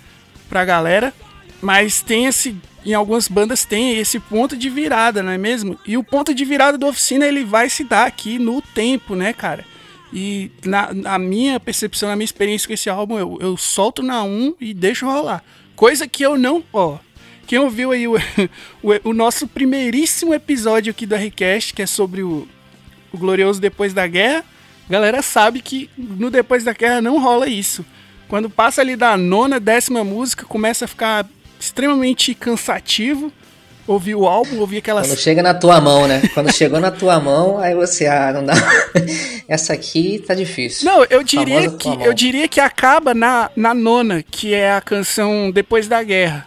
pra 0.47 0.65
galera. 0.65 1.13
Mas 1.61 2.01
tem 2.01 2.25
esse. 2.25 2.55
Em 2.85 2.93
algumas 2.93 3.27
bandas 3.27 3.65
tem 3.65 3.97
esse 3.97 4.19
ponto 4.19 4.55
de 4.55 4.69
virada, 4.69 5.21
não 5.21 5.31
é 5.31 5.37
mesmo? 5.37 5.77
E 5.85 5.97
o 5.97 6.03
ponto 6.03 6.33
de 6.33 6.45
virada 6.45 6.77
da 6.77 6.87
oficina 6.87 7.25
ele 7.25 7.43
vai 7.43 7.69
se 7.69 7.83
dar 7.83 8.07
aqui 8.07 8.39
no 8.39 8.61
tempo, 8.61 9.15
né, 9.15 9.33
cara? 9.33 9.65
E 10.13 10.49
na, 10.65 10.93
na 10.93 11.19
minha 11.19 11.59
percepção, 11.59 12.09
na 12.09 12.15
minha 12.15 12.25
experiência 12.25 12.67
com 12.67 12.73
esse 12.73 12.89
álbum, 12.89 13.19
eu, 13.19 13.37
eu 13.41 13.57
solto 13.57 14.01
na 14.01 14.23
1 14.23 14.55
e 14.61 14.73
deixo 14.73 15.05
rolar. 15.05 15.43
Coisa 15.75 16.07
que 16.07 16.23
eu 16.23 16.37
não. 16.37 16.63
Ó, 16.71 16.97
quem 17.45 17.59
ouviu 17.59 17.91
aí 17.91 18.07
o, 18.07 18.15
o, 18.81 19.09
o 19.09 19.13
nosso 19.13 19.47
primeiríssimo 19.47 20.33
episódio 20.33 20.91
aqui 20.91 21.05
do 21.05 21.15
Rcast, 21.15 21.73
que 21.73 21.81
é 21.81 21.85
sobre 21.85 22.23
o, 22.23 22.47
o 23.11 23.17
Glorioso 23.17 23.59
Depois 23.59 23.93
da 23.93 24.07
Guerra, 24.07 24.45
a 24.89 24.91
galera 24.91 25.21
sabe 25.21 25.61
que 25.61 25.89
no 25.97 26.31
Depois 26.31 26.63
da 26.63 26.73
Guerra 26.73 27.01
não 27.01 27.21
rola 27.21 27.47
isso. 27.47 27.85
Quando 28.27 28.49
passa 28.49 28.81
ali 28.81 28.95
da 28.95 29.15
nona, 29.17 29.59
décima 29.59 30.03
música, 30.03 30.45
começa 30.45 30.85
a 30.85 30.87
ficar 30.87 31.27
extremamente 31.59 32.33
cansativo 32.33 33.31
ouvir 33.91 34.13
o 34.13 34.27
álbum, 34.27 34.59
ouvir 34.59 34.77
aquelas. 34.77 35.07
Quando 35.07 35.17
chega 35.17 35.41
na 35.41 35.53
tua 35.53 35.81
mão, 35.81 36.07
né? 36.07 36.21
Quando 36.33 36.53
chegou 36.53 36.79
na 36.79 36.91
tua 36.91 37.19
mão, 37.19 37.57
aí 37.57 37.73
você, 37.73 38.05
ah, 38.05 38.31
não 38.31 38.45
dá. 38.45 38.53
Essa 39.47 39.73
aqui 39.73 40.23
tá 40.25 40.35
difícil. 40.35 40.85
Não, 40.85 41.03
eu 41.09 41.23
diria 41.23 41.71
que 41.71 41.89
eu 41.89 42.13
diria 42.13 42.47
que 42.47 42.59
acaba 42.59 43.15
na, 43.15 43.49
na 43.55 43.73
nona, 43.73 44.23
que 44.23 44.53
é 44.53 44.73
a 44.73 44.81
canção 44.81 45.49
Depois 45.51 45.87
da 45.87 46.03
Guerra. 46.03 46.45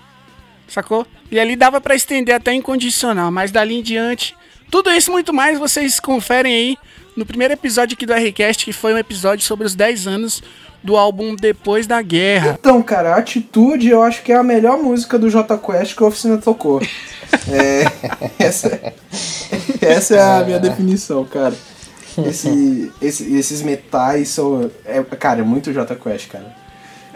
Sacou? 0.69 1.07
E 1.31 1.39
ali 1.39 1.57
dava 1.57 1.81
para 1.81 1.95
estender 1.97 2.35
até 2.35 2.55
incondicional, 2.55 3.31
mas 3.31 3.51
dali 3.51 3.81
em 3.81 3.83
diante, 3.83 4.37
tudo 4.71 4.91
isso 4.91 5.11
muito 5.11 5.33
mais 5.33 5.59
vocês 5.59 5.99
conferem 5.99 6.55
aí 6.55 6.79
no 7.17 7.27
primeiro 7.27 7.55
episódio 7.55 7.95
aqui 7.95 8.07
do 8.07 8.15
Rcast, 8.15 8.65
que 8.65 8.73
foi 8.73 8.95
um 8.95 8.99
episódio 8.99 9.45
sobre 9.45 9.67
os 9.67 9.75
10 9.75 10.07
anos 10.07 10.43
do 10.83 10.97
álbum 10.97 11.37
Depois 11.37 11.87
da 11.87 12.03
Guerra. 12.03 12.57
Então, 12.59 12.83
cara, 12.83 13.15
a 13.15 13.19
Atitude 13.19 13.89
eu 13.89 14.03
acho 14.03 14.23
que 14.23 14.33
é 14.33 14.37
a 14.37 14.43
melhor 14.43 14.79
música 14.79 15.19
do 15.19 15.31
J 15.31 15.57
Quest 15.59 15.97
que 15.97 16.03
a 16.03 16.07
oficina 16.07 16.39
tocou. 16.39 16.81
é, 17.49 17.85
essa, 18.39 18.95
essa 19.81 20.17
é 20.17 20.21
a 20.21 20.45
minha 20.45 20.59
definição, 20.59 21.25
cara. 21.25 21.55
Esse, 22.27 22.93
esse, 23.01 23.35
esses 23.35 23.63
metais 23.63 24.29
são. 24.29 24.71
É, 24.85 25.03
cara, 25.03 25.41
é 25.41 25.45
muito 25.45 25.73
J 25.73 25.95
Quest, 25.97 26.29
cara. 26.29 26.55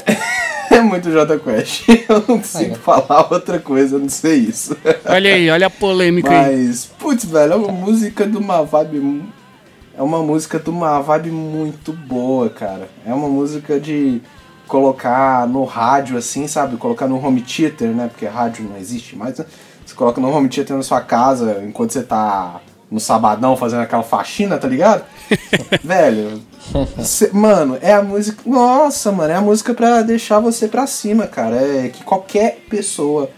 É 0.69 0.81
muito 0.81 1.11
J 1.11 1.39
Quest. 1.39 1.89
Eu 2.07 2.17
não 2.29 2.39
consigo 2.39 2.75
falar 2.75 3.33
outra 3.33 3.59
coisa, 3.59 3.99
não 3.99 4.11
sei 4.11 4.41
isso. 4.41 4.77
Olha 5.07 5.35
aí, 5.35 5.49
olha 5.49 5.69
a 5.69 5.71
polêmica 5.71 6.29
Mas, 6.29 6.47
aí. 6.49 6.67
Mas, 6.67 6.85
putz, 6.85 7.25
velho, 7.25 7.53
é 7.55 7.57
uma 7.57 7.73
música 7.73 8.27
de 8.27 8.37
uma 8.37 8.63
vibe 8.63 9.25
é 9.97 10.03
uma 10.03 10.23
música 10.23 10.59
de 10.59 10.69
uma 10.69 11.01
vibe 11.01 11.31
muito 11.31 11.93
boa, 11.93 12.51
cara. 12.51 12.89
É 13.05 13.15
uma 13.15 13.29
música 13.29 13.81
de 13.81 14.21
colocar 14.69 15.49
no 15.49 15.65
rádio, 15.65 16.19
assim, 16.19 16.47
sabe? 16.47 16.77
Colocar 16.77 17.09
no 17.09 17.25
home 17.25 17.41
theater, 17.41 17.89
né? 17.89 18.09
Porque 18.09 18.27
rádio 18.27 18.69
não 18.69 18.77
existe 18.77 19.17
mais. 19.17 19.39
Né? 19.39 19.47
Você 19.85 19.95
coloca 19.95 20.21
no 20.21 20.31
home 20.31 20.49
theater 20.49 20.77
na 20.77 20.83
sua 20.83 21.01
casa 21.01 21.63
enquanto 21.67 21.93
você 21.93 22.03
tá 22.03 22.61
no 22.91 23.01
sabadão 23.01 23.57
fazendo 23.57 23.81
aquela 23.81 24.03
faxina, 24.03 24.59
tá 24.59 24.69
ligado? 24.69 25.05
Velho, 25.83 26.43
mano, 27.33 27.79
é 27.81 27.93
a 27.95 28.03
música. 28.03 28.43
Nossa, 28.45 29.11
mano, 29.11 29.33
é 29.33 29.37
a 29.37 29.41
música 29.41 29.73
pra 29.73 30.03
deixar 30.03 30.41
você 30.41 30.69
pra 30.69 30.87
cima, 30.87 31.27
cara. 31.27 31.57
É 31.57 31.89
que 31.89 32.05
qualquer 32.05 32.65
pessoa 32.69 33.31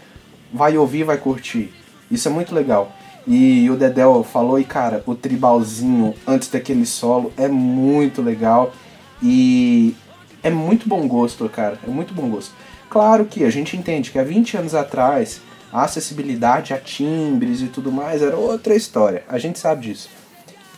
vai 0.53 0.77
ouvir 0.77 1.03
vai 1.03 1.17
curtir. 1.17 1.73
Isso 2.11 2.27
é 2.27 2.31
muito 2.31 2.53
legal. 2.53 2.91
E 3.27 3.69
o 3.69 3.75
Dedel 3.75 4.23
falou, 4.23 4.59
e 4.59 4.63
cara, 4.63 5.03
o 5.05 5.13
tribalzinho 5.15 6.15
antes 6.25 6.49
daquele 6.49 6.85
solo 6.85 7.31
é 7.37 7.47
muito 7.47 8.21
legal 8.21 8.73
e 9.21 9.95
é 10.41 10.49
muito 10.49 10.87
bom 10.87 11.07
gosto, 11.07 11.47
cara. 11.49 11.77
É 11.85 11.89
muito 11.89 12.13
bom 12.13 12.29
gosto. 12.29 12.53
Claro 12.89 13.25
que 13.25 13.43
a 13.43 13.49
gente 13.49 13.77
entende 13.77 14.11
que 14.11 14.17
há 14.17 14.23
20 14.23 14.57
anos 14.57 14.73
atrás 14.73 15.41
a 15.71 15.83
acessibilidade 15.83 16.73
a 16.73 16.77
timbres 16.77 17.61
e 17.61 17.67
tudo 17.67 17.91
mais 17.91 18.21
era 18.21 18.35
outra 18.35 18.75
história. 18.75 19.23
A 19.29 19.37
gente 19.37 19.59
sabe 19.59 19.87
disso. 19.87 20.09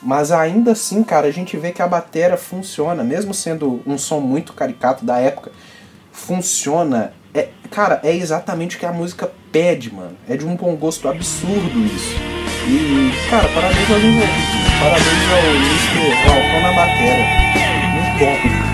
Mas 0.03 0.31
ainda 0.31 0.71
assim, 0.71 1.03
cara, 1.03 1.27
a 1.27 1.31
gente 1.31 1.55
vê 1.55 1.71
que 1.71 1.81
a 1.81 1.87
bateria 1.87 2.35
funciona, 2.35 3.03
mesmo 3.03 3.33
sendo 3.33 3.81
um 3.85 3.97
som 3.97 4.19
muito 4.19 4.51
caricato 4.51 5.05
da 5.05 5.19
época, 5.19 5.51
funciona. 6.11 7.13
É, 7.33 7.49
cara, 7.69 8.01
é 8.03 8.13
exatamente 8.13 8.75
o 8.75 8.79
que 8.79 8.85
a 8.85 8.91
música 8.91 9.31
pede, 9.51 9.93
mano. 9.93 10.15
É 10.29 10.37
de 10.37 10.45
um 10.45 10.55
bom 10.55 10.75
gosto 10.75 11.07
absurdo 11.07 11.85
isso. 11.85 12.15
E, 12.67 13.11
cara, 13.29 13.47
parabéns 13.49 13.89
aos 13.89 14.03
envolvidos. 14.03 14.61
Parabéns 14.79 15.31
ao 15.31 15.43
Mr. 15.55 16.25
Galvão 16.25 16.61
na 16.61 16.73
batera. 16.73 17.25
Muito 17.93 18.19
bom. 18.19 18.70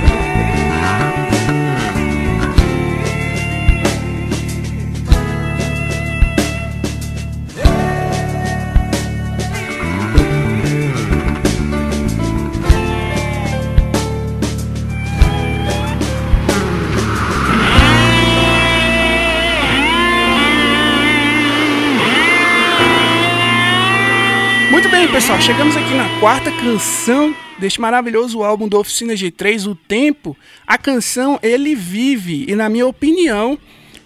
Pessoal, 25.28 25.42
chegamos 25.42 25.76
aqui 25.76 25.94
na 25.94 26.20
quarta 26.22 26.50
canção 26.50 27.36
deste 27.60 27.82
maravilhoso 27.82 28.44
álbum 28.44 28.66
do 28.66 28.80
Oficina 28.80 29.14
G3, 29.14 29.70
O 29.70 29.76
Tempo. 29.76 30.38
A 30.66 30.78
canção 30.78 31.38
Ele 31.44 31.76
Vive, 31.76 32.46
e 32.48 32.56
na 32.56 32.70
minha 32.70 32.88
opinião, 32.88 33.60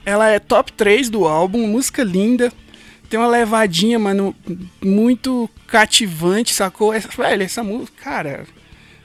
ela 0.03 0.27
é 0.27 0.39
top 0.39 0.73
3 0.73 1.11
do 1.11 1.27
álbum, 1.27 1.67
música 1.67 2.03
linda, 2.03 2.51
tem 3.07 3.19
uma 3.19 3.29
levadinha, 3.29 3.99
mano, 3.99 4.35
muito 4.83 5.47
cativante, 5.67 6.55
sacou? 6.55 6.91
Essa, 6.91 7.09
velho, 7.09 7.43
essa 7.43 7.63
música, 7.63 8.03
cara, 8.03 8.47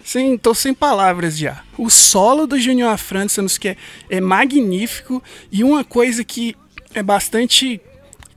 sem, 0.02 0.38
tô 0.38 0.54
sem 0.54 0.72
palavras 0.72 1.36
já. 1.36 1.64
O 1.76 1.90
solo 1.90 2.46
do 2.46 2.58
Junior 2.58 2.92
Afransons, 2.92 3.58
que 3.58 3.68
é, 3.68 3.76
é 4.08 4.22
magnífico, 4.22 5.22
e 5.52 5.62
uma 5.62 5.84
coisa 5.84 6.24
que 6.24 6.56
é 6.94 7.02
bastante 7.02 7.78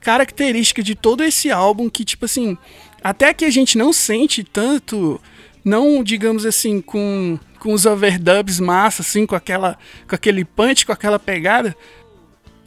característica 0.00 0.82
de 0.82 0.94
todo 0.94 1.22
esse 1.22 1.50
álbum, 1.50 1.88
que, 1.88 2.04
tipo 2.04 2.24
assim, 2.26 2.58
até 3.02 3.32
que 3.32 3.44
a 3.44 3.50
gente 3.50 3.76
não 3.78 3.92
sente 3.92 4.44
tanto, 4.44 5.20
não 5.64 6.02
digamos 6.02 6.44
assim, 6.44 6.80
com, 6.80 7.38
com 7.58 7.72
os 7.72 7.86
overdubs 7.86 8.60
massa, 8.60 9.02
assim, 9.02 9.26
com, 9.26 9.34
aquela, 9.34 9.78
com 10.08 10.14
aquele 10.14 10.44
punch, 10.44 10.86
com 10.86 10.92
aquela 10.92 11.18
pegada. 11.18 11.76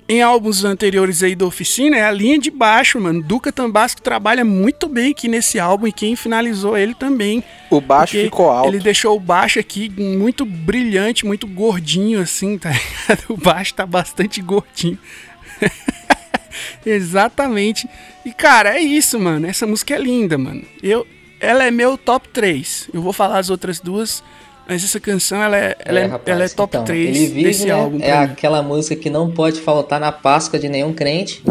Em 0.08 0.22
álbuns 0.22 0.66
anteriores 0.66 1.24
aí 1.24 1.34
da 1.34 1.46
oficina, 1.46 1.96
é 1.96 2.04
a 2.04 2.12
linha 2.12 2.38
de 2.38 2.52
baixo, 2.52 3.00
mano. 3.00 3.24
Duca 3.24 3.54
Tambasco 3.54 4.02
trabalha 4.02 4.44
muito 4.44 4.90
bem 4.90 5.12
aqui 5.12 5.30
nesse 5.30 5.60
álbum 5.60 5.88
e 5.88 5.94
quem 5.94 6.14
finalizou 6.18 6.78
ele 6.78 6.94
também. 6.94 7.42
O 7.70 7.80
baixo 7.80 8.18
ficou 8.18 8.50
alto. 8.50 8.68
Ele 8.68 8.80
deixou 8.80 9.16
o 9.16 9.20
baixo 9.20 9.60
aqui 9.60 9.90
muito 9.90 10.46
brilhante, 10.46 11.26
muito 11.26 11.48
gordinho, 11.48 12.20
assim, 12.20 12.58
tá 12.58 12.70
ligado? 13.08 13.24
O 13.30 13.38
baixo 13.38 13.74
tá 13.74 13.86
bastante 13.86 14.42
gordinho. 14.42 15.00
Exatamente. 16.86 17.90
E 18.26 18.32
cara, 18.32 18.78
é 18.78 18.82
isso, 18.82 19.20
mano. 19.20 19.48
Essa 19.48 19.66
música 19.68 19.96
é 19.96 19.98
linda, 19.98 20.38
mano. 20.38 20.64
Eu, 20.82 21.06
ela 21.40 21.66
é 21.66 21.72
meu 21.72 21.98
top 21.98 22.30
3. 22.30 22.90
Eu 22.94 23.02
vou 23.02 23.14
falar 23.14 23.40
as 23.40 23.50
outras 23.50 23.80
duas, 23.80 24.24
mas 24.68 24.84
essa 24.84 25.00
canção 25.00 25.42
ela 25.42 25.58
é, 25.58 25.76
ela 25.80 26.00
é, 26.00 26.04
é, 26.04 26.06
rapaz, 26.06 26.36
ela 26.36 26.46
é 26.46 26.50
top 26.50 26.76
então, 26.76 26.86
3 26.86 27.18
vive, 27.18 27.44
desse 27.44 27.66
né, 27.66 27.72
álbum. 27.72 28.00
É 28.02 28.12
aquela 28.12 28.62
música 28.62 28.96
que 28.96 29.10
não 29.10 29.30
pode 29.32 29.60
faltar 29.60 30.00
na 30.00 30.12
Páscoa 30.12 30.58
de 30.58 30.70
nenhum 30.70 30.94
crente 30.94 31.44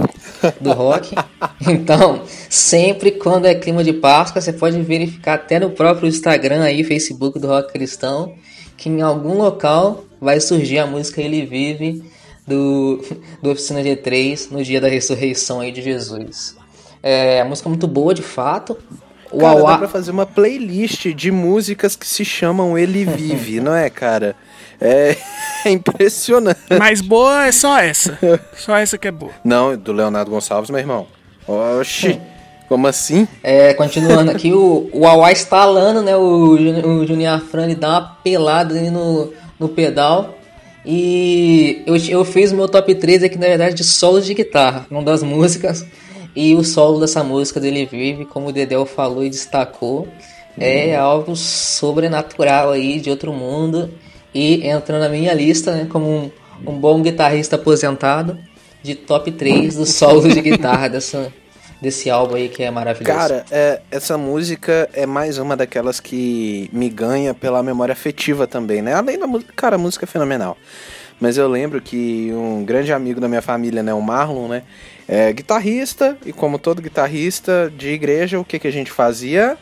do 0.60 0.72
rock. 0.72 1.14
então, 1.68 2.22
sempre 2.48 3.12
quando 3.12 3.46
é 3.46 3.54
clima 3.54 3.84
de 3.84 3.92
Páscoa, 3.92 4.40
você 4.40 4.52
pode 4.52 4.80
verificar 4.80 5.34
até 5.34 5.60
no 5.60 5.70
próprio 5.70 6.08
Instagram 6.08 6.62
aí, 6.62 6.82
Facebook 6.84 7.38
do 7.38 7.48
Rock 7.48 7.72
Cristão, 7.72 8.34
que 8.76 8.88
em 8.88 9.02
algum 9.02 9.34
local 9.34 10.04
vai 10.20 10.40
surgir 10.40 10.78
a 10.78 10.86
música 10.86 11.20
Ele 11.20 11.44
Vive 11.44 12.02
do, 12.46 13.00
do 13.40 13.50
Oficina 13.50 13.82
G3 13.82 14.50
no 14.50 14.62
dia 14.62 14.80
da 14.80 14.88
ressurreição 14.88 15.60
aí 15.60 15.72
de 15.72 15.82
Jesus. 15.82 16.56
É 17.02 17.40
a 17.40 17.44
música 17.44 17.68
é 17.68 17.70
muito 17.70 17.86
boa, 17.86 18.14
de 18.14 18.22
fato. 18.22 18.76
O 19.30 19.38
cara, 19.38 19.58
Auá... 19.58 19.72
dá 19.72 19.78
pra 19.78 19.88
fazer 19.88 20.10
uma 20.10 20.26
playlist 20.26 21.06
de 21.08 21.30
músicas 21.30 21.96
que 21.96 22.06
se 22.06 22.24
chamam 22.24 22.76
Ele 22.76 23.04
Vive, 23.04 23.60
não 23.60 23.74
é, 23.74 23.88
cara? 23.88 24.36
É, 24.80 25.16
é, 25.64 25.70
impressionante. 25.70 26.60
Mas 26.78 27.00
boa 27.00 27.46
é 27.46 27.52
só 27.52 27.78
essa. 27.78 28.18
Só 28.54 28.76
essa 28.76 28.98
que 28.98 29.08
é 29.08 29.12
boa. 29.12 29.32
Não, 29.42 29.76
do 29.76 29.92
Leonardo 29.92 30.30
Gonçalves, 30.30 30.70
meu 30.70 30.80
irmão. 30.80 31.06
Oxi. 31.46 32.20
Como 32.68 32.86
assim? 32.86 33.26
É, 33.42 33.74
continuando 33.74 34.30
aqui, 34.30 34.52
o, 34.52 34.88
o 34.92 35.06
Auá 35.06 35.30
instalando, 35.32 36.02
né? 36.02 36.16
O, 36.16 36.52
o 36.52 37.06
Junior 37.06 37.40
Fran 37.40 37.68
dá 37.74 37.88
uma 37.90 38.16
pelada 38.22 38.74
ali 38.74 38.90
no, 38.90 39.32
no 39.58 39.68
pedal. 39.68 40.38
E 40.84 41.82
eu, 41.86 41.96
eu 41.96 42.24
fiz 42.24 42.50
o 42.52 42.56
meu 42.56 42.68
top 42.68 42.94
3 42.94 43.22
aqui, 43.22 43.38
na 43.38 43.46
verdade, 43.46 43.74
de 43.74 43.84
solos 43.84 44.26
de 44.26 44.34
guitarra, 44.34 44.86
uma 44.90 45.02
das 45.02 45.22
músicas. 45.22 45.86
E 46.34 46.54
o 46.54 46.64
solo 46.64 46.98
dessa 47.00 47.22
música 47.22 47.60
dele 47.60 47.86
vive, 47.86 48.24
como 48.24 48.48
o 48.48 48.52
Dedel 48.52 48.86
falou 48.86 49.24
e 49.24 49.30
destacou, 49.30 50.08
é 50.58 50.96
algo 50.96 51.36
sobrenatural 51.36 52.70
aí, 52.70 53.00
de 53.00 53.10
outro 53.10 53.32
mundo. 53.32 53.90
E 54.34 54.66
entra 54.66 54.98
na 54.98 55.08
minha 55.08 55.32
lista 55.34 55.72
né, 55.72 55.86
como 55.90 56.06
um, 56.06 56.30
um 56.66 56.78
bom 56.78 57.02
guitarrista 57.02 57.56
aposentado 57.56 58.38
de 58.82 58.94
top 58.94 59.30
3 59.30 59.76
do 59.76 59.86
solo 59.86 60.28
de 60.28 60.40
guitarra 60.40 60.88
dessa, 60.90 61.32
desse 61.82 62.08
álbum 62.08 62.36
aí 62.36 62.48
que 62.48 62.62
é 62.62 62.70
maravilhoso. 62.70 63.18
Cara, 63.18 63.44
é, 63.50 63.80
essa 63.90 64.16
música 64.16 64.88
é 64.92 65.04
mais 65.04 65.36
uma 65.36 65.56
daquelas 65.56 65.98
que 65.98 66.70
me 66.72 66.88
ganha 66.88 67.34
pela 67.34 67.60
memória 67.60 67.92
afetiva 67.92 68.46
também, 68.46 68.80
né? 68.80 68.94
Além 68.94 69.18
da 69.18 69.26
música, 69.26 69.52
cara, 69.56 69.74
a 69.74 69.78
música 69.78 70.04
é 70.04 70.06
fenomenal. 70.06 70.56
Mas 71.20 71.36
eu 71.36 71.48
lembro 71.48 71.80
que 71.80 72.30
um 72.32 72.64
grande 72.64 72.92
amigo 72.92 73.20
da 73.20 73.28
minha 73.28 73.42
família, 73.42 73.82
né, 73.82 73.92
o 73.92 74.00
Marlon, 74.00 74.46
né, 74.48 74.62
é 75.08 75.32
guitarrista, 75.32 76.16
e 76.24 76.32
como 76.32 76.56
todo 76.56 76.80
guitarrista 76.80 77.72
de 77.76 77.88
igreja, 77.88 78.38
o 78.38 78.44
que, 78.44 78.60
que 78.60 78.68
a 78.68 78.72
gente 78.72 78.90
fazia? 78.90 79.58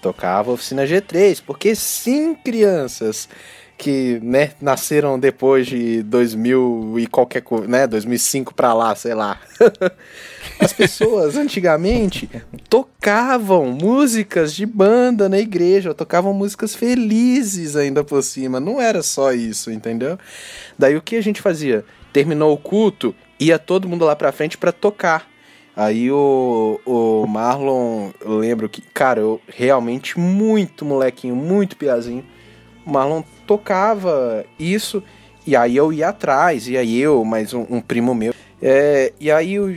Tocava 0.00 0.52
oficina 0.52 0.84
G3, 0.84 1.42
porque 1.44 1.74
sim, 1.74 2.34
crianças, 2.34 3.28
que, 3.76 4.20
né, 4.22 4.52
nasceram 4.60 5.18
depois 5.18 5.66
de 5.66 6.02
2000 6.04 6.94
e 6.98 7.06
qualquer 7.08 7.40
coisa, 7.40 7.66
né, 7.66 7.86
2005 7.86 8.54
pra 8.54 8.72
lá, 8.72 8.94
sei 8.94 9.14
lá. 9.14 9.40
As 10.58 10.72
pessoas 10.72 11.36
antigamente 11.36 12.28
tocavam 12.68 13.66
músicas 13.66 14.54
de 14.54 14.64
banda 14.64 15.28
na 15.28 15.38
igreja, 15.38 15.94
tocavam 15.94 16.32
músicas 16.32 16.74
felizes 16.74 17.76
ainda 17.76 18.02
por 18.02 18.22
cima, 18.22 18.58
não 18.58 18.80
era 18.80 19.02
só 19.02 19.32
isso, 19.32 19.70
entendeu? 19.70 20.18
Daí 20.78 20.96
o 20.96 21.02
que 21.02 21.16
a 21.16 21.22
gente 21.22 21.42
fazia? 21.42 21.84
Terminou 22.12 22.52
o 22.52 22.58
culto, 22.58 23.14
ia 23.38 23.58
todo 23.58 23.88
mundo 23.88 24.04
lá 24.04 24.16
pra 24.16 24.32
frente 24.32 24.56
para 24.56 24.72
tocar. 24.72 25.28
Aí 25.76 26.10
o, 26.10 26.80
o 26.86 27.26
Marlon, 27.26 28.10
eu 28.24 28.38
lembro 28.38 28.66
que, 28.66 28.80
cara, 28.80 29.20
eu 29.20 29.38
realmente 29.46 30.18
muito 30.18 30.86
molequinho, 30.86 31.36
muito 31.36 31.76
piazinho, 31.76 32.24
o 32.86 32.90
Marlon 32.90 33.22
tocava 33.46 34.46
isso, 34.58 35.02
e 35.46 35.54
aí 35.54 35.76
eu 35.76 35.92
ia 35.92 36.08
atrás, 36.08 36.66
e 36.66 36.78
aí 36.78 36.98
eu, 36.98 37.22
mais 37.26 37.52
um, 37.52 37.66
um 37.68 37.80
primo 37.80 38.14
meu. 38.14 38.32
É, 38.62 39.12
e 39.20 39.30
aí 39.30 39.54
eu, 39.54 39.70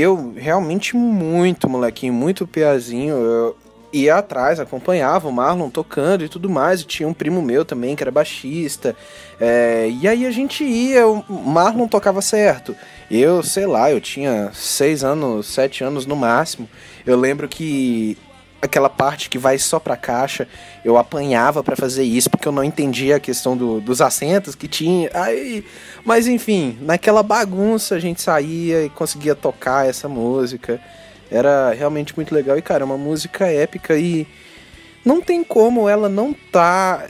eu, 0.00 0.34
realmente 0.36 0.96
muito 0.96 1.68
molequinho, 1.68 2.12
muito 2.12 2.46
piazinho, 2.46 3.14
eu 3.14 3.56
ia 3.92 4.16
atrás, 4.16 4.60
acompanhava 4.60 5.28
o 5.28 5.32
Marlon 5.32 5.68
tocando 5.68 6.24
e 6.24 6.28
tudo 6.28 6.48
mais, 6.48 6.80
e 6.80 6.84
tinha 6.84 7.08
um 7.08 7.14
primo 7.14 7.42
meu 7.42 7.64
também 7.64 7.96
que 7.96 8.02
era 8.02 8.10
baixista. 8.10 8.96
É, 9.40 9.90
e 10.00 10.06
aí 10.06 10.26
a 10.26 10.30
gente 10.30 10.64
ia, 10.64 11.06
o 11.06 11.24
Marlon 11.28 11.88
tocava 11.88 12.22
certo. 12.22 12.74
Eu, 13.10 13.42
sei 13.42 13.66
lá, 13.66 13.90
eu 13.90 14.00
tinha 14.00 14.50
seis 14.54 15.02
anos, 15.02 15.46
sete 15.46 15.82
anos 15.82 16.06
no 16.06 16.14
máximo. 16.14 16.68
Eu 17.04 17.18
lembro 17.18 17.48
que 17.48 18.16
aquela 18.60 18.88
parte 18.88 19.30
que 19.30 19.38
vai 19.38 19.58
só 19.58 19.80
pra 19.80 19.96
caixa, 19.96 20.46
eu 20.84 20.96
apanhava 20.96 21.62
para 21.62 21.76
fazer 21.76 22.02
isso, 22.02 22.28
porque 22.28 22.46
eu 22.46 22.52
não 22.52 22.62
entendia 22.62 23.16
a 23.16 23.20
questão 23.20 23.56
do, 23.56 23.80
dos 23.80 24.00
assentos 24.00 24.54
que 24.54 24.68
tinha. 24.68 25.10
Aí, 25.14 25.64
mas 26.04 26.26
enfim, 26.26 26.78
naquela 26.82 27.22
bagunça 27.22 27.94
a 27.94 27.98
gente 27.98 28.20
saía 28.20 28.84
e 28.84 28.90
conseguia 28.90 29.34
tocar 29.34 29.88
essa 29.88 30.08
música. 30.08 30.80
Era 31.30 31.72
realmente 31.72 32.14
muito 32.14 32.34
legal 32.34 32.58
e, 32.58 32.62
cara, 32.62 32.82
é 32.82 32.84
uma 32.84 32.98
música 32.98 33.46
épica 33.46 33.96
e 33.96 34.26
não 35.04 35.20
tem 35.20 35.42
como 35.42 35.88
ela 35.88 36.08
não 36.08 36.34
tá. 36.52 37.06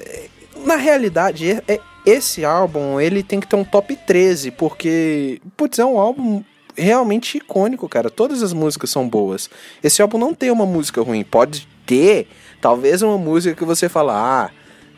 Na 0.65 0.77
realidade, 0.77 1.51
é, 1.51 1.63
é, 1.67 1.81
esse 2.05 2.45
álbum 2.45 3.01
ele 3.01 3.23
tem 3.23 3.41
que 3.41 3.47
ter 3.47 3.57
um 3.57 3.65
top 3.65 3.97
13, 3.97 4.51
porque, 4.53 5.41
putz, 5.57 5.79
é 5.79 5.85
um 5.85 5.99
álbum 5.99 6.45
realmente 6.81 7.39
icônico, 7.39 7.89
cara. 7.89 8.11
Todas 8.11 8.43
as 8.43 8.53
músicas 8.53 8.91
são 8.91 9.09
boas. 9.09 9.51
Esse 9.83 10.03
álbum 10.03 10.19
não 10.19 10.35
tem 10.35 10.51
uma 10.51 10.67
música 10.67 11.03
ruim. 11.03 11.23
Pode 11.23 11.69
ter, 11.87 12.29
talvez, 12.61 13.03
uma 13.03 13.19
música 13.19 13.55
que 13.55 13.65
você 13.65 13.89
fala, 13.89 14.15
ah, 14.15 14.51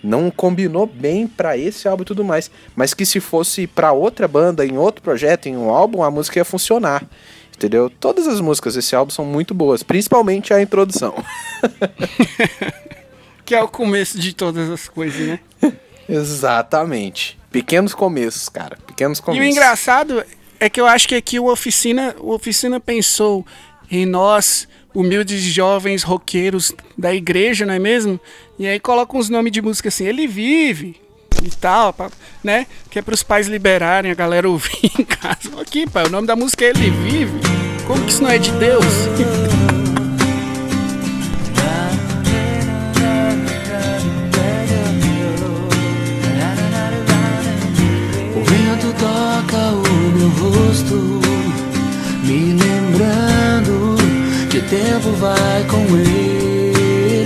não 0.02 0.30
combinou 0.30 0.86
bem 0.86 1.26
para 1.26 1.56
esse 1.56 1.86
álbum 1.86 2.02
e 2.02 2.06
tudo 2.06 2.24
mais. 2.24 2.50
Mas 2.74 2.94
que 2.94 3.06
se 3.06 3.20
fosse 3.20 3.66
para 3.66 3.92
outra 3.92 4.26
banda, 4.26 4.66
em 4.66 4.76
outro 4.76 5.02
projeto, 5.02 5.46
em 5.46 5.56
um 5.56 5.70
álbum, 5.70 6.02
a 6.02 6.10
música 6.10 6.38
ia 6.38 6.44
funcionar. 6.44 7.04
Entendeu? 7.54 7.88
Todas 7.88 8.26
as 8.26 8.40
músicas 8.40 8.74
desse 8.74 8.96
álbum 8.96 9.10
são 9.10 9.24
muito 9.24 9.54
boas, 9.54 9.82
principalmente 9.82 10.52
a 10.52 10.60
introdução. 10.60 11.14
que 13.44 13.54
é 13.54 13.62
o 13.62 13.68
começo 13.68 14.18
de 14.18 14.34
todas 14.34 14.68
as 14.68 14.88
coisas, 14.88 15.20
né? 15.26 15.40
Exatamente. 16.08 17.38
Pequenos 17.50 17.94
começos, 17.94 18.48
cara. 18.48 18.76
Pequenos 18.86 19.20
começos. 19.20 19.44
E 19.44 19.48
o 19.48 19.50
engraçado 19.50 20.24
é 20.62 20.70
que 20.70 20.80
eu 20.80 20.86
acho 20.86 21.08
que 21.08 21.16
aqui 21.16 21.40
o 21.40 21.50
Oficina, 21.50 22.14
o 22.20 22.32
Oficina 22.32 22.78
pensou 22.78 23.44
em 23.90 24.06
nós, 24.06 24.68
humildes 24.94 25.42
jovens 25.42 26.04
roqueiros 26.04 26.72
da 26.96 27.12
igreja, 27.12 27.66
não 27.66 27.74
é 27.74 27.80
mesmo? 27.80 28.18
E 28.56 28.68
aí 28.68 28.78
coloca 28.78 29.16
uns 29.16 29.28
nomes 29.28 29.50
de 29.50 29.60
música 29.60 29.88
assim, 29.88 30.06
ele 30.06 30.28
vive 30.28 31.00
e 31.42 31.50
tal, 31.50 31.92
né? 32.44 32.68
Que 32.88 33.00
é 33.00 33.02
para 33.02 33.12
os 33.12 33.24
pais 33.24 33.48
liberarem 33.48 34.12
a 34.12 34.14
galera 34.14 34.48
ouvir 34.48 34.92
em 34.96 35.04
casa. 35.04 35.60
Aqui, 35.60 35.84
pai, 35.90 36.06
o 36.06 36.10
nome 36.10 36.28
da 36.28 36.36
música 36.36 36.64
é 36.64 36.68
Ele 36.68 36.90
Vive. 36.90 37.40
Como 37.84 38.04
que 38.04 38.12
isso 38.12 38.22
não 38.22 38.30
é 38.30 38.38
de 38.38 38.52
Deus? 38.52 38.84
rosto, 50.72 51.20
me 52.24 52.54
lembrando 52.54 53.96
que 54.50 54.56
o 54.56 54.62
tempo 54.62 55.10
vai 55.18 55.64
com 55.68 55.84
ele, 55.98 57.20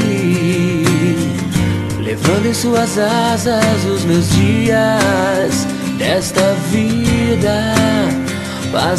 levando 2.02 2.46
em 2.46 2.54
suas 2.54 2.98
asas 2.98 3.84
os 3.84 4.04
meus 4.04 4.28
dias 4.30 5.64
desta 5.96 6.42
vida. 6.72 7.72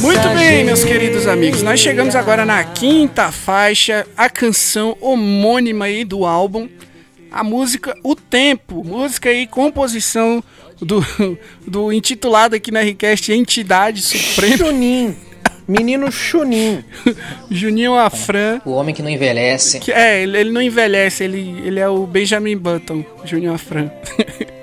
Muito 0.01 0.29
bem, 0.29 0.63
meus 0.63 0.85
queridos 0.85 1.27
amigos, 1.27 1.61
nós 1.61 1.81
chegamos 1.81 2.15
agora 2.15 2.45
na 2.45 2.63
quinta 2.63 3.31
faixa, 3.33 4.07
a 4.15 4.29
canção 4.29 4.97
homônima 5.01 5.85
aí 5.85 6.05
do 6.05 6.25
álbum, 6.25 6.69
a 7.29 7.43
música 7.43 7.93
O 8.01 8.15
Tempo, 8.15 8.81
música 8.83 9.31
e 9.31 9.45
composição 9.45 10.41
do, 10.81 11.05
do 11.65 11.91
intitulado 11.91 12.55
aqui 12.55 12.71
na 12.71 12.81
Request 12.81 13.29
Entidade 13.29 14.01
Suprema. 14.01 14.57
Chunin. 14.57 15.15
Menino 15.67 16.09
Chunin. 16.11 16.83
Juninho 17.51 17.95
Afran. 17.95 18.61
O 18.63 18.71
homem 18.71 18.95
que 18.95 19.01
não 19.01 19.09
envelhece. 19.09 19.79
Que, 19.79 19.91
é, 19.91 20.23
ele, 20.23 20.37
ele, 20.37 20.51
não 20.51 20.61
envelhece, 20.61 21.25
ele, 21.25 21.61
ele 21.65 21.79
é 21.79 21.89
o 21.89 22.05
Benjamin 22.07 22.55
Button, 22.55 23.03
Juninho 23.25 23.53
Afran. 23.53 23.91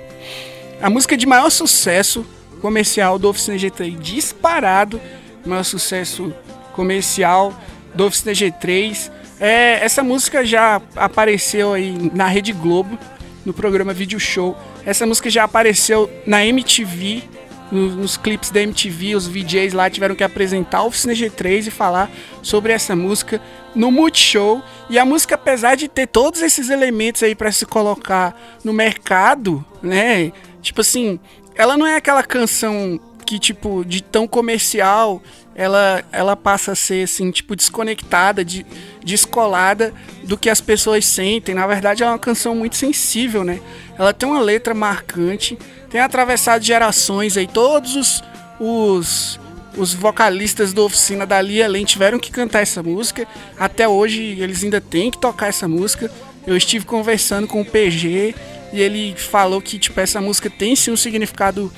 a 0.81 0.89
música 0.89 1.15
de 1.15 1.27
maior 1.27 1.51
sucesso 1.51 2.25
comercial 2.59 3.19
do 3.19 3.29
Oficina 3.29 3.55
G3, 3.55 3.99
disparado, 3.99 4.99
maior 5.45 5.63
sucesso 5.63 6.33
comercial 6.73 7.53
do 7.93 8.05
Oficina 8.05 8.31
G3. 8.31 9.11
É, 9.39 9.85
essa 9.85 10.01
música 10.01 10.43
já 10.43 10.81
apareceu 10.95 11.73
aí 11.73 12.09
na 12.15 12.25
Rede 12.27 12.51
Globo, 12.51 12.97
no 13.45 13.53
programa 13.53 13.93
Video 13.93 14.19
Show 14.19 14.57
essa 14.85 15.05
música 15.05 15.29
já 15.29 15.43
apareceu 15.43 16.09
na 16.25 16.45
MTV, 16.45 17.23
nos, 17.71 17.95
nos 17.95 18.17
clipes 18.17 18.51
da 18.51 18.61
MTV, 18.61 19.15
os 19.15 19.27
VJs 19.27 19.73
lá 19.73 19.89
tiveram 19.89 20.15
que 20.15 20.23
apresentar 20.23 20.83
o 20.83 20.87
Oficina 20.87 21.13
G3 21.13 21.67
e 21.67 21.71
falar 21.71 22.11
sobre 22.41 22.71
essa 22.71 22.95
música 22.95 23.41
no 23.73 23.91
Multishow. 23.91 24.63
E 24.89 24.99
a 24.99 25.05
música, 25.05 25.35
apesar 25.35 25.75
de 25.75 25.87
ter 25.87 26.07
todos 26.07 26.41
esses 26.41 26.69
elementos 26.69 27.23
aí 27.23 27.33
para 27.33 27.51
se 27.51 27.65
colocar 27.65 28.39
no 28.63 28.71
mercado, 28.71 29.65
né? 29.81 30.31
Tipo 30.61 30.81
assim, 30.81 31.19
ela 31.55 31.75
não 31.75 31.87
é 31.87 31.95
aquela 31.95 32.23
canção 32.23 32.99
que, 33.25 33.39
tipo, 33.39 33.83
de 33.83 34.01
tão 34.01 34.27
comercial, 34.27 35.21
ela, 35.55 36.03
ela 36.11 36.35
passa 36.35 36.73
a 36.73 36.75
ser, 36.75 37.03
assim, 37.03 37.31
tipo, 37.31 37.55
desconectada, 37.55 38.45
de, 38.45 38.65
descolada 39.03 39.93
do 40.23 40.37
que 40.37 40.49
as 40.49 40.61
pessoas 40.61 41.05
sentem. 41.05 41.55
Na 41.55 41.65
verdade, 41.65 42.03
é 42.03 42.05
uma 42.05 42.19
canção 42.19 42.55
muito 42.55 42.75
sensível, 42.75 43.43
né? 43.43 43.59
Ela 43.97 44.13
tem 44.13 44.29
uma 44.29 44.41
letra 44.41 44.73
marcante, 44.73 45.57
tem 45.89 45.99
atravessado 45.99 46.63
gerações 46.63 47.35
aí. 47.37 47.47
Todos 47.47 47.95
os, 47.95 48.23
os, 48.59 49.39
os 49.77 49.93
vocalistas 49.93 50.73
da 50.73 50.81
oficina 50.81 51.25
dali 51.25 51.63
além 51.63 51.85
tiveram 51.85 52.19
que 52.19 52.31
cantar 52.31 52.61
essa 52.61 52.83
música. 52.83 53.27
Até 53.57 53.87
hoje 53.87 54.21
eles 54.39 54.63
ainda 54.63 54.79
têm 54.79 55.09
que 55.09 55.17
tocar 55.17 55.47
essa 55.47 55.67
música. 55.67 56.11
Eu 56.45 56.55
estive 56.55 56.85
conversando 56.85 57.47
com 57.47 57.61
o 57.61 57.65
PG 57.65 58.35
e 58.75 58.81
ele 58.81 59.15
falou 59.15 59.61
que 59.61 59.79
tipo 59.79 59.97
essa 60.01 60.19
música 60.19 60.49
tem 60.49 60.75
sim 60.75 60.91
um 60.91 60.97
significado 60.97 61.71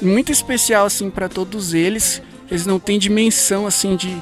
muito 0.00 0.30
especial 0.30 0.86
assim 0.86 1.10
para 1.10 1.28
todos 1.28 1.74
eles. 1.74 2.22
Eles 2.48 2.64
não 2.64 2.78
têm 2.78 2.96
dimensão 2.96 3.66
assim 3.66 3.96
de 3.96 4.16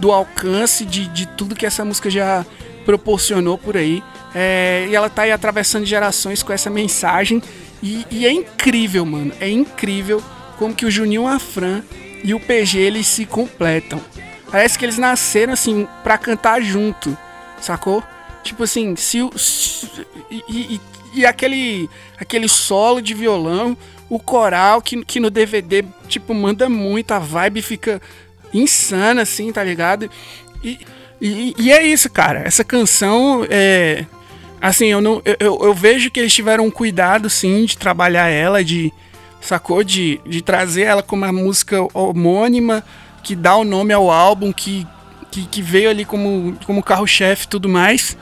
do 0.00 0.10
alcance 0.10 0.84
de, 0.84 1.06
de 1.06 1.24
tudo 1.24 1.54
que 1.54 1.64
essa 1.64 1.84
música 1.84 2.10
já 2.10 2.44
proporcionou 2.84 3.56
por 3.56 3.76
aí. 3.76 4.02
É, 4.34 4.88
e 4.90 4.96
ela 4.96 5.08
tá 5.08 5.22
aí 5.22 5.30
atravessando 5.30 5.86
gerações 5.86 6.42
com 6.42 6.52
essa 6.52 6.68
mensagem. 6.68 7.40
E, 7.80 8.04
e, 8.10 8.26
é 8.26 8.32
incrível, 8.32 9.06
mano. 9.06 9.32
É 9.38 9.48
incrível 9.48 10.20
como 10.58 10.74
que 10.74 10.84
o 10.84 10.90
Juninho 10.90 11.28
Afran 11.28 11.82
e 12.24 12.34
o 12.34 12.40
PG 12.40 12.78
eles 12.78 13.06
se 13.06 13.24
completam. 13.24 14.00
Parece 14.50 14.76
que 14.76 14.84
eles 14.84 14.98
nasceram 14.98 15.52
assim 15.52 15.86
para 16.02 16.18
cantar 16.18 16.60
junto, 16.60 17.16
sacou? 17.60 18.02
Tipo 18.42 18.64
assim, 18.64 18.96
se, 18.96 19.22
o 19.22 19.30
e, 20.28 20.42
e, 20.48 20.80
e, 21.14 21.26
aquele 21.26 21.88
aquele 22.18 22.48
solo 22.48 23.00
de 23.00 23.14
violão, 23.14 23.76
o 24.08 24.18
coral 24.18 24.80
que, 24.80 25.04
que 25.04 25.20
no 25.20 25.30
DVD 25.30 25.84
tipo 26.08 26.34
manda 26.34 26.68
muito, 26.68 27.12
a 27.12 27.18
vibe 27.18 27.62
fica 27.62 28.00
insana 28.52 29.22
assim, 29.22 29.52
tá 29.52 29.62
ligado? 29.62 30.10
E, 30.62 30.78
e, 31.20 31.54
e 31.58 31.72
é 31.72 31.82
isso, 31.82 32.10
cara. 32.10 32.40
Essa 32.40 32.64
canção 32.64 33.46
é 33.48 34.04
assim, 34.60 34.86
eu 34.86 35.00
não 35.00 35.22
eu, 35.40 35.58
eu 35.62 35.74
vejo 35.74 36.10
que 36.10 36.20
eles 36.20 36.32
tiveram 36.32 36.66
um 36.66 36.70
cuidado 36.70 37.28
sim 37.28 37.64
de 37.64 37.76
trabalhar 37.76 38.28
ela, 38.28 38.62
de 38.62 38.92
sacou 39.40 39.82
de, 39.82 40.20
de 40.24 40.40
trazer 40.40 40.82
ela 40.82 41.02
como 41.02 41.24
uma 41.24 41.32
música 41.32 41.76
homônima 41.92 42.84
que 43.22 43.36
dá 43.36 43.56
o 43.56 43.64
nome 43.64 43.92
ao 43.92 44.10
álbum, 44.10 44.52
que, 44.52 44.86
que, 45.30 45.46
que 45.46 45.62
veio 45.62 45.90
ali 45.90 46.04
como, 46.04 46.56
como 46.64 46.82
carro-chefe 46.82 47.44
e 47.44 47.48
tudo 47.48 47.68
mais. 47.68 48.16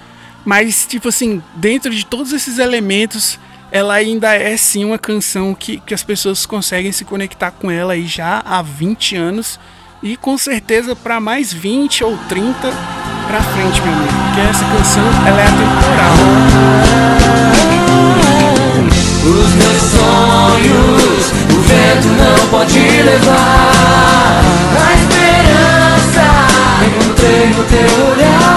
Mas, 0.45 0.87
tipo 0.87 1.09
assim, 1.09 1.43
dentro 1.55 1.91
de 1.91 2.05
todos 2.05 2.33
esses 2.33 2.59
elementos, 2.59 3.39
ela 3.71 3.95
ainda 3.95 4.35
é 4.35 4.57
sim 4.57 4.85
uma 4.85 4.99
canção 4.99 5.55
que, 5.55 5.79
que 5.81 5.95
as 5.95 6.03
pessoas 6.03 6.45
conseguem 6.47 6.93
se 6.93 7.05
conectar 7.05 7.51
com 7.51 7.71
ela 7.71 7.93
aí 7.93 8.07
já 8.07 8.43
há 8.45 8.63
20 8.63 9.17
anos. 9.17 9.61
E 10.03 10.17
com 10.17 10.37
certeza 10.39 10.97
para 10.97 11.21
mais 11.21 11.53
20 11.53 12.05
ou 12.05 12.17
30 12.29 12.73
pra 13.27 13.43
frente, 13.43 13.81
meu 13.83 13.93
amigo. 13.93 14.13
Porque 14.25 14.41
essa 14.41 14.65
canção, 14.65 15.05
ela 15.27 15.41
é 15.41 15.45
atemporal. 15.45 16.15
Os 19.23 19.55
meus 19.55 19.83
sonhos, 19.93 21.33
o 21.53 21.61
vento 21.61 22.09
não 22.09 22.49
pode 22.49 22.79
levar. 22.79 24.41
A 24.75 24.95
esperança 24.95 26.25
encontrei 26.87 27.47
no 27.51 27.65
teu 27.65 28.07
olhar. 28.07 28.50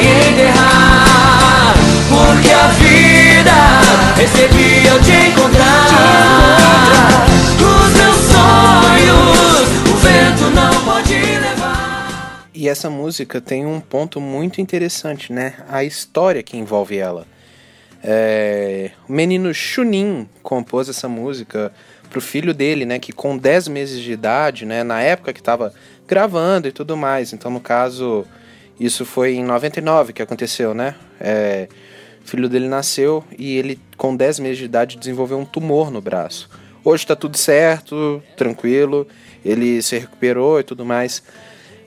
Vai 0.00 0.30
enterrar. 0.30 1.74
Porque 2.08 2.50
a 2.50 2.66
vida 2.68 3.52
recebi 4.16 4.88
ao 4.88 4.98
te 5.00 5.12
encontrar. 5.28 5.86
Os 7.56 7.92
meus 7.96 8.16
sonhos, 8.32 9.68
o 9.90 9.96
vento 9.96 10.50
não 10.54 10.84
pode 10.84 11.14
levar. 11.14 12.48
E 12.54 12.68
essa 12.68 12.90
música 12.90 13.40
tem 13.40 13.66
um 13.66 13.80
ponto 13.80 14.20
muito 14.20 14.60
interessante, 14.60 15.32
né? 15.32 15.54
A 15.68 15.84
história 15.84 16.42
que 16.42 16.56
envolve 16.56 16.98
ela. 16.98 17.26
É, 18.02 18.92
o 19.06 19.12
menino 19.12 19.52
Chunin 19.52 20.26
compôs 20.42 20.88
essa 20.88 21.06
música 21.06 21.70
pro 22.08 22.20
filho 22.20 22.54
dele, 22.54 22.84
né? 22.84 22.98
Que 22.98 23.12
com 23.12 23.36
10 23.36 23.68
meses 23.68 24.00
de 24.00 24.12
idade, 24.12 24.64
né? 24.66 24.82
Na 24.82 25.00
época 25.00 25.32
que 25.32 25.40
estava 25.40 25.72
gravando 26.08 26.66
e 26.66 26.72
tudo 26.72 26.96
mais. 26.96 27.32
Então, 27.32 27.50
no 27.50 27.60
caso, 27.60 28.26
isso 28.80 29.04
foi 29.04 29.34
em 29.34 29.44
99 29.44 30.14
que 30.14 30.22
aconteceu, 30.22 30.72
né? 30.72 30.94
É, 31.20 31.68
o 32.24 32.28
filho 32.28 32.48
dele 32.48 32.66
nasceu 32.66 33.22
e 33.38 33.58
ele, 33.58 33.78
com 33.98 34.16
10 34.16 34.40
meses 34.40 34.56
de 34.56 34.64
idade, 34.64 34.96
desenvolveu 34.96 35.38
um 35.38 35.44
tumor 35.44 35.90
no 35.90 36.00
braço. 36.00 36.48
Hoje 36.82 37.06
tá 37.06 37.14
tudo 37.14 37.36
certo, 37.36 38.22
tranquilo, 38.38 39.06
ele 39.44 39.82
se 39.82 39.98
recuperou 39.98 40.58
e 40.58 40.62
tudo 40.62 40.86
mais. 40.86 41.22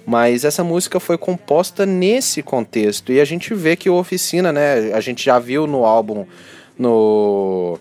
Mas 0.05 0.45
essa 0.45 0.63
música 0.63 0.99
foi 0.99 1.17
composta 1.17 1.83
nesse 1.83 2.43
contexto. 2.43 3.11
E 3.11 3.19
a 3.19 3.25
gente 3.25 3.55
vê 3.55 3.75
que 3.75 3.89
o 3.89 3.95
Oficina, 3.95 4.51
né? 4.51 4.93
A 4.93 4.99
gente 4.99 5.25
já 5.25 5.39
viu 5.39 5.65
no 5.65 5.85
álbum, 5.85 6.27
no, 6.77 7.79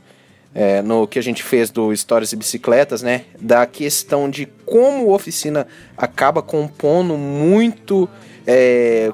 é, 0.54 0.80
no 0.80 1.06
que 1.06 1.18
a 1.18 1.22
gente 1.22 1.42
fez 1.42 1.68
do 1.68 1.92
Histórias 1.92 2.32
e 2.32 2.36
Bicicletas, 2.36 3.02
né? 3.02 3.24
Da 3.38 3.66
questão 3.66 4.30
de 4.30 4.46
como 4.64 5.06
o 5.06 5.12
Oficina 5.12 5.66
acaba 5.98 6.40
compondo 6.40 7.18
muito 7.18 8.08
é, 8.46 9.12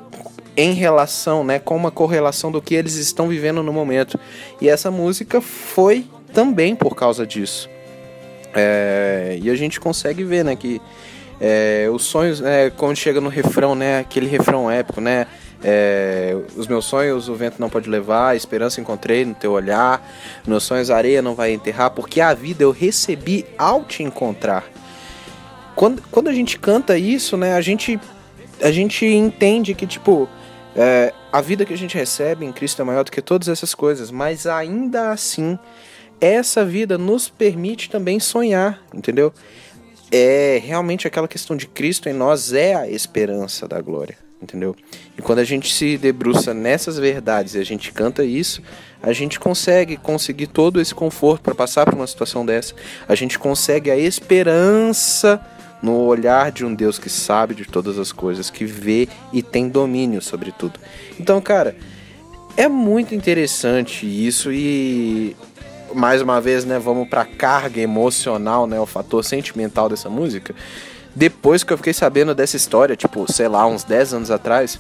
em 0.57 0.73
relação, 0.73 1.45
né? 1.45 1.59
Com 1.59 1.77
uma 1.77 1.91
correlação 1.91 2.51
do 2.51 2.61
que 2.61 2.75
eles 2.75 2.95
estão 2.95 3.29
vivendo 3.29 3.63
no 3.63 3.73
momento. 3.73 4.19
E 4.61 4.69
essa 4.69 4.91
música 4.91 5.41
foi 5.41 6.05
também 6.33 6.75
por 6.75 6.95
causa 6.95 7.27
disso. 7.27 7.69
É, 8.55 9.39
e 9.41 9.51
a 9.51 9.55
gente 9.55 9.79
consegue 9.79 10.25
ver, 10.25 10.45
né? 10.45 10.57
Que 10.57 10.81
é, 11.41 11.89
os 11.93 12.05
sonhos, 12.05 12.43
é, 12.43 12.71
quando 12.71 12.97
chega 12.97 13.21
no 13.21 13.29
refrão, 13.29 13.75
né? 13.75 14.01
Aquele 14.01 14.27
refrão 14.27 14.71
épico, 14.71 15.01
né? 15.01 15.27
É, 15.63 16.37
os 16.57 16.67
meus 16.67 16.85
sonhos 16.85 17.29
o 17.29 17.35
vento 17.35 17.61
não 17.61 17.69
pode 17.69 17.91
levar, 17.91 18.29
a 18.29 18.37
esperança 18.37 18.81
encontrei 18.81 19.25
no 19.25 19.35
teu 19.35 19.53
olhar, 19.53 20.09
meus 20.47 20.63
sonhos 20.63 20.89
a 20.89 20.97
areia 20.97 21.21
não 21.21 21.35
vai 21.35 21.53
enterrar, 21.53 21.91
porque 21.91 22.21
a 22.21 22.33
vida 22.33 22.63
eu 22.63 22.71
recebi 22.71 23.45
ao 23.57 23.83
te 23.83 24.05
encontrar. 24.05 24.65
Quando, 25.75 26.03
quando 26.11 26.29
a 26.29 26.33
gente 26.33 26.59
canta 26.59 26.99
isso, 26.99 27.37
né? 27.37 27.55
A 27.55 27.61
gente, 27.61 28.01
a 28.63 28.71
gente 28.71 29.07
entende 29.07 29.75
que, 29.75 29.87
tipo, 29.87 30.29
é, 30.77 31.13
a 31.33 31.41
vida 31.41 31.65
que 31.65 31.73
a 31.73 31.79
gente 31.79 31.97
recebe 31.97 32.45
em 32.45 32.53
Cristo 32.53 32.83
é 32.83 32.85
maior 32.85 33.05
do 33.05 33.11
que 33.11 33.23
todas 33.23 33.49
essas 33.49 33.75
coisas, 33.75 34.11
mas 34.11 34.47
ainda 34.47 35.11
assim, 35.11 35.59
essa 36.21 36.65
vida 36.65 36.97
nos 36.99 37.29
permite 37.29 37.91
também 37.91 38.19
sonhar, 38.19 38.83
entendeu? 38.95 39.33
é 40.11 40.61
realmente 40.65 41.07
aquela 41.07 41.29
questão 41.29 41.57
de 41.57 41.67
Cristo 41.67 42.09
em 42.09 42.13
nós 42.13 42.53
é 42.53 42.75
a 42.75 42.89
esperança 42.89 43.69
da 43.69 43.81
glória, 43.81 44.17
entendeu? 44.43 44.75
E 45.17 45.23
quando 45.23 45.41
a 45.41 45.45
gente 45.45 45.73
se 45.73 45.99
debruça 45.99 46.55
nessas 46.55 46.99
verdades 46.99 47.55
e 47.55 47.59
a 47.59 47.65
gente 47.65 47.93
canta 47.93 48.25
isso, 48.25 48.63
a 49.03 49.13
gente 49.13 49.39
consegue 49.39 49.97
conseguir 49.97 50.47
todo 50.47 50.81
esse 50.81 50.95
conforto 50.95 51.43
para 51.43 51.55
passar 51.55 51.85
por 51.85 51.95
uma 51.95 52.07
situação 52.07 52.45
dessa. 52.45 52.75
A 53.07 53.15
gente 53.15 53.39
consegue 53.39 53.91
a 53.91 53.97
esperança 53.97 55.41
no 55.83 55.95
olhar 56.05 56.51
de 56.51 56.65
um 56.65 56.75
Deus 56.75 56.99
que 56.99 57.09
sabe 57.09 57.55
de 57.55 57.65
todas 57.65 57.99
as 57.99 58.13
coisas, 58.13 58.51
que 58.51 58.65
vê 58.65 59.09
e 59.33 59.43
tem 59.43 59.69
domínio 59.69 60.21
sobre 60.21 60.53
tudo. 60.53 60.79
Então, 61.19 61.41
cara, 61.41 61.77
é 62.57 62.69
muito 62.69 63.15
interessante 63.15 64.07
isso 64.07 64.53
e 64.53 65.37
mais 65.95 66.21
uma 66.21 66.41
vez, 66.41 66.65
né, 66.65 66.79
vamos 66.79 67.09
pra 67.09 67.25
carga 67.25 67.81
emocional, 67.81 68.67
né, 68.67 68.79
o 68.79 68.87
fator 68.87 69.25
sentimental 69.25 69.89
dessa 69.89 70.11
música. 70.11 70.55
Depois 71.15 71.65
que 71.65 71.73
eu 71.73 71.77
fiquei 71.77 71.93
sabendo 71.93 72.35
dessa 72.35 72.57
história, 72.57 72.95
tipo, 72.95 73.31
sei 73.33 73.49
lá, 73.49 73.67
uns 73.67 73.85
10 73.85 74.15
anos 74.15 74.31
atrás, 74.31 74.79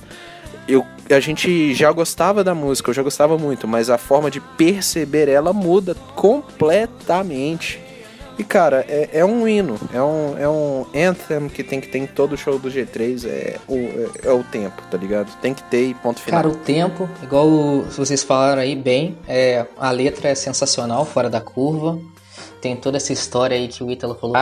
eu, 0.69 0.85
a 1.11 1.19
gente 1.19 1.75
já 1.75 1.91
gostava 1.91 2.45
da 2.45 2.55
música, 2.55 2.91
eu 2.91 2.95
já 2.95 3.03
gostava 3.03 3.39
muito, 3.39 3.67
mas 3.67 3.89
a 3.89 3.97
forma 3.97 4.31
de 4.31 4.41
perceber 4.41 5.29
ela 5.29 5.53
muda 5.53 5.95
completamente. 6.15 7.81
E 8.39 8.45
cara, 8.45 8.85
é, 8.89 9.11
é, 9.15 9.25
um 9.25 9.49
hino, 9.49 9.77
é 9.93 10.01
um, 10.01 10.39
é 10.39 10.49
um 10.49 10.87
anthem 10.95 11.49
que 11.49 11.65
tem 11.65 11.81
que 11.81 11.89
ter 11.89 11.99
em 11.99 12.07
todo 12.07 12.37
show 12.37 12.57
do 12.57 12.71
G3, 12.71 13.27
é 13.29 13.59
o, 13.67 13.75
é, 13.75 14.29
é, 14.29 14.33
o 14.33 14.45
tempo, 14.45 14.81
tá 14.89 14.97
ligado? 14.97 15.37
Tem 15.41 15.53
que 15.53 15.63
ter 15.65 15.89
e 15.89 15.95
ponto 15.95 16.21
final. 16.21 16.43
Cara, 16.43 16.55
o 16.55 16.57
tempo, 16.57 17.11
igual 17.21 17.83
vocês 17.83 18.23
falaram 18.23 18.63
aí 18.63 18.77
bem, 18.77 19.19
é, 19.27 19.67
a 19.77 19.91
letra 19.91 20.29
é 20.29 20.37
sensacional, 20.37 21.05
fora 21.05 21.29
da 21.29 21.41
curva. 21.41 21.99
Tem 22.61 22.77
toda 22.77 22.97
essa 22.97 23.13
história 23.13 23.57
aí 23.57 23.67
que 23.67 23.83
o 23.83 23.91
Ítalo 23.91 24.15
falou. 24.15 24.37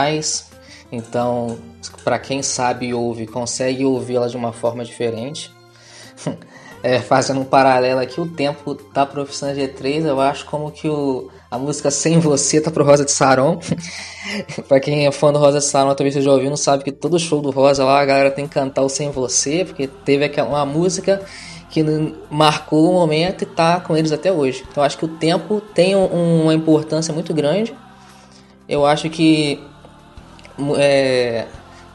Então, 0.91 1.57
para 2.03 2.19
quem 2.19 2.43
sabe 2.43 2.87
e 2.87 2.93
ouve, 2.93 3.25
consegue 3.25 3.83
ouvi-la 3.83 4.27
de 4.27 4.37
uma 4.37 4.53
forma 4.53 4.85
diferente. 4.85 5.51
é, 6.83 6.99
fazendo 6.99 7.39
um 7.39 7.45
paralelo 7.45 7.99
aqui, 7.99 8.21
o 8.21 8.27
tempo 8.27 8.75
da 8.93 9.07
profissão 9.07 9.49
G3, 9.49 10.05
eu 10.05 10.21
acho 10.21 10.45
como 10.45 10.71
que 10.71 10.87
o, 10.87 11.29
a 11.49 11.57
música 11.57 11.89
Sem 11.89 12.19
Você 12.19 12.59
tá 12.59 12.69
pro 12.69 12.83
Rosa 12.83 13.05
de 13.05 13.11
Saron. 13.11 13.59
pra 14.67 14.79
quem 14.79 15.07
é 15.07 15.11
fã 15.11 15.31
do 15.31 15.39
Rosa 15.39 15.59
de 15.59 15.65
Saron, 15.65 15.93
talvez 15.95 16.13
você 16.13 16.21
já 16.21 16.31
ouviu, 16.31 16.49
não 16.49 16.57
sabe 16.57 16.83
que 16.83 16.91
todo 16.91 17.17
show 17.17 17.41
do 17.41 17.51
Rosa 17.51 17.85
lá 17.85 18.01
a 18.01 18.05
galera 18.05 18.31
tem 18.31 18.47
que 18.47 18.53
cantar 18.53 18.81
o 18.81 18.89
Sem 18.89 19.11
Você, 19.11 19.63
porque 19.63 19.87
teve 19.87 20.25
aquela, 20.25 20.49
uma 20.49 20.65
música 20.65 21.21
que 21.69 21.83
marcou 22.29 22.91
o 22.91 22.93
momento 22.93 23.43
e 23.43 23.45
tá 23.45 23.79
com 23.79 23.95
eles 23.95 24.11
até 24.11 24.31
hoje. 24.31 24.63
Então 24.69 24.83
acho 24.83 24.97
que 24.97 25.05
o 25.05 25.09
tempo 25.09 25.61
tem 25.61 25.95
um, 25.95 26.43
uma 26.43 26.53
importância 26.53 27.13
muito 27.13 27.33
grande. 27.33 27.73
Eu 28.67 28.85
acho 28.85 29.09
que 29.09 29.63
é, 30.77 31.45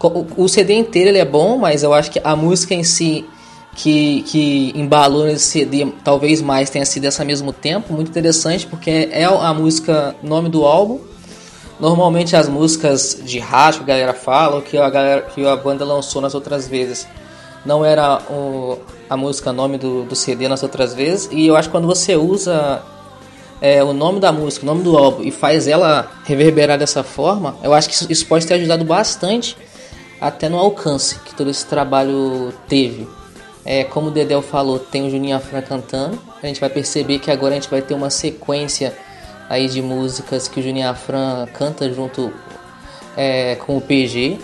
o, 0.00 0.44
o 0.44 0.48
CD 0.48 0.74
inteiro 0.74 1.10
ele 1.10 1.18
é 1.18 1.24
bom, 1.24 1.58
mas 1.58 1.82
eu 1.82 1.92
acho 1.92 2.10
que 2.10 2.20
a 2.22 2.34
música 2.34 2.74
em 2.74 2.84
si 2.84 3.26
que, 3.74 4.22
que 4.22 4.72
embalou 4.74 5.24
nesse 5.24 5.46
CD, 5.46 5.86
talvez 6.04 6.42
mais 6.42 6.68
tenha 6.68 6.84
sido 6.84 7.06
essa 7.06 7.24
mesmo 7.24 7.52
tempo, 7.52 7.92
muito 7.92 8.08
interessante, 8.08 8.66
porque 8.66 9.08
é 9.10 9.24
a 9.24 9.54
música 9.54 10.14
nome 10.22 10.48
do 10.48 10.64
álbum. 10.64 11.00
Normalmente 11.80 12.36
as 12.36 12.48
músicas 12.48 13.18
de 13.24 13.38
rádio 13.38 13.84
que 13.84 13.90
a 13.90 13.94
galera 13.94 14.14
fala, 14.14 14.60
que 14.60 14.76
a, 14.76 14.88
galera, 14.88 15.22
que 15.22 15.44
a 15.44 15.56
banda 15.56 15.84
lançou 15.84 16.22
nas 16.22 16.34
outras 16.34 16.68
vezes, 16.68 17.08
não 17.64 17.84
era 17.84 18.20
o, 18.30 18.78
a 19.08 19.16
música 19.16 19.52
nome 19.52 19.78
do, 19.78 20.04
do 20.04 20.14
CD 20.14 20.46
nas 20.48 20.62
outras 20.62 20.94
vezes. 20.94 21.28
E 21.32 21.46
eu 21.46 21.56
acho 21.56 21.68
que 21.68 21.72
quando 21.72 21.86
você 21.86 22.14
usa 22.14 22.82
é, 23.60 23.82
o 23.82 23.92
nome 23.92 24.20
da 24.20 24.30
música, 24.30 24.64
o 24.64 24.66
nome 24.66 24.84
do 24.84 24.96
álbum 24.96 25.22
e 25.22 25.30
faz 25.32 25.66
ela 25.66 26.08
reverberar 26.24 26.78
dessa 26.78 27.02
forma, 27.02 27.56
eu 27.64 27.72
acho 27.72 27.88
que 27.88 27.94
isso, 27.94 28.06
isso 28.12 28.26
pode 28.26 28.46
ter 28.46 28.54
ajudado 28.54 28.84
bastante 28.84 29.56
até 30.20 30.48
no 30.48 30.58
alcance 30.58 31.18
que 31.20 31.34
todo 31.34 31.50
esse 31.50 31.66
trabalho 31.66 32.52
teve. 32.68 33.08
É, 33.64 33.84
como 33.84 34.08
o 34.08 34.10
Dedel 34.10 34.42
falou, 34.42 34.78
tem 34.78 35.06
o 35.06 35.10
Juninho 35.10 35.36
Afra 35.36 35.62
cantando. 35.62 36.18
A 36.42 36.46
gente 36.46 36.60
vai 36.60 36.68
perceber 36.68 37.18
que 37.18 37.30
agora 37.30 37.52
a 37.52 37.54
gente 37.54 37.70
vai 37.70 37.80
ter 37.80 37.94
uma 37.94 38.10
sequência 38.10 38.96
aí 39.48 39.68
de 39.68 39.80
músicas 39.80 40.48
que 40.48 40.60
o 40.60 40.62
Juninho 40.62 40.88
Afran 40.88 41.46
canta 41.52 41.92
junto 41.92 42.32
é, 43.16 43.54
com 43.56 43.76
o 43.76 43.80
PG 43.80 44.38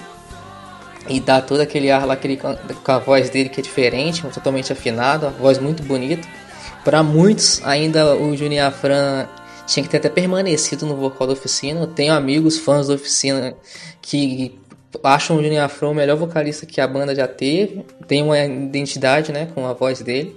e 1.09 1.21
dá 1.21 1.41
todo 1.41 1.61
aquele 1.61 1.91
ar 1.91 2.07
lá 2.07 2.15
aquele, 2.15 2.37
com 2.37 2.93
a 2.93 2.99
voz 2.99 3.31
dele 3.31 3.49
que 3.49 3.61
é 3.61 3.63
diferente, 3.63 4.23
totalmente 4.29 4.73
afinada, 4.73 5.31
voz 5.31 5.59
muito 5.59 5.83
bonita. 5.83 6.29
Para 6.85 7.03
muitos, 7.03 7.61
ainda 7.65 8.15
o 8.15 8.37
Juninho 8.37 8.65
Afran 8.65 9.27
tinha 9.67 9.83
que 9.83 9.91
ter 9.91 9.99
até 9.99 10.09
permanecido 10.09 10.87
no 10.87 10.97
vocal 10.97 11.27
da 11.27 11.33
oficina. 11.33 11.81
Eu 11.81 11.87
tenho 11.87 12.13
amigos 12.13 12.59
fãs 12.59 12.89
da 12.89 12.95
oficina 12.95 13.55
que 14.01 14.59
acham 15.03 15.37
o 15.37 15.43
Juninho 15.43 15.63
Afran 15.63 15.91
o 15.91 15.95
melhor 15.95 16.17
vocalista 16.17 16.67
que 16.67 16.81
a 16.81 16.87
banda 16.87 17.15
já 17.15 17.29
teve, 17.29 17.85
tem 18.07 18.23
uma 18.23 18.39
identidade 18.39 19.33
né, 19.33 19.49
com 19.55 19.67
a 19.67 19.73
voz 19.73 20.01
dele. 20.01 20.37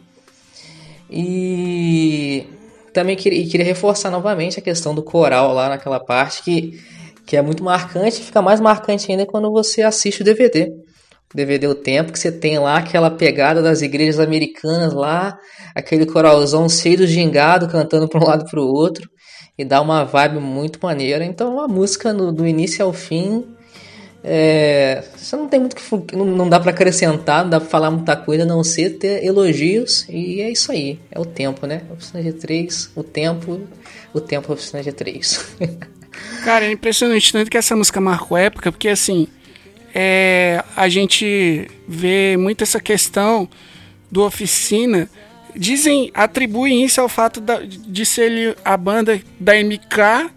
E 1.09 2.45
também 2.93 3.15
queria, 3.15 3.47
queria 3.47 3.65
reforçar 3.65 4.09
novamente 4.09 4.59
a 4.59 4.61
questão 4.61 4.93
do 4.95 5.03
coral 5.03 5.53
lá 5.53 5.69
naquela 5.69 5.99
parte 5.99 6.43
que 6.43 6.79
que 7.25 7.37
é 7.37 7.41
muito 7.41 7.63
marcante, 7.63 8.21
fica 8.21 8.41
mais 8.41 8.59
marcante 8.59 9.09
ainda 9.09 9.25
quando 9.25 9.49
você 9.51 9.81
assiste 9.81 10.21
o 10.21 10.25
DVD. 10.25 10.69
O 11.33 11.37
DVD 11.37 11.67
O 11.67 11.75
Tempo, 11.75 12.11
que 12.11 12.19
você 12.19 12.31
tem 12.31 12.59
lá 12.59 12.77
aquela 12.77 13.09
pegada 13.09 13.61
das 13.61 13.81
igrejas 13.81 14.19
americanas 14.19 14.91
lá, 14.91 15.37
aquele 15.73 16.05
coralzão 16.05 16.67
cheio 16.67 16.97
de 16.97 17.07
gingado 17.07 17.69
cantando 17.69 18.09
para 18.09 18.19
um 18.19 18.27
lado 18.27 18.45
para 18.49 18.59
o 18.59 18.67
outro, 18.67 19.09
e 19.57 19.63
dá 19.63 19.81
uma 19.81 20.03
vibe 20.03 20.39
muito 20.39 20.79
maneira. 20.81 21.23
Então 21.23 21.59
a 21.61 21.69
música 21.69 22.11
no, 22.11 22.33
do 22.33 22.45
início 22.45 22.83
ao 22.83 22.91
fim, 22.91 23.45
é, 24.23 25.03
você 25.15 25.35
não 25.35 25.47
tem 25.47 25.59
muito 25.59 25.75
que 25.75 26.15
não, 26.15 26.25
não 26.25 26.49
dá 26.49 26.59
para 26.59 26.71
acrescentar, 26.71 27.43
não 27.43 27.49
dá 27.49 27.59
para 27.59 27.69
falar 27.69 27.89
muita 27.89 28.15
coisa, 28.15 28.43
a 28.43 28.45
não 28.45 28.63
ser 28.63 28.91
ter 28.97 29.23
elogios, 29.25 30.05
e 30.07 30.41
é 30.41 30.51
isso 30.51 30.71
aí, 30.71 30.99
é 31.11 31.19
o 31.19 31.25
tempo, 31.25 31.65
né? 31.65 31.81
Oficina 31.91 32.23
G3, 32.23 32.89
o 32.95 33.03
tempo, 33.03 33.61
o 34.13 34.21
tempo 34.21 34.53
Oficina 34.53 34.83
G3. 34.83 35.39
Cara, 36.43 36.65
é 36.65 36.71
impressionante 36.71 37.31
tanto 37.31 37.49
que 37.49 37.57
essa 37.57 37.75
música 37.75 37.99
marcou 37.99 38.37
época, 38.37 38.71
porque 38.71 38.89
assim, 38.89 39.27
é, 39.93 40.63
a 40.75 40.87
gente 40.87 41.67
vê 41.87 42.37
muito 42.37 42.63
essa 42.63 42.79
questão 42.79 43.49
do 44.09 44.23
Oficina. 44.23 45.09
Dizem, 45.55 46.11
atribuem 46.13 46.83
isso 46.83 47.01
ao 47.01 47.09
fato 47.09 47.41
da, 47.41 47.61
de 47.61 48.05
ser 48.05 48.55
a 48.63 48.77
banda 48.77 49.19
da 49.39 49.53
MK, 49.55 50.31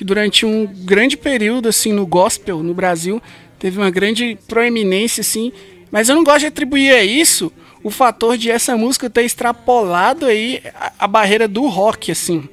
que 0.00 0.04
durante 0.04 0.46
um 0.46 0.64
grande 0.64 1.14
período, 1.14 1.68
assim, 1.68 1.92
no 1.92 2.06
gospel 2.06 2.62
no 2.62 2.72
Brasil, 2.72 3.20
teve 3.58 3.76
uma 3.76 3.90
grande 3.90 4.38
proeminência, 4.48 5.20
assim. 5.20 5.52
Mas 5.90 6.08
eu 6.08 6.16
não 6.16 6.24
gosto 6.24 6.40
de 6.40 6.46
atribuir 6.46 6.90
a 6.94 7.04
isso 7.04 7.52
o 7.84 7.90
fator 7.90 8.38
de 8.38 8.50
essa 8.50 8.74
música 8.78 9.10
ter 9.10 9.26
extrapolado 9.26 10.24
aí 10.24 10.62
a, 10.74 10.92
a 11.00 11.06
barreira 11.06 11.46
do 11.46 11.66
rock, 11.66 12.10
assim, 12.10 12.48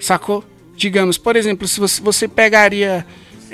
sacou? 0.00 0.42
digamos, 0.74 1.18
por 1.18 1.36
exemplo, 1.36 1.68
se 1.68 1.78
você, 1.78 2.00
você 2.00 2.26
pegaria 2.26 3.04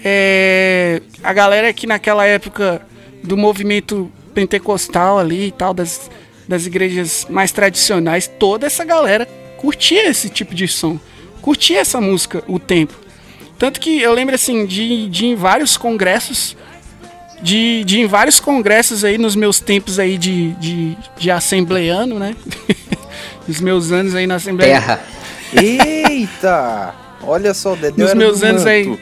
é, 0.04 1.02
a 1.20 1.32
galera 1.32 1.72
que 1.72 1.84
naquela 1.84 2.24
época 2.24 2.86
do 3.24 3.36
movimento 3.36 4.08
pentecostal 4.32 5.18
ali 5.18 5.48
e 5.48 5.50
tal, 5.50 5.74
das, 5.74 6.08
das 6.46 6.64
igrejas 6.64 7.26
mais 7.28 7.50
tradicionais, 7.50 8.30
toda 8.38 8.68
essa 8.68 8.84
galera 8.84 9.26
curtia 9.56 10.08
esse 10.08 10.28
tipo 10.28 10.54
de 10.54 10.68
som, 10.68 10.96
curtia 11.40 11.80
essa 11.80 12.00
música 12.00 12.44
o 12.46 12.60
tempo. 12.60 13.02
Tanto 13.62 13.78
que 13.78 14.02
eu 14.02 14.12
lembro 14.12 14.34
assim 14.34 14.66
de, 14.66 15.08
de 15.08 15.24
em 15.24 15.36
vários 15.36 15.76
congressos, 15.76 16.56
de, 17.40 17.84
de 17.84 18.00
em 18.00 18.08
vários 18.08 18.40
congressos 18.40 19.04
aí 19.04 19.16
nos 19.16 19.36
meus 19.36 19.60
tempos 19.60 20.00
aí 20.00 20.18
de, 20.18 20.50
de, 20.54 20.98
de 21.16 21.30
assembleano, 21.30 22.18
né? 22.18 22.34
Os 23.46 23.60
meus 23.60 23.92
anos 23.92 24.16
aí 24.16 24.26
na 24.26 24.34
Assembleia. 24.34 24.80
Terra. 24.80 25.00
Eita! 25.54 26.92
Olha 27.22 27.54
só, 27.54 27.74
o 27.74 27.76
Dedé 27.76 28.02
Nos 28.02 28.14
meus 28.14 28.42
anos 28.42 28.64
manto. 28.64 28.68
aí 28.68 28.84
Meu 28.84 28.98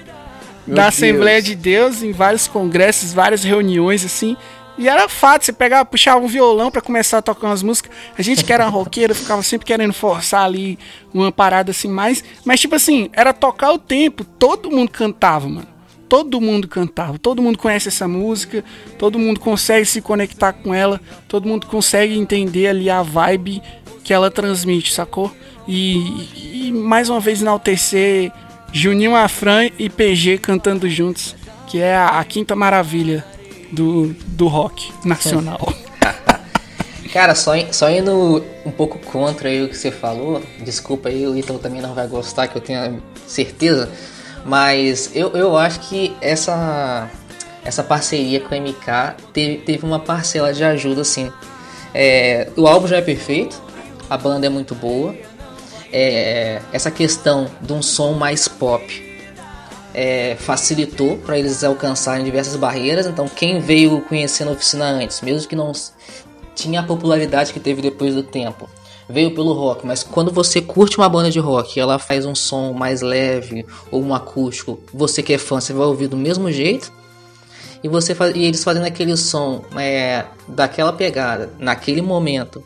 da 0.67 0.83
Deus. 0.83 0.89
Assembleia 0.89 1.41
de 1.41 1.55
Deus, 1.55 2.03
em 2.03 2.13
vários 2.13 2.47
congressos, 2.47 3.15
várias 3.15 3.43
reuniões 3.43 4.05
assim. 4.05 4.37
E 4.81 4.89
era 4.89 5.11
fato, 5.11 5.45
você 5.45 5.53
pegava, 5.53 5.85
puxava 5.85 6.25
um 6.25 6.27
violão 6.27 6.71
pra 6.71 6.81
começar 6.81 7.19
a 7.19 7.23
tocar 7.23 7.49
umas 7.49 7.63
músicas. 7.63 7.93
A 8.17 8.23
gente 8.23 8.43
que 8.43 8.51
era 8.51 8.67
roqueiro 8.67 9.15
ficava 9.15 9.43
sempre 9.43 9.67
querendo 9.67 9.93
forçar 9.93 10.43
ali 10.43 10.79
uma 11.13 11.31
parada 11.31 11.71
assim 11.71 11.87
mais. 11.87 12.25
Mas 12.47 12.61
tipo 12.61 12.75
assim, 12.75 13.11
era 13.13 13.35
tocar 13.35 13.73
o 13.73 13.79
tempo, 13.79 14.25
todo 14.25 14.71
mundo 14.71 14.91
cantava, 14.91 15.47
mano. 15.47 15.67
Todo 16.09 16.41
mundo 16.41 16.67
cantava, 16.67 17.19
todo 17.19 17.43
mundo 17.43 17.59
conhece 17.59 17.89
essa 17.89 18.09
música, 18.09 18.65
todo 18.99 19.19
mundo 19.19 19.39
consegue 19.39 19.85
se 19.85 20.01
conectar 20.01 20.55
com 20.55 20.73
ela, 20.73 20.99
todo 21.29 21.47
mundo 21.47 21.67
consegue 21.67 22.19
entender 22.19 22.67
ali 22.67 22.89
a 22.89 23.03
vibe 23.03 23.63
que 24.03 24.15
ela 24.15 24.31
transmite, 24.31 24.95
sacou? 24.95 25.31
E, 25.69 26.69
e 26.69 26.73
mais 26.73 27.11
uma 27.11 27.21
vez 27.21 27.43
enaltecer 27.43 28.33
Juninho 28.73 29.15
Afran 29.15 29.69
e 29.79 29.91
PG 29.91 30.39
cantando 30.39 30.89
juntos, 30.89 31.37
que 31.69 31.79
é 31.79 31.95
a, 31.95 32.19
a 32.19 32.25
quinta 32.25 32.57
maravilha 32.57 33.25
do, 33.73 34.15
do 34.27 34.49
rock 34.49 34.93
nacional. 35.05 35.73
Cara, 37.13 37.35
só, 37.35 37.53
só 37.73 37.91
indo 37.91 38.45
um 38.65 38.71
pouco 38.71 38.99
contra 38.99 39.49
aí 39.49 39.63
o 39.63 39.69
que 39.69 39.77
você 39.77 39.91
falou, 39.91 40.41
desculpa 40.61 41.09
aí, 41.09 41.27
o 41.27 41.37
Ítalo 41.37 41.59
também 41.59 41.83
não 41.83 41.93
vai 41.93 42.07
gostar, 42.07 42.47
que 42.47 42.57
eu 42.57 42.63
tenho 42.63 43.03
certeza, 43.27 43.91
mas 44.45 45.11
eu, 45.13 45.31
eu 45.33 45.57
acho 45.57 45.81
que 45.81 46.15
essa, 46.21 47.11
essa 47.65 47.83
parceria 47.83 48.41
com 48.41 48.55
a 48.55 48.61
MK 48.61 49.17
teve, 49.33 49.57
teve 49.59 49.85
uma 49.85 49.99
parcela 49.99 50.53
de 50.53 50.63
ajuda, 50.63 51.01
assim. 51.01 51.33
É, 51.93 52.49
o 52.57 52.69
álbum 52.69 52.87
já 52.87 52.99
é 52.99 53.03
perfeito, 53.03 53.61
a 54.09 54.17
banda 54.17 54.47
é 54.47 54.49
muito 54.49 54.77
boa, 54.77 55.13
é, 55.93 56.61
essa 56.73 56.93
questão 56.93 57.51
de 57.61 57.73
um 57.73 57.83
som 57.83 58.13
mais 58.13 58.47
pop 58.47 59.10
é, 59.95 60.37
facilitou 60.39 61.17
para 61.19 61.39
eles 61.39 61.63
alcançarem 61.65 62.25
diversas 62.25 62.57
barreiras. 62.57 63.07
Então, 63.07 63.29
quem 63.29 63.61
veio 63.61 64.01
conhecendo 64.03 64.49
a 64.49 64.53
oficina 64.53 64.87
antes, 64.87 65.21
mesmo 65.21 65.49
que 65.49 65.57
não 65.57 65.73
tinha 66.55 66.81
a 66.81 66.83
popularidade 66.83 67.53
que 67.53 67.61
teve 67.61 67.81
depois 67.83 68.15
do 68.15 68.23
tempo, 68.23 68.69
veio 69.09 69.35
pelo 69.35 69.53
rock. 69.53 69.87
Mas 69.87 70.03
quando 70.03 70.31
você 70.31 70.61
curte 70.61 70.99
uma 70.99 71.09
banda 71.09 71.31
de 71.31 71.39
rock 71.39 71.79
ela 71.79 71.99
faz 71.99 72.25
um 72.25 72.35
som 72.35 72.73
mais 72.73 73.03
leve 73.03 73.67
ou 73.91 74.03
um 74.03 74.15
acústico, 74.15 74.81
você 74.93 75.23
que 75.23 75.33
é 75.33 75.39
fã, 75.39 75.61
você 75.61 75.73
vai 75.73 75.87
ouvir 75.87 76.07
do 76.07 76.17
mesmo 76.17 76.51
jeito. 76.51 76.93
E, 77.83 77.89
você 77.89 78.15
faz, 78.15 78.37
e 78.37 78.45
eles 78.45 78.63
fazendo 78.63 78.85
aquele 78.85 79.17
som 79.17 79.65
é, 79.75 80.27
daquela 80.47 80.93
pegada, 80.93 81.51
naquele 81.59 82.03
momento, 82.03 82.63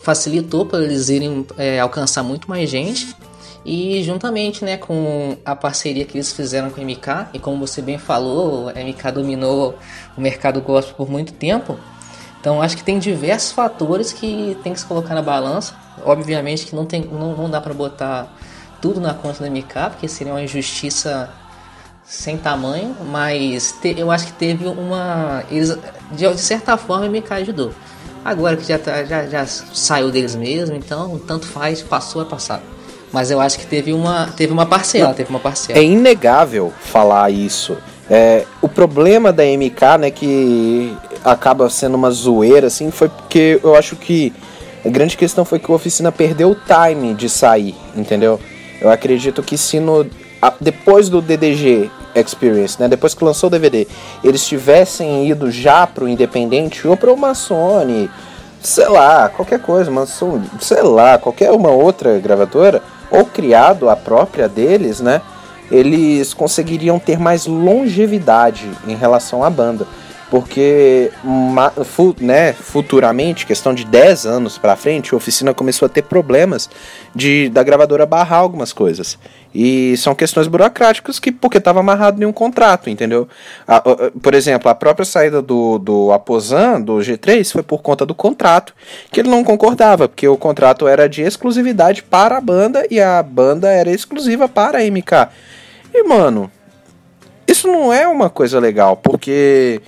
facilitou 0.00 0.66
para 0.66 0.84
eles 0.84 1.08
irem 1.08 1.46
é, 1.56 1.80
alcançar 1.80 2.22
muito 2.22 2.48
mais 2.48 2.68
gente. 2.68 3.16
E 3.64 4.02
juntamente 4.02 4.64
né, 4.64 4.76
com 4.76 5.36
a 5.44 5.56
parceria 5.56 6.04
que 6.04 6.16
eles 6.16 6.32
fizeram 6.32 6.70
com 6.70 6.80
a 6.80 6.84
MK, 6.84 7.28
e 7.32 7.38
como 7.38 7.58
você 7.66 7.80
bem 7.80 7.96
falou, 7.98 8.68
a 8.68 8.78
MK 8.80 9.10
dominou 9.12 9.78
o 10.16 10.20
mercado 10.20 10.60
gospel 10.60 10.94
por 10.94 11.10
muito 11.10 11.32
tempo. 11.32 11.78
Então 12.40 12.60
acho 12.60 12.76
que 12.76 12.84
tem 12.84 12.98
diversos 12.98 13.52
fatores 13.52 14.12
que 14.12 14.56
tem 14.62 14.74
que 14.74 14.80
se 14.80 14.84
colocar 14.86 15.14
na 15.14 15.22
balança. 15.22 15.74
Obviamente 16.04 16.66
que 16.66 16.76
não, 16.76 16.84
tem, 16.84 17.02
não, 17.06 17.34
não 17.34 17.48
dá 17.48 17.58
para 17.60 17.72
botar 17.72 18.30
tudo 18.82 19.00
na 19.00 19.14
conta 19.14 19.40
da 19.40 19.46
MK, 19.46 19.90
porque 19.90 20.06
seria 20.08 20.32
uma 20.34 20.42
injustiça 20.42 21.30
sem 22.04 22.36
tamanho, 22.36 22.94
mas 23.10 23.72
te- 23.80 23.94
eu 23.98 24.10
acho 24.10 24.26
que 24.26 24.32
teve 24.34 24.66
uma. 24.66 25.42
Eles, 25.50 25.70
de, 26.12 26.28
de 26.28 26.40
certa 26.40 26.76
forma, 26.76 27.06
a 27.06 27.08
MK 27.08 27.32
ajudou. 27.36 27.72
Agora 28.22 28.56
que 28.56 28.64
já, 28.64 28.78
tá, 28.78 29.04
já, 29.04 29.26
já 29.26 29.46
saiu 29.46 30.10
deles 30.10 30.34
mesmo, 30.34 30.76
então 30.76 31.18
tanto 31.18 31.46
faz, 31.46 31.82
passou 31.82 32.20
é 32.22 32.24
passado. 32.26 32.62
Mas 33.14 33.30
eu 33.30 33.40
acho 33.40 33.60
que 33.60 33.64
teve 33.64 33.92
uma, 33.92 34.26
teve 34.36 34.52
uma 34.52 34.66
parcela, 34.66 35.14
teve 35.14 35.30
uma 35.30 35.38
parcela. 35.38 35.78
É 35.78 35.84
inegável 35.84 36.72
falar 36.80 37.30
isso. 37.30 37.76
É, 38.10 38.44
o 38.60 38.68
problema 38.68 39.32
da 39.32 39.44
MK, 39.44 39.98
né, 40.00 40.10
que 40.10 40.92
acaba 41.24 41.70
sendo 41.70 41.94
uma 41.94 42.10
zoeira, 42.10 42.66
assim, 42.66 42.90
foi 42.90 43.08
porque 43.08 43.60
eu 43.62 43.76
acho 43.76 43.94
que 43.94 44.32
a 44.84 44.88
grande 44.88 45.16
questão 45.16 45.44
foi 45.44 45.60
que 45.60 45.70
a 45.70 45.74
oficina 45.76 46.10
perdeu 46.10 46.50
o 46.50 46.56
time 46.56 47.14
de 47.14 47.28
sair, 47.28 47.76
entendeu? 47.94 48.40
Eu 48.80 48.90
acredito 48.90 49.44
que 49.44 49.56
se 49.56 49.78
no, 49.78 50.04
depois 50.60 51.08
do 51.08 51.22
DDG 51.22 51.88
Experience, 52.16 52.80
né, 52.80 52.88
depois 52.88 53.14
que 53.14 53.22
lançou 53.22 53.46
o 53.46 53.50
DVD, 53.50 53.86
eles 54.24 54.44
tivessem 54.44 55.28
ido 55.28 55.52
já 55.52 55.86
pro 55.86 56.08
Independente 56.08 56.88
ou 56.88 56.96
pra 56.96 57.12
uma 57.12 57.32
Sony, 57.32 58.10
sei 58.64 58.88
lá, 58.88 59.28
qualquer 59.28 59.60
coisa, 59.60 60.06
Sony, 60.06 60.50
sei 60.58 60.82
lá, 60.82 61.18
qualquer 61.18 61.52
uma 61.52 61.70
outra 61.70 62.18
gravadora, 62.18 62.82
ou 63.10 63.26
criado 63.26 63.90
a 63.90 63.94
própria 63.94 64.48
deles, 64.48 65.00
né? 65.00 65.20
Eles 65.70 66.32
conseguiriam 66.32 66.98
ter 66.98 67.18
mais 67.18 67.46
longevidade 67.46 68.70
em 68.86 68.96
relação 68.96 69.44
à 69.44 69.50
banda. 69.50 69.86
Porque 70.34 71.12
né, 72.18 72.52
futuramente, 72.52 73.46
questão 73.46 73.72
de 73.72 73.84
10 73.84 74.26
anos 74.26 74.58
para 74.58 74.74
frente, 74.74 75.14
a 75.14 75.16
oficina 75.16 75.54
começou 75.54 75.86
a 75.86 75.88
ter 75.88 76.02
problemas 76.02 76.68
de 77.14 77.48
da 77.50 77.62
gravadora 77.62 78.04
barrar 78.04 78.40
algumas 78.40 78.72
coisas. 78.72 79.16
E 79.54 79.96
são 79.96 80.12
questões 80.12 80.48
burocráticas 80.48 81.20
que 81.20 81.30
porque 81.30 81.58
estava 81.58 81.78
amarrado 81.78 82.20
em 82.20 82.26
um 82.26 82.32
contrato, 82.32 82.90
entendeu? 82.90 83.28
A, 83.64 83.76
a, 83.76 83.82
por 84.20 84.34
exemplo, 84.34 84.68
a 84.68 84.74
própria 84.74 85.04
saída 85.04 85.40
do, 85.40 85.78
do 85.78 86.10
Aposan, 86.10 86.80
do 86.80 86.94
G3, 86.94 87.52
foi 87.52 87.62
por 87.62 87.80
conta 87.80 88.04
do 88.04 88.12
contrato, 88.12 88.74
que 89.12 89.20
ele 89.20 89.30
não 89.30 89.44
concordava, 89.44 90.08
porque 90.08 90.26
o 90.26 90.36
contrato 90.36 90.88
era 90.88 91.08
de 91.08 91.22
exclusividade 91.22 92.02
para 92.02 92.38
a 92.38 92.40
banda 92.40 92.84
e 92.90 93.00
a 93.00 93.22
banda 93.22 93.70
era 93.70 93.92
exclusiva 93.92 94.48
para 94.48 94.80
a 94.80 94.82
MK. 94.82 95.28
E, 95.94 96.02
mano, 96.02 96.50
isso 97.46 97.68
não 97.68 97.92
é 97.92 98.08
uma 98.08 98.28
coisa 98.28 98.58
legal, 98.58 98.96
porque 98.96 99.80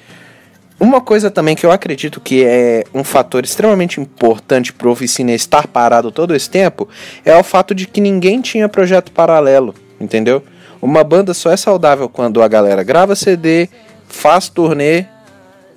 uma 0.79 1.01
coisa 1.01 1.31
também 1.31 1.57
que 1.57 1.65
eu 1.65 1.73
acredito 1.73 2.21
que 2.21 2.45
é 2.45 2.85
um 2.93 3.03
fator 3.03 3.45
extremamente 3.45 4.01
importante 4.01 4.73
para 4.73 4.89
o 4.89 4.91
oficina 4.91 5.33
estar 5.33 5.67
parado 5.67 6.11
todo 6.11 6.35
esse 6.35 6.51
tempo 6.51 6.89
é 7.25 7.37
o 7.37 7.43
fato 7.43 7.75
de 7.75 7.87
que 7.87 8.01
ninguém 8.01 8.41
tinha 8.41 8.69
projeto 8.69 9.11
paralelo, 9.11 9.75
entendeu? 10.01 10.43
Uma 10.81 11.03
banda 11.03 11.33
só 11.33 11.51
é 11.51 11.57
saudável 11.57 12.09
quando 12.09 12.43
a 12.43 12.49
galera 12.49 12.83
grava 12.83 13.17
CD, 13.17 13.69
faz 14.07 14.49
turnê, 14.49 15.07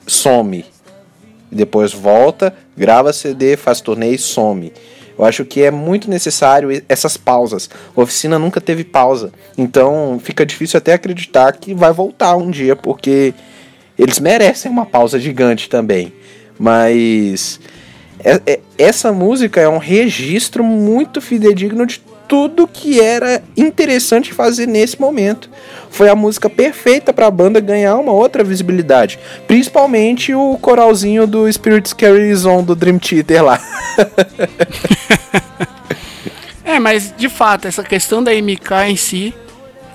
some. 0.06 0.66
Depois 1.52 1.94
volta, 1.94 2.54
grava 2.78 3.14
CD, 3.14 3.56
faz 3.56 3.80
turnê 3.80 4.12
e 4.12 4.18
some. 4.18 4.74
Eu 5.18 5.26
acho 5.26 5.44
que 5.44 5.62
é 5.62 5.72
muito 5.72 6.10
necessário 6.10 6.70
essas 6.88 7.18
pausas. 7.18 7.70
A 7.96 8.02
oficina 8.02 8.38
nunca 8.38 8.62
teve 8.62 8.84
pausa. 8.84 9.32
Então 9.58 10.20
fica 10.24 10.46
difícil 10.46 10.78
até 10.78 10.94
acreditar 10.94 11.52
que 11.54 11.74
vai 11.74 11.92
voltar 11.92 12.36
um 12.38 12.50
dia, 12.50 12.76
porque 12.76 13.34
eles 14.00 14.18
merecem 14.18 14.72
uma 14.72 14.86
pausa 14.86 15.20
gigante 15.20 15.70
também. 15.70 16.14
Mas 16.58 17.60
é, 18.24 18.42
é, 18.46 18.60
essa 18.78 19.12
música 19.12 19.60
é 19.60 19.68
um 19.68 19.78
registro 19.78 20.64
muito 20.64 21.20
fidedigno 21.20 21.86
de 21.86 22.02
tudo 22.26 22.68
que 22.68 23.02
era 23.02 23.44
interessante 23.58 24.34
fazer 24.34 24.68
nesse 24.68 25.02
momento. 25.02 25.50
Foi 25.90 26.08
a 26.08 26.16
música 26.16 26.50
perfeita 26.50 27.12
para 27.12 27.28
a 27.28 27.32
banda 27.32 27.60
ganhar 27.60 27.98
uma 27.98 28.14
outra 28.14 28.44
visibilidade, 28.44 29.20
principalmente 29.48 30.34
o 30.34 30.58
coralzinho 30.62 31.28
do 31.28 31.52
Spirit 31.52 31.94
Carry 31.96 32.34
On 32.46 32.64
do 32.64 32.76
Dream 32.76 33.00
Theater 33.00 33.44
lá. 33.44 33.60
é, 36.64 36.80
mas 36.80 37.14
de 37.18 37.28
fato, 37.28 37.68
essa 37.68 37.84
questão 37.84 38.24
da 38.24 38.32
MK 38.32 38.88
em 38.88 38.96
si 38.96 39.34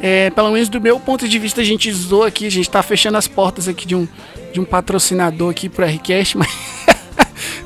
é, 0.07 0.28
pelo 0.28 0.50
menos 0.50 0.68
do 0.68 0.78
meu 0.78 1.00
ponto 1.00 1.26
de 1.26 1.38
vista, 1.38 1.62
a 1.62 1.64
gente 1.64 1.90
zoa 1.90 2.26
aqui, 2.26 2.46
a 2.46 2.50
gente 2.50 2.68
tá 2.68 2.82
fechando 2.82 3.16
as 3.16 3.26
portas 3.26 3.66
aqui 3.66 3.86
de 3.86 3.96
um, 3.96 4.07
de 4.52 4.61
um 4.61 4.64
patrocinador 4.64 5.50
aqui 5.50 5.66
pro 5.66 5.86
Rcast, 5.86 6.36
mas, 6.36 6.50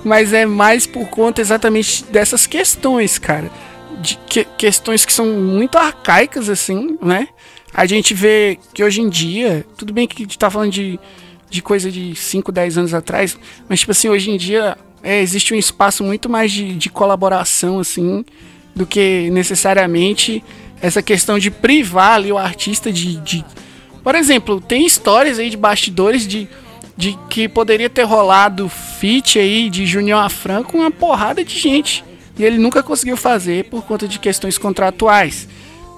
mas 0.04 0.32
é 0.32 0.46
mais 0.46 0.86
por 0.86 1.08
conta 1.08 1.40
exatamente 1.40 2.04
dessas 2.04 2.46
questões, 2.46 3.18
cara. 3.18 3.50
De 4.00 4.16
que, 4.28 4.44
questões 4.56 5.04
que 5.04 5.12
são 5.12 5.26
muito 5.26 5.76
arcaicas, 5.76 6.48
assim, 6.48 6.96
né? 7.02 7.26
A 7.74 7.86
gente 7.86 8.14
vê 8.14 8.56
que 8.72 8.84
hoje 8.84 9.00
em 9.00 9.08
dia, 9.08 9.66
tudo 9.76 9.92
bem 9.92 10.06
que 10.06 10.22
a 10.22 10.24
gente 10.24 10.38
tá 10.38 10.48
falando 10.48 10.70
de, 10.70 10.96
de 11.50 11.60
coisa 11.60 11.90
de 11.90 12.14
5, 12.14 12.52
10 12.52 12.78
anos 12.78 12.94
atrás, 12.94 13.36
mas 13.68 13.80
tipo 13.80 13.90
assim, 13.90 14.08
hoje 14.08 14.30
em 14.30 14.36
dia 14.36 14.78
é, 15.02 15.20
existe 15.20 15.52
um 15.52 15.56
espaço 15.56 16.04
muito 16.04 16.28
mais 16.28 16.52
de, 16.52 16.76
de 16.76 16.88
colaboração, 16.88 17.80
assim, 17.80 18.24
do 18.76 18.86
que 18.86 19.28
necessariamente 19.30 20.40
essa 20.80 21.02
questão 21.02 21.38
de 21.38 21.50
privar 21.50 22.14
ali 22.14 22.32
o 22.32 22.38
artista 22.38 22.92
de, 22.92 23.16
de. 23.16 23.44
Por 24.02 24.14
exemplo, 24.14 24.60
tem 24.60 24.86
histórias 24.86 25.38
aí 25.38 25.50
de 25.50 25.56
bastidores 25.56 26.26
de, 26.26 26.48
de 26.96 27.18
que 27.28 27.48
poderia 27.48 27.90
ter 27.90 28.04
rolado 28.04 28.68
feat 28.68 29.38
aí 29.38 29.68
de 29.68 29.86
Junior 29.86 30.24
Afran 30.24 30.62
com 30.62 30.78
uma 30.78 30.90
porrada 30.90 31.44
de 31.44 31.58
gente. 31.58 32.04
E 32.38 32.44
ele 32.44 32.58
nunca 32.58 32.82
conseguiu 32.82 33.16
fazer 33.16 33.64
por 33.64 33.82
conta 33.84 34.06
de 34.06 34.18
questões 34.18 34.56
contratuais. 34.56 35.48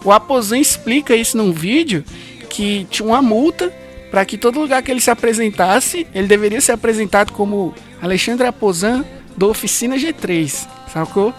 O 0.03 0.11
Aposan 0.11 0.59
explica 0.59 1.15
isso 1.15 1.37
num 1.37 1.53
vídeo 1.53 2.03
que 2.49 2.87
tinha 2.91 3.07
uma 3.07 3.21
multa 3.21 3.73
para 4.11 4.25
que 4.25 4.39
todo 4.39 4.59
lugar 4.59 4.83
que 4.83 4.91
ele 4.91 5.01
se 5.01 5.11
apresentasse, 5.11 6.07
ele 6.15 6.27
deveria 6.27 6.61
ser 6.61 6.73
apresentado 6.73 7.33
como 7.33 7.75
Alexandre 8.03 8.47
Aposan 8.47 9.05
do 9.37 9.49
Oficina 9.49 9.97
G3, 9.97 10.67
sacou? 10.93 11.33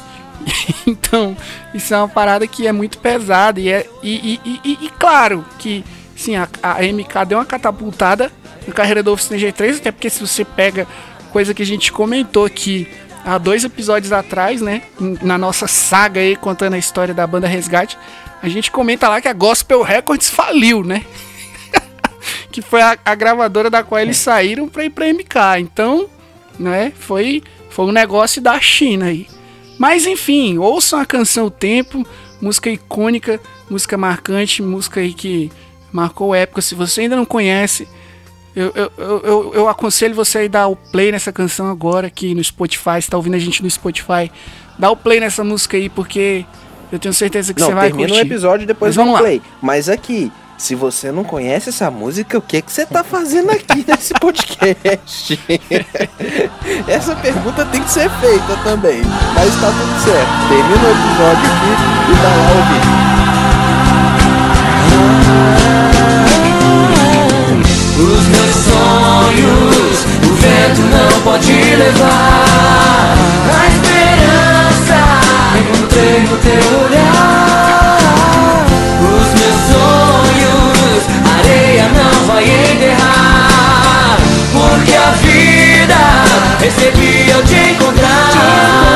então, 0.88 1.36
isso 1.74 1.94
é 1.94 1.98
uma 1.98 2.08
parada 2.08 2.46
que 2.48 2.68
é 2.68 2.72
muito 2.72 2.98
pesada. 2.98 3.60
E, 3.60 3.70
é, 3.70 3.88
e, 4.02 4.40
e, 4.46 4.60
e, 4.64 4.86
e 4.86 4.90
claro 5.00 5.46
que 5.60 5.84
sim, 6.16 6.36
a, 6.36 6.48
a, 6.62 6.82
MK 6.82 7.26
deu 7.28 7.38
uma 7.38 7.46
catapultada 7.46 8.32
na 8.68 8.74
carreira 8.74 9.02
do 9.02 9.12
Oficina 9.12 9.40
G3, 9.40 9.78
até 9.78 9.92
porque 9.92 10.10
se 10.10 10.26
você 10.26 10.46
pega 10.46 10.88
coisa 11.32 11.54
que 11.54 11.64
a 11.64 11.66
gente 11.66 11.92
comentou 11.92 12.46
aqui 12.46 12.88
há 13.26 13.38
dois 13.38 13.64
episódios 13.64 14.12
atrás, 14.12 14.62
né? 14.62 14.84
Na 15.22 15.38
nossa 15.38 15.68
saga 15.68 16.20
aí, 16.20 16.36
contando 16.36 16.74
a 16.74 16.78
história 16.78 17.14
da 17.14 17.26
banda 17.26 17.48
Resgate, 17.48 17.98
a 18.42 18.50
gente 18.50 18.72
comenta 18.72 19.08
lá 19.08 19.22
que 19.22 19.28
a 19.28 19.34
Gospel 19.34 19.82
Records 19.82 20.30
faliu, 20.30 20.84
né? 20.84 21.06
que 22.52 22.62
foi 22.62 22.82
a, 22.82 22.98
a, 23.04 23.16
gravadora 23.16 23.70
da 23.70 23.84
qual 23.84 24.02
eles 24.02 24.18
saíram 24.18 24.68
para 24.68 24.86
ir 24.86 24.90
pra 24.90 25.12
MK. 25.12 25.60
Então, 25.60 26.08
né? 26.60 26.92
Foi, 27.00 27.44
foi 27.70 27.86
um 27.86 27.92
negócio 27.92 28.42
da 28.42 28.60
China 28.60 29.06
aí. 29.06 29.28
Mas 29.82 30.06
enfim, 30.06 30.60
ouçam 30.60 31.00
a 31.00 31.06
canção 31.08 31.48
O 31.48 31.50
Tempo, 31.50 32.06
música 32.40 32.70
icônica, 32.70 33.42
música 33.68 33.98
marcante, 33.98 34.62
música 34.62 35.00
aí 35.00 35.12
que 35.12 35.52
marcou 35.92 36.36
época. 36.36 36.62
Se 36.62 36.76
você 36.76 37.02
ainda 37.02 37.16
não 37.16 37.26
conhece, 37.26 37.88
eu, 38.56 38.72
eu, 38.76 38.92
eu, 39.24 39.52
eu 39.56 39.68
aconselho 39.68 40.14
você 40.14 40.38
a 40.38 40.48
dar 40.48 40.68
o 40.68 40.76
play 40.76 41.12
nessa 41.12 41.32
canção 41.32 41.68
agora 41.68 42.06
aqui 42.06 42.36
no 42.36 42.44
Spotify. 42.44 43.00
Está 43.00 43.18
ouvindo 43.18 43.34
a 43.34 43.40
gente 43.40 43.64
no 43.64 43.70
Spotify? 43.72 44.32
Dá 44.78 44.92
o 44.92 44.96
play 44.96 45.20
nessa 45.20 45.44
música 45.44 45.76
aí, 45.76 45.90
porque 45.90 46.46
eu 46.92 47.00
tenho 47.00 47.12
certeza 47.12 47.52
que 47.52 47.60
não, 47.60 47.70
você 47.70 47.74
vai 47.74 47.90
curtir. 47.90 48.06
termina 48.06 48.24
o 48.24 48.28
episódio 48.28 48.68
depois 48.68 48.96
vamos 48.96 49.20
play. 49.20 49.40
Lá. 49.40 49.58
Mas 49.64 49.90
aqui, 49.90 50.32
se 50.62 50.76
você 50.76 51.12
não 51.12 51.24
conhece 51.24 51.70
essa 51.70 51.90
música, 51.90 52.38
o 52.38 52.42
que 52.42 52.58
é 52.58 52.62
que 52.62 52.72
você 52.72 52.86
tá 52.86 53.04
fazendo 53.04 53.50
aqui 53.50 53.84
nesse 53.90 54.14
podcast? 54.14 55.40
essa 56.88 57.16
pergunta 57.16 57.66
tem 57.66 57.82
que 57.82 57.90
ser 57.90 58.08
feita 58.12 58.56
também. 58.64 59.02
Mas 59.34 59.60
tá 59.60 59.72
tudo 59.72 60.04
certo. 60.04 60.30
Termina 60.50 60.84
o 60.84 60.92
episódio 60.92 61.50
aqui 61.50 61.72
e 62.12 62.16
dá 62.22 62.30
lá 62.30 62.52
o 62.52 62.62
vídeo. 62.70 62.94
Os 67.98 68.22
meus 68.28 68.56
sonhos, 68.70 70.06
o 70.30 70.34
vento 70.36 70.82
não 70.92 71.22
pode 71.24 71.54
levar. 71.76 73.16
A 73.50 73.66
esperança 73.68 75.00
encontrei 75.58 76.20
no 76.20 76.38
teu 76.38 76.86
olhar. 76.86 77.41
vai 82.42 82.74
enterrar. 82.74 84.18
Porque 84.52 84.96
a 84.96 85.12
vida 85.12 85.96
recebia 86.60 87.34
eu 87.34 87.44
te 87.44 87.56
encontrar. 87.72 88.91